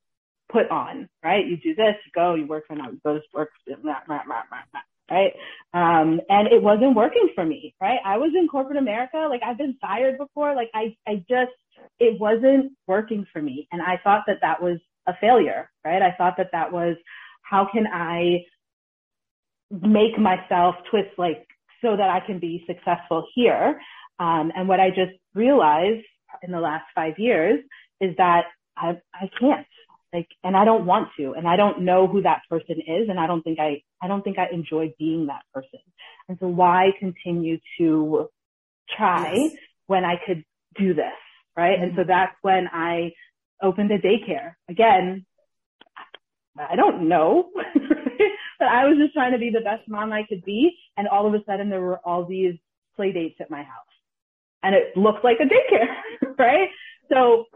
put 0.52 0.70
on, 0.70 1.08
right? 1.24 1.46
You 1.46 1.56
do 1.56 1.74
this, 1.74 1.94
you 2.04 2.12
go, 2.14 2.34
you 2.34 2.46
work 2.46 2.66
for 2.66 2.76
now, 2.76 2.90
you 2.90 3.00
go 3.04 3.14
to 3.14 3.22
work, 3.34 3.50
right? 5.10 5.32
Um, 5.74 6.20
and 6.28 6.48
it 6.48 6.62
wasn't 6.62 6.94
working 6.94 7.30
for 7.34 7.44
me, 7.44 7.74
right? 7.80 7.98
I 8.04 8.18
was 8.18 8.32
in 8.38 8.48
corporate 8.48 8.78
America. 8.78 9.26
Like 9.28 9.42
I've 9.44 9.58
been 9.58 9.76
fired 9.80 10.18
before. 10.18 10.54
Like 10.54 10.70
I, 10.74 10.94
I 11.06 11.24
just, 11.28 11.52
it 11.98 12.20
wasn't 12.20 12.72
working 12.86 13.26
for 13.32 13.40
me. 13.42 13.68
And 13.72 13.82
I 13.82 13.98
thought 14.04 14.24
that 14.26 14.38
that 14.42 14.62
was 14.62 14.78
a 15.06 15.14
failure, 15.20 15.70
right? 15.84 16.02
I 16.02 16.12
thought 16.16 16.36
that 16.36 16.50
that 16.52 16.72
was, 16.72 16.96
how 17.42 17.68
can 17.72 17.86
I 17.86 18.44
make 19.70 20.18
myself 20.18 20.76
twist 20.90 21.10
like 21.18 21.46
so 21.82 21.96
that 21.96 22.08
I 22.08 22.20
can 22.20 22.38
be 22.38 22.64
successful 22.66 23.26
here. 23.34 23.80
Um, 24.18 24.52
and 24.54 24.68
what 24.68 24.80
I 24.80 24.90
just 24.90 25.12
realized 25.34 26.04
in 26.42 26.52
the 26.52 26.60
last 26.60 26.84
five 26.94 27.18
years 27.18 27.60
is 28.00 28.16
that 28.16 28.46
I, 28.76 29.00
I 29.14 29.30
can't 29.38 29.66
like, 30.12 30.28
and 30.42 30.56
I 30.56 30.64
don't 30.64 30.86
want 30.86 31.08
to, 31.18 31.32
and 31.32 31.46
I 31.46 31.56
don't 31.56 31.82
know 31.82 32.06
who 32.06 32.22
that 32.22 32.42
person 32.48 32.76
is. 32.80 33.08
And 33.08 33.20
I 33.20 33.26
don't 33.26 33.42
think 33.42 33.58
I, 33.58 33.82
I 34.02 34.08
don't 34.08 34.22
think 34.22 34.38
I 34.38 34.48
enjoy 34.50 34.94
being 34.98 35.26
that 35.26 35.42
person. 35.52 35.80
And 36.28 36.38
so 36.40 36.48
why 36.48 36.92
continue 36.98 37.58
to 37.78 38.28
try 38.96 39.34
yes. 39.34 39.52
when 39.86 40.04
I 40.04 40.14
could 40.24 40.44
do 40.76 40.94
this? 40.94 41.12
Right. 41.56 41.74
Mm-hmm. 41.74 41.82
And 41.82 41.92
so 41.94 42.00
mm-hmm. 42.02 42.08
that's 42.08 42.36
when 42.42 42.68
I 42.72 43.12
opened 43.62 43.90
a 43.90 43.98
daycare 43.98 44.54
again. 44.68 45.26
I 46.58 46.74
don't 46.74 47.08
know. 47.08 47.50
but 48.58 48.68
I 48.68 48.86
was 48.86 48.98
just 48.98 49.14
trying 49.14 49.32
to 49.32 49.38
be 49.38 49.50
the 49.50 49.60
best 49.60 49.88
mom 49.88 50.12
I 50.12 50.24
could 50.28 50.44
be. 50.44 50.76
And 50.96 51.08
all 51.08 51.26
of 51.26 51.34
a 51.34 51.44
sudden 51.44 51.70
there 51.70 51.80
were 51.80 51.98
all 52.04 52.24
these 52.24 52.54
play 52.96 53.12
dates 53.12 53.36
at 53.40 53.50
my 53.50 53.62
house 53.62 53.86
and 54.62 54.74
it 54.74 54.96
looked 54.96 55.24
like 55.24 55.38
a 55.40 55.44
daycare, 55.44 56.34
right? 56.38 56.68
So 57.10 57.46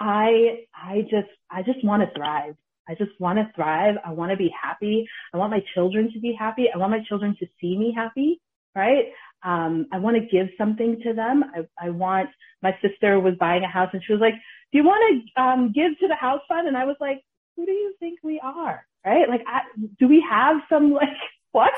I, 0.00 0.64
I 0.74 1.02
just, 1.02 1.28
I 1.50 1.62
just 1.62 1.84
want 1.84 2.02
to 2.02 2.14
thrive. 2.16 2.54
I 2.88 2.94
just 2.94 3.18
want 3.18 3.38
to 3.38 3.50
thrive. 3.54 3.94
I 4.04 4.12
want 4.12 4.30
to 4.30 4.36
be 4.36 4.52
happy. 4.60 5.06
I 5.32 5.38
want 5.38 5.50
my 5.50 5.62
children 5.74 6.12
to 6.12 6.20
be 6.20 6.36
happy. 6.38 6.66
I 6.72 6.78
want 6.78 6.90
my 6.90 7.02
children 7.08 7.36
to 7.40 7.46
see 7.60 7.76
me 7.76 7.92
happy, 7.96 8.40
right? 8.74 9.06
Um, 9.42 9.86
I 9.92 9.98
want 9.98 10.16
to 10.16 10.26
give 10.26 10.48
something 10.56 11.00
to 11.02 11.14
them. 11.14 11.44
I, 11.54 11.86
I 11.86 11.90
want, 11.90 12.28
my 12.62 12.76
sister 12.82 13.20
was 13.20 13.34
buying 13.40 13.62
a 13.62 13.68
house 13.68 13.90
and 13.92 14.02
she 14.06 14.12
was 14.12 14.20
like, 14.20 14.34
do 14.72 14.78
you 14.78 14.84
want 14.84 15.24
to 15.36 15.42
um, 15.42 15.72
give 15.72 15.98
to 16.00 16.08
the 16.08 16.14
house 16.14 16.40
fund? 16.48 16.68
And 16.68 16.76
I 16.76 16.84
was 16.84 16.96
like, 17.00 17.22
who 17.56 17.64
do 17.64 17.72
you 17.72 17.94
think 18.00 18.18
we 18.22 18.40
are? 18.40 18.84
Right? 19.04 19.28
Like, 19.28 19.42
I, 19.46 19.60
do 19.98 20.08
we 20.08 20.24
have 20.28 20.56
some 20.68 20.92
like 20.92 21.08
what? 21.52 21.72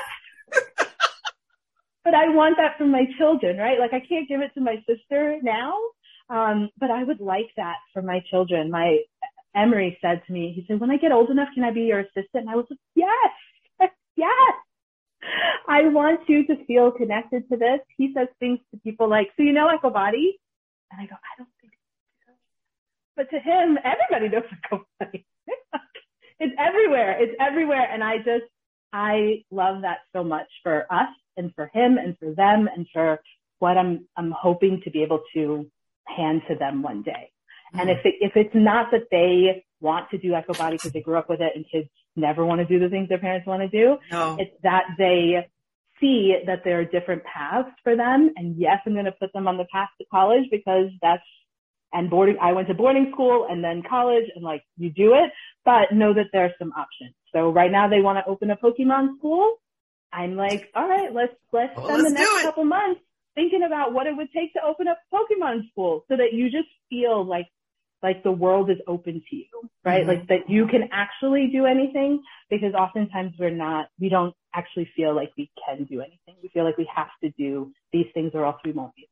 but 2.03 2.13
I 2.13 2.29
want 2.29 2.55
that 2.57 2.77
from 2.77 2.91
my 2.91 3.05
children, 3.17 3.57
right? 3.57 3.79
Like, 3.79 3.93
I 3.93 3.99
can't 3.99 4.29
give 4.29 4.41
it 4.41 4.53
to 4.53 4.61
my 4.61 4.77
sister 4.87 5.39
now, 5.43 5.73
um, 6.29 6.69
but 6.79 6.89
I 6.89 7.03
would 7.03 7.19
like 7.19 7.49
that 7.57 7.75
for 7.93 8.01
my 8.01 8.21
children. 8.29 8.71
My 8.71 8.99
Emery 9.55 9.97
said 10.01 10.21
to 10.27 10.33
me, 10.33 10.53
he 10.53 10.65
said, 10.67 10.79
"When 10.79 10.91
I 10.91 10.97
get 10.97 11.11
old 11.11 11.29
enough, 11.29 11.49
can 11.53 11.63
I 11.63 11.71
be 11.71 11.81
your 11.81 11.99
assistant?" 11.99 12.45
And 12.45 12.49
I 12.49 12.55
was 12.55 12.65
like, 12.69 12.79
"Yes, 12.95 13.91
yes." 14.15 14.53
I 15.67 15.87
want 15.89 16.21
you 16.29 16.45
to 16.47 16.63
feel 16.65 16.91
connected 16.91 17.49
to 17.49 17.57
this. 17.57 17.79
He 17.97 18.13
says 18.13 18.27
things 18.39 18.59
to 18.71 18.79
people 18.79 19.09
like, 19.09 19.29
"So 19.35 19.43
you 19.43 19.51
know 19.51 19.67
EkowBody?" 19.67 20.37
And 20.91 21.01
I 21.01 21.05
go, 21.07 21.15
"I 21.15 21.33
don't 21.37 21.49
think 21.59 21.73
so." 22.25 22.33
But 23.15 23.29
to 23.31 23.39
him, 23.39 23.77
everybody 23.83 24.29
knows 24.29 24.47
EkowBody. 24.71 25.25
Everywhere. 26.39 27.21
It's 27.21 27.35
everywhere. 27.39 27.87
And 27.91 28.03
I 28.03 28.17
just, 28.17 28.45
I 28.93 29.43
love 29.51 29.81
that 29.81 29.99
so 30.13 30.23
much 30.23 30.47
for 30.63 30.85
us 30.91 31.09
and 31.35 31.53
for 31.55 31.69
him 31.73 31.97
and 31.97 32.17
for 32.17 32.33
them 32.33 32.69
and 32.73 32.87
for 32.93 33.19
what 33.59 33.77
I'm, 33.77 34.07
I'm 34.15 34.31
hoping 34.31 34.81
to 34.83 34.91
be 34.91 35.03
able 35.03 35.21
to 35.33 35.69
hand 36.05 36.43
to 36.47 36.55
them 36.55 36.81
one 36.81 37.01
day. 37.03 37.31
Mm-hmm. 37.73 37.79
And 37.79 37.89
if 37.89 38.05
it, 38.05 38.15
if 38.21 38.31
it's 38.35 38.55
not 38.55 38.91
that 38.91 39.07
they 39.11 39.65
want 39.79 40.09
to 40.11 40.17
do 40.17 40.31
EkowBody 40.31 40.71
because 40.71 40.91
they 40.91 41.01
grew 41.01 41.17
up 41.17 41.29
with 41.29 41.41
it 41.41 41.53
and 41.55 41.65
kids 41.69 41.89
never 42.15 42.45
want 42.45 42.59
to 42.59 42.65
do 42.65 42.79
the 42.79 42.89
things 42.89 43.09
their 43.09 43.17
parents 43.17 43.45
want 43.45 43.61
to 43.61 43.67
do, 43.67 43.97
no. 44.11 44.37
it's 44.39 44.55
that 44.63 44.83
they 44.97 45.47
see 45.99 46.35
that 46.45 46.63
there 46.63 46.79
are 46.79 46.85
different 46.85 47.23
paths 47.23 47.69
for 47.83 47.95
them. 47.95 48.31
And 48.35 48.55
yes, 48.57 48.77
I'm 48.85 48.93
going 48.93 49.05
to 49.05 49.11
put 49.11 49.33
them 49.33 49.47
on 49.47 49.57
the 49.57 49.65
path 49.71 49.89
to 49.99 50.05
college 50.09 50.45
because 50.51 50.89
that's, 51.01 51.23
and 51.93 52.09
boarding, 52.09 52.37
I 52.41 52.53
went 52.53 52.67
to 52.67 52.73
boarding 52.73 53.11
school 53.13 53.47
and 53.49 53.63
then 53.63 53.83
college 53.87 54.25
and 54.35 54.43
like 54.43 54.63
you 54.77 54.89
do 54.89 55.13
it, 55.13 55.31
but 55.65 55.93
know 55.93 56.13
that 56.13 56.27
there 56.33 56.45
are 56.45 56.53
some 56.59 56.71
options. 56.71 57.13
So 57.33 57.49
right 57.49 57.71
now 57.71 57.87
they 57.87 58.01
want 58.01 58.17
to 58.17 58.29
open 58.29 58.51
a 58.51 58.57
Pokemon 58.57 59.17
school. 59.17 59.55
I'm 60.11 60.35
like, 60.35 60.69
all 60.75 60.87
right, 60.87 61.13
let's, 61.13 61.33
let's 61.51 61.75
well, 61.75 61.85
spend 61.85 62.03
let's 62.03 62.13
the 62.13 62.19
next 62.19 62.43
couple 62.43 62.65
months 62.65 63.01
thinking 63.35 63.63
about 63.63 63.93
what 63.93 64.07
it 64.07 64.15
would 64.15 64.31
take 64.31 64.53
to 64.53 64.59
open 64.63 64.87
up 64.87 64.97
Pokemon 65.13 65.69
school 65.71 66.03
so 66.09 66.17
that 66.17 66.33
you 66.33 66.49
just 66.49 66.69
feel 66.89 67.25
like 67.25 67.47
like 68.03 68.21
the 68.23 68.31
world 68.31 68.69
is 68.69 68.77
open 68.87 69.23
to 69.29 69.35
you, 69.35 69.45
right? 69.83 70.01
Mm-hmm. 70.01 70.09
Like 70.09 70.27
that 70.27 70.49
you 70.49 70.67
can 70.67 70.89
actually 70.91 71.49
do 71.51 71.65
anything 71.65 72.21
because 72.49 72.73
oftentimes 72.73 73.33
we're 73.39 73.49
not, 73.49 73.87
we 73.99 74.07
don't 74.07 74.35
actually 74.53 74.87
feel 74.95 75.15
like 75.15 75.31
we 75.35 75.49
can 75.65 75.85
do 75.85 76.01
anything. 76.01 76.35
We 76.43 76.49
feel 76.49 76.63
like 76.63 76.77
we 76.77 76.87
have 76.95 77.07
to 77.23 77.31
do 77.31 77.71
these 77.91 78.05
things 78.13 78.31
or 78.35 78.45
else 78.45 78.57
we 78.63 78.71
won't 78.71 78.93
be. 78.95 79.09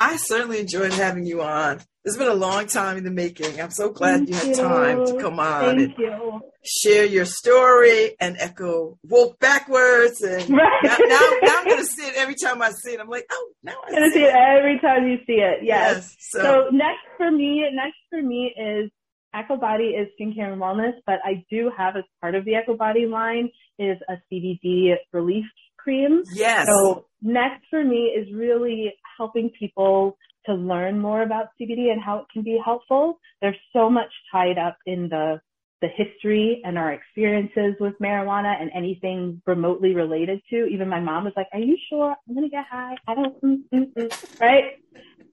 I 0.00 0.16
certainly 0.16 0.60
enjoyed 0.60 0.94
having 0.94 1.26
you 1.26 1.42
on. 1.42 1.80
It's 2.06 2.16
been 2.16 2.28
a 2.28 2.34
long 2.34 2.66
time 2.66 2.96
in 2.96 3.04
the 3.04 3.10
making. 3.10 3.60
I'm 3.60 3.70
so 3.70 3.90
glad 3.90 4.26
Thank 4.26 4.30
you 4.30 4.34
had 4.34 4.56
time 4.56 5.06
to 5.06 5.20
come 5.20 5.38
on 5.38 5.76
Thank 5.76 5.80
and 5.80 5.94
you. 5.98 6.40
share 6.64 7.04
your 7.04 7.26
story 7.26 8.16
and 8.18 8.38
echo 8.38 8.98
walk 9.04 9.38
backwards. 9.38 10.22
And 10.22 10.48
right. 10.56 10.80
now, 10.82 10.96
now, 10.98 11.30
now, 11.42 11.58
I'm 11.58 11.66
going 11.66 11.76
to 11.76 11.84
see 11.84 12.06
it 12.06 12.14
every 12.16 12.36
time 12.36 12.62
I 12.62 12.70
see 12.70 12.92
it. 12.92 13.00
I'm 13.00 13.10
like, 13.10 13.26
oh, 13.30 13.50
now 13.62 13.74
I'm 13.86 13.92
going 13.92 14.10
to 14.10 14.14
see 14.14 14.24
it. 14.24 14.34
every 14.34 14.80
time 14.80 15.06
you 15.06 15.18
see 15.26 15.34
it. 15.34 15.58
Yes. 15.62 15.94
yes 15.94 16.16
so. 16.30 16.40
so 16.40 16.68
next 16.72 17.04
for 17.18 17.30
me, 17.30 17.68
next 17.74 17.98
for 18.08 18.22
me 18.22 18.54
is 18.56 18.90
Ekow 19.36 19.60
Body 19.60 19.88
is 19.88 20.08
skincare 20.18 20.50
and 20.50 20.60
wellness, 20.60 20.94
but 21.04 21.16
I 21.22 21.44
do 21.50 21.70
have 21.76 21.96
as 21.96 22.04
part 22.22 22.34
of 22.34 22.46
the 22.46 22.52
Ekow 22.52 22.78
Body 22.78 23.04
line 23.04 23.50
is 23.78 23.98
a 24.08 24.14
CBD 24.32 24.94
relief 25.12 25.44
cream. 25.82 26.22
Yes. 26.32 26.66
So 26.66 27.06
next 27.22 27.64
for 27.70 27.84
me 27.84 28.06
is 28.16 28.32
really 28.34 28.94
helping 29.16 29.50
people 29.58 30.16
to 30.46 30.54
learn 30.54 30.98
more 30.98 31.22
about 31.22 31.48
CBD 31.60 31.92
and 31.92 32.00
how 32.00 32.18
it 32.18 32.26
can 32.32 32.42
be 32.42 32.58
helpful. 32.64 33.18
There's 33.40 33.58
so 33.72 33.90
much 33.90 34.10
tied 34.32 34.58
up 34.58 34.76
in 34.86 35.08
the 35.08 35.40
the 35.82 35.88
history 35.88 36.60
and 36.62 36.76
our 36.76 36.92
experiences 36.92 37.74
with 37.80 37.94
marijuana 38.02 38.60
and 38.60 38.70
anything 38.74 39.40
remotely 39.46 39.94
related 39.94 40.42
to. 40.50 40.66
Even 40.66 40.88
my 40.88 41.00
mom 41.00 41.24
was 41.24 41.32
like, 41.36 41.46
"Are 41.54 41.58
you 41.58 41.76
sure 41.88 42.14
I'm 42.28 42.34
gonna 42.34 42.50
get 42.50 42.66
high? 42.66 42.96
I 43.08 43.14
don't." 43.14 43.42
Mm, 43.42 43.62
mm, 43.72 43.92
mm. 43.94 44.40
Right? 44.40 44.78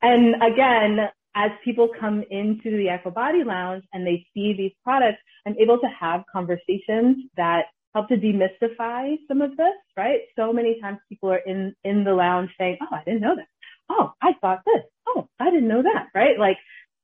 And 0.02 0.36
again, 0.42 1.10
as 1.36 1.52
people 1.64 1.90
come 2.00 2.24
into 2.30 2.72
the 2.72 2.88
EkowBody 2.88 3.46
Lounge 3.46 3.84
and 3.94 4.06
they 4.06 4.26
see 4.34 4.54
these 4.54 4.72
products, 4.84 5.20
I'm 5.46 5.56
able 5.60 5.80
to 5.80 5.88
have 5.88 6.24
conversations 6.32 7.26
that 7.36 7.66
help 7.98 8.10
to 8.10 8.18
demystify 8.18 9.18
some 9.28 9.42
of 9.42 9.58
this. 9.58 9.78
Right? 9.96 10.22
So 10.36 10.54
many 10.54 10.80
times 10.82 11.00
people 11.10 11.32
are 11.32 11.44
in 11.46 11.76
in 11.84 12.04
the 12.04 12.14
lounge 12.14 12.52
saying, 12.58 12.78
"Oh, 12.82 12.96
I 12.96 13.04
didn't 13.04 13.22
know 13.22 13.36
that." 13.36 13.48
oh, 13.90 14.14
I 14.22 14.34
thought 14.40 14.64
this. 14.66 14.84
Oh, 15.08 15.28
I 15.40 15.50
didn't 15.50 15.68
know 15.68 15.84
that, 15.84 16.08
right? 16.14 16.38
Like, 16.38 16.58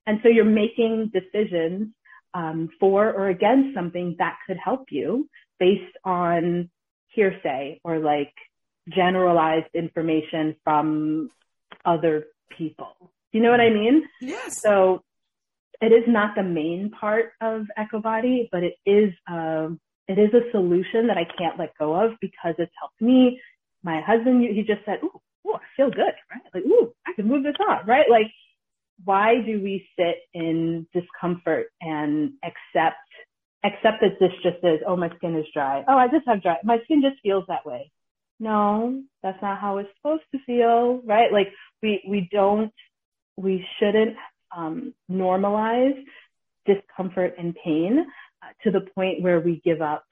and 0.06 0.20
so 0.22 0.30
you're 0.30 0.46
making 0.46 1.12
decisions 1.14 1.90
um, 2.34 2.70
for 2.80 3.12
or 3.12 3.30
against 3.30 3.76
something 3.76 4.16
that 4.20 4.38
could 4.48 4.58
help 4.58 4.88
you 4.90 5.30
based 5.60 5.96
on 6.04 6.70
hearsay 7.10 7.80
or 7.84 8.00
like 8.00 8.34
generalized 8.90 9.70
information 9.74 10.56
from 10.64 11.30
other 11.86 12.26
people. 12.58 12.96
You 13.32 13.42
know 13.42 13.52
what 13.52 13.62
I 13.62 13.70
mean? 13.70 14.08
Yes. 14.20 14.62
So 14.62 15.04
it 15.82 15.92
is 15.92 16.04
not 16.08 16.36
the 16.36 16.44
main 16.44 16.92
part 16.92 17.32
of 17.40 17.68
EkowBody, 17.78 18.50
but 18.52 18.64
it 18.64 18.76
is 18.86 19.14
um, 19.28 19.80
it 20.08 20.20
is 20.20 20.34
a 20.34 20.52
solution 20.52 21.08
that 21.08 21.18
I 21.18 21.26
can't 21.38 21.58
let 21.58 21.78
go 21.78 21.94
of 21.94 22.12
because 22.20 22.56
it's 22.58 22.72
helped 22.80 23.02
me. 23.02 23.40
My 23.84 24.02
husband, 24.02 24.42
he 24.42 24.64
just 24.64 24.86
said, 24.86 25.00
"Ooh, 25.04 25.22
oh, 25.48 25.56
I 25.56 25.66
feel 25.76 25.90
good, 25.90 26.14
right? 26.32 26.42
Like, 26.54 26.66
ooh, 26.66 26.94
I 27.08 27.14
can 27.14 27.28
move 27.28 27.44
this 27.44 27.56
on, 27.68 27.86
right? 27.86 28.06
Like, 28.10 28.32
why 29.04 29.36
do 29.46 29.62
we 29.62 29.88
sit 29.98 30.18
in 30.34 30.88
discomfort 30.94 31.68
and 31.82 32.34
accept 32.44 32.98
accept 33.66 34.02
that 34.02 34.20
this 34.20 34.32
just 34.44 34.64
is, 34.64 34.82
oh, 34.86 34.98
my 34.98 35.10
skin 35.16 35.38
is 35.38 35.46
dry. 35.54 35.84
Oh, 35.88 35.96
I 35.96 36.08
just 36.08 36.28
have 36.28 36.42
dry. 36.42 36.58
My 36.66 36.80
skin 36.84 37.02
just 37.02 37.22
feels 37.24 37.46
that 37.48 37.66
way. 37.66 37.92
No, 38.40 39.02
that's 39.22 39.42
not 39.42 39.60
how 39.60 39.78
it's 39.78 39.90
supposed 39.98 40.24
to 40.34 40.40
feel, 40.46 41.02
right? 41.06 41.32
Like 41.32 41.48
we 41.82 42.04
we 42.08 42.28
don't 42.32 42.74
we 43.38 43.66
shouldn't 43.80 44.16
um, 44.56 44.94
normalize 45.10 46.04
discomfort 46.66 47.36
and 47.38 47.56
pain 47.64 48.06
to 48.64 48.72
the 48.72 48.82
point 48.96 49.22
where 49.22 49.40
we 49.40 49.62
give 49.64 49.82
up 49.82 50.06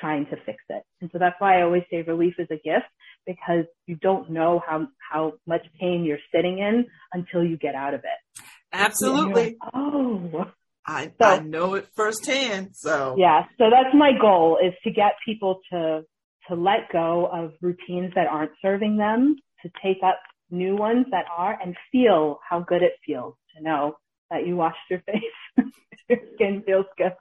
trying 0.00 0.26
to 0.26 0.36
fix 0.44 0.58
it. 0.68 0.82
And 1.00 1.10
so 1.12 1.18
that's 1.18 1.36
why 1.38 1.58
I 1.58 1.62
always 1.62 1.82
say 1.90 2.02
relief 2.02 2.34
is 2.38 2.48
a 2.50 2.56
gift 2.56 2.86
because 3.26 3.64
you 3.86 3.96
don't 3.96 4.30
know 4.30 4.62
how, 4.66 4.88
how 5.10 5.34
much 5.46 5.62
pain 5.80 6.04
you're 6.04 6.18
sitting 6.34 6.58
in 6.58 6.86
until 7.12 7.42
you 7.42 7.56
get 7.56 7.74
out 7.74 7.94
of 7.94 8.00
it. 8.00 8.42
Absolutely. 8.72 9.44
Like, 9.44 9.56
oh. 9.74 10.46
I, 10.86 11.12
so, 11.20 11.28
I 11.28 11.38
know 11.40 11.74
it 11.74 11.88
firsthand. 11.96 12.70
So 12.74 13.16
yeah, 13.18 13.44
so 13.58 13.64
that's 13.70 13.94
my 13.94 14.12
goal 14.20 14.58
is 14.64 14.72
to 14.84 14.90
get 14.92 15.12
people 15.24 15.60
to 15.72 16.02
to 16.48 16.54
let 16.54 16.92
go 16.92 17.28
of 17.32 17.54
routines 17.60 18.12
that 18.14 18.28
aren't 18.28 18.52
serving 18.62 18.96
them, 18.96 19.34
to 19.62 19.70
take 19.82 19.98
up 20.04 20.20
new 20.48 20.76
ones 20.76 21.06
that 21.10 21.24
are, 21.36 21.58
and 21.60 21.74
feel 21.90 22.38
how 22.48 22.60
good 22.60 22.82
it 22.82 22.92
feels 23.04 23.34
to 23.56 23.62
know 23.64 23.96
that 24.30 24.46
you 24.46 24.54
washed 24.54 24.76
your 24.88 25.00
face, 25.00 25.66
your 26.08 26.18
skin 26.34 26.62
feels 26.64 26.86
good, 26.96 27.12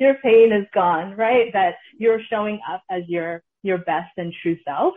your 0.00 0.14
pain 0.22 0.52
is 0.52 0.66
gone, 0.74 1.14
right? 1.16 1.52
That 1.52 1.74
you're 1.98 2.20
showing 2.30 2.60
up 2.70 2.82
as 2.90 3.02
your 3.08 3.42
your 3.62 3.78
best 3.78 4.12
and 4.16 4.32
true 4.42 4.56
self 4.64 4.94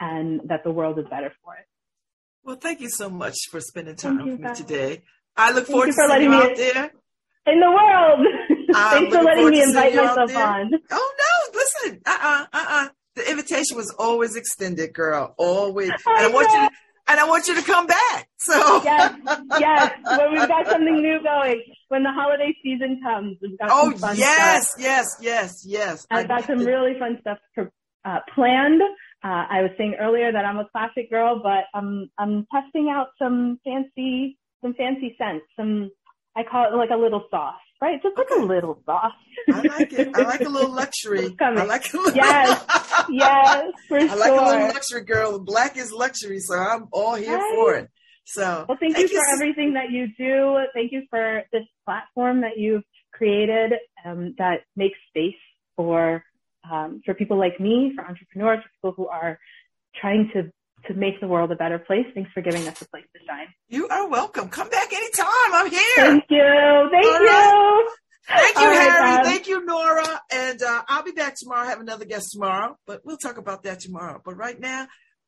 and 0.00 0.40
that 0.46 0.64
the 0.64 0.70
world 0.70 0.98
is 0.98 1.06
better 1.10 1.32
for 1.42 1.54
it. 1.54 1.66
Well, 2.44 2.56
thank 2.56 2.80
you 2.80 2.90
so 2.90 3.08
much 3.08 3.36
for 3.50 3.60
spending 3.60 3.96
time 3.96 4.24
with 4.24 4.40
me 4.40 4.54
today. 4.54 5.02
I 5.36 5.48
look 5.50 5.66
thank 5.66 5.68
forward 5.68 5.86
to 5.86 5.92
seeing 5.92 6.22
you 6.22 6.32
out 6.32 6.56
there. 6.56 6.90
In 7.46 7.60
the 7.60 7.70
world. 7.70 8.26
Thanks 8.72 9.14
for 9.14 9.22
letting 9.22 9.50
me 9.50 9.62
invite 9.62 9.94
myself 9.94 10.34
on. 10.34 10.70
Oh 10.90 11.14
no, 11.18 11.58
listen. 11.58 12.00
Uh-uh, 12.06 12.46
uh-uh. 12.52 12.88
The 13.16 13.30
invitation 13.30 13.76
was 13.76 13.94
always 13.98 14.34
extended, 14.34 14.92
girl. 14.92 15.34
Always. 15.36 15.90
And 15.90 16.00
I, 16.06 16.24
I 16.24 16.28
want 16.28 16.48
you 16.50 16.68
to 16.68 16.70
and 17.06 17.20
I 17.20 17.24
want 17.28 17.46
you 17.48 17.54
to 17.54 17.62
come 17.62 17.86
back. 17.86 18.28
So 18.38 18.82
yes, 18.84 19.14
yes. 19.58 19.92
When 20.18 20.32
we've 20.32 20.48
got 20.48 20.66
something 20.66 21.00
new 21.00 21.22
going, 21.22 21.62
when 21.88 22.02
the 22.02 22.12
holiday 22.12 22.54
season 22.62 23.00
comes, 23.02 23.38
we've 23.40 23.58
got 23.58 23.68
oh 23.70 23.90
some 23.90 23.98
fun 23.98 24.16
yes, 24.16 24.70
stuff. 24.70 24.82
yes, 24.82 25.16
yes, 25.20 25.64
yes. 25.64 26.06
I've 26.10 26.28
got 26.28 26.44
some 26.46 26.58
really 26.58 26.98
fun 26.98 27.18
stuff 27.20 27.38
uh, 28.04 28.18
planned. 28.34 28.82
Uh, 29.22 29.46
I 29.48 29.62
was 29.62 29.70
saying 29.78 29.96
earlier 29.98 30.30
that 30.30 30.44
I'm 30.44 30.58
a 30.58 30.68
classic 30.68 31.10
girl, 31.10 31.40
but 31.42 31.64
I'm 31.72 32.10
I'm 32.18 32.46
testing 32.52 32.90
out 32.90 33.08
some 33.18 33.58
fancy 33.64 34.38
some 34.62 34.74
fancy 34.74 35.14
scents. 35.18 35.46
Some 35.56 35.90
I 36.36 36.42
call 36.42 36.72
it 36.72 36.76
like 36.76 36.90
a 36.90 36.96
little 36.96 37.24
sauce, 37.30 37.54
right? 37.84 38.02
Just 38.02 38.16
like 38.16 38.26
Okay. 38.32 38.42
a 38.42 38.46
little 38.54 38.76
sauce. 38.86 39.12
I 39.52 39.60
like 39.60 39.92
it. 39.92 40.08
I 40.16 40.22
like 40.22 40.40
a 40.40 40.48
little 40.48 40.72
luxury. 40.82 41.36
I 41.40 41.64
like 41.64 41.92
a 41.92 41.96
little, 41.96 42.14
Yes, 42.16 42.64
yes, 43.10 43.72
for 43.88 43.98
I 43.98 44.14
like 44.24 44.32
a 44.32 44.44
little 44.50 44.68
luxury 44.74 45.04
girl. 45.04 45.38
Black 45.38 45.76
is 45.76 45.92
luxury, 45.92 46.40
so 46.40 46.54
I'm 46.54 46.88
all 46.92 47.14
here 47.14 47.36
Right. 47.36 47.54
for 47.54 47.74
it. 47.74 47.88
So 48.26 48.64
Well, 48.68 48.78
thank, 48.80 48.96
you 48.98 49.06
for 49.08 49.14
so- 49.14 49.34
everything 49.36 49.74
that 49.74 49.90
you 49.90 50.08
do. 50.26 50.58
Thank 50.72 50.92
you 50.92 51.02
for 51.10 51.42
this 51.52 51.64
platform 51.84 52.40
that 52.40 52.56
you've 52.56 52.84
created 53.12 53.74
um, 54.04 54.34
that 54.38 54.58
makes 54.76 54.98
space 55.10 55.36
for 55.76 56.24
um, 56.70 57.02
for 57.04 57.12
people 57.12 57.36
like 57.38 57.60
me, 57.60 57.92
for 57.94 58.02
entrepreneurs, 58.06 58.60
for 58.64 58.70
people 58.76 58.92
who 59.04 59.08
are 59.08 59.38
trying 60.00 60.30
to 60.32 60.50
to 60.88 60.94
make 60.94 61.20
the 61.20 61.26
world 61.28 61.50
a 61.52 61.56
better 61.56 61.78
place. 61.78 62.06
Thanks 62.14 62.30
for 62.32 62.42
giving 62.42 62.66
us 62.68 62.80
a 62.82 62.88
place 62.88 63.04
to 63.14 63.20
shine. 63.26 63.46
You 63.68 63.88
are 63.88 64.08
welcome. 64.08 64.48
Come 64.48 64.68
back 64.68 64.92
anytime. 64.92 65.26
I'm 65.52 65.70
here. 65.70 65.80
Thank 65.96 66.24
you. 66.30 66.88
Thank 66.90 67.04
All 67.06 67.20
you. 67.20 67.26
right. 67.28 67.88
Thank 68.26 68.56
you, 68.56 68.62
All 68.62 68.68
right, 68.70 68.90
Harry. 68.90 69.16
Bob. 69.16 69.24
Thank 69.26 69.48
you, 69.48 69.64
Nora. 69.66 70.20
And 70.32 70.62
uh, 70.62 70.82
I'll 70.88 71.02
be 71.02 71.12
back 71.12 71.34
tomorrow. 71.38 71.62
I 71.66 71.70
have 71.70 71.80
another 71.80 72.04
guest 72.06 72.28
tomorrow, 72.32 72.78
but 72.86 73.02
we'll 73.04 73.18
talk 73.18 73.36
about 73.36 73.64
that 73.64 73.80
tomorrow. 73.80 74.20
But 74.24 74.36
right 74.36 74.58
now, 74.58 74.86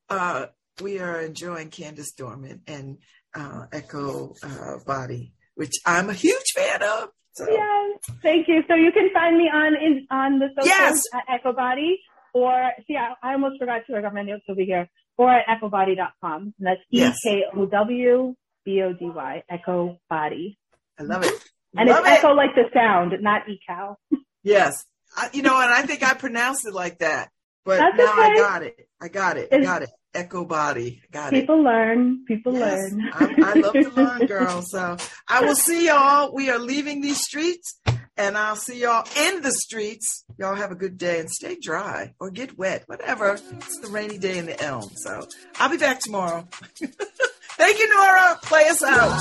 uh, 0.08 0.46
we 0.82 0.98
are 1.00 1.20
enjoying 1.20 1.68
Candace 1.70 2.12
Dorman 2.12 2.62
and 2.66 2.98
uh, 3.34 3.66
Ekow 3.72 4.34
uh, 4.42 4.84
Body, 4.86 5.34
which 5.56 5.74
I'm 5.84 6.08
a 6.08 6.14
huge 6.14 6.52
fan 6.54 6.82
of. 6.82 7.08
So 7.32 7.44
Yes. 7.50 7.98
Thank 8.22 8.48
you. 8.48 8.62
So 8.66 8.74
you 8.74 8.90
can 8.92 9.10
find 9.12 9.36
me 9.36 9.44
on 9.52 9.74
in, 9.76 10.06
on 10.10 10.38
the 10.38 10.48
socials 10.56 10.66
Yes. 10.66 11.02
at 11.12 11.42
EkowBody 11.44 11.96
or 12.32 12.70
see 12.86 12.96
I, 12.96 13.12
I 13.22 13.32
almost 13.34 13.58
forgot 13.58 13.82
to 13.86 13.92
work 13.92 14.06
on 14.06 14.14
my 14.14 14.22
notes 14.22 14.44
over 14.48 14.62
here 14.62 14.88
or 15.18 15.30
at 15.30 15.46
ekowbody.com. 15.60 16.42
And 16.58 16.66
that's 16.66 16.80
E 16.92 16.98
Yes. 17.00 17.16
K 17.22 17.44
O 17.56 17.66
W 17.66 18.34
B 18.64 18.82
O 18.82 18.92
D 18.92 18.98
Y 19.10 19.42
Ekow 19.50 19.98
Body. 20.10 20.58
I 20.98 21.02
love 21.02 21.24
it. 21.24 21.32
And 21.76 21.88
Love 21.88 22.00
it's 22.00 22.08
it. 22.08 22.12
echo 22.18 22.32
like 22.34 22.54
the 22.54 22.64
sound, 22.72 23.12
not 23.20 23.42
ecal. 23.48 23.98
Yes. 24.42 24.84
I, 25.16 25.28
you 25.32 25.42
know, 25.42 25.60
and 25.60 25.72
I 25.72 25.82
think 25.82 26.02
I 26.02 26.14
pronounced 26.14 26.66
it 26.66 26.72
like 26.74 26.98
that, 27.00 27.30
but 27.64 27.78
That's 27.78 27.96
now 27.98 28.12
I 28.12 28.34
got 28.36 28.62
it. 28.62 28.88
I 29.00 29.08
got 29.08 29.36
it. 29.36 29.48
I 29.52 29.56
It's- 29.56 29.64
got 29.64 29.82
it. 29.82 29.90
Echo 30.14 30.46
body. 30.46 31.02
Got 31.12 31.34
it. 31.34 31.40
People 31.42 31.62
learn. 31.62 32.24
People 32.26 32.54
Yes, 32.54 32.90
learn. 32.90 33.02
I, 33.12 33.50
I 33.50 33.52
love 33.60 33.72
to 33.74 33.90
learn, 33.96 34.20
girl. 34.26 34.62
So 34.62 34.96
I 35.28 35.44
will 35.44 35.54
see 35.54 35.86
y'all. 35.88 36.32
We 36.34 36.48
are 36.48 36.58
leaving 36.58 37.02
these 37.02 37.20
streets, 37.20 37.78
and 38.16 38.36
I'll 38.36 38.56
see 38.56 38.80
y'all 38.80 39.06
in 39.16 39.42
the 39.42 39.52
streets. 39.52 40.24
Y'all 40.38 40.54
have 40.54 40.70
a 40.70 40.74
good 40.74 40.98
day 40.98 41.20
and 41.20 41.30
stay 41.30 41.56
dry 41.60 42.14
or 42.18 42.30
get 42.30 42.56
wet, 42.58 42.84
whatever. 42.86 43.34
It's 43.34 43.80
the 43.80 43.88
rainy 43.88 44.18
day 44.18 44.38
in 44.38 44.46
the 44.46 44.62
elm. 44.62 44.90
So 44.96 45.26
I'll 45.58 45.70
be 45.70 45.76
back 45.76 46.00
tomorrow. 46.00 46.48
Thank 47.58 47.78
you, 47.78 47.94
Nora. 47.94 48.38
Play 48.42 48.68
us 48.68 48.82
out. 48.82 49.12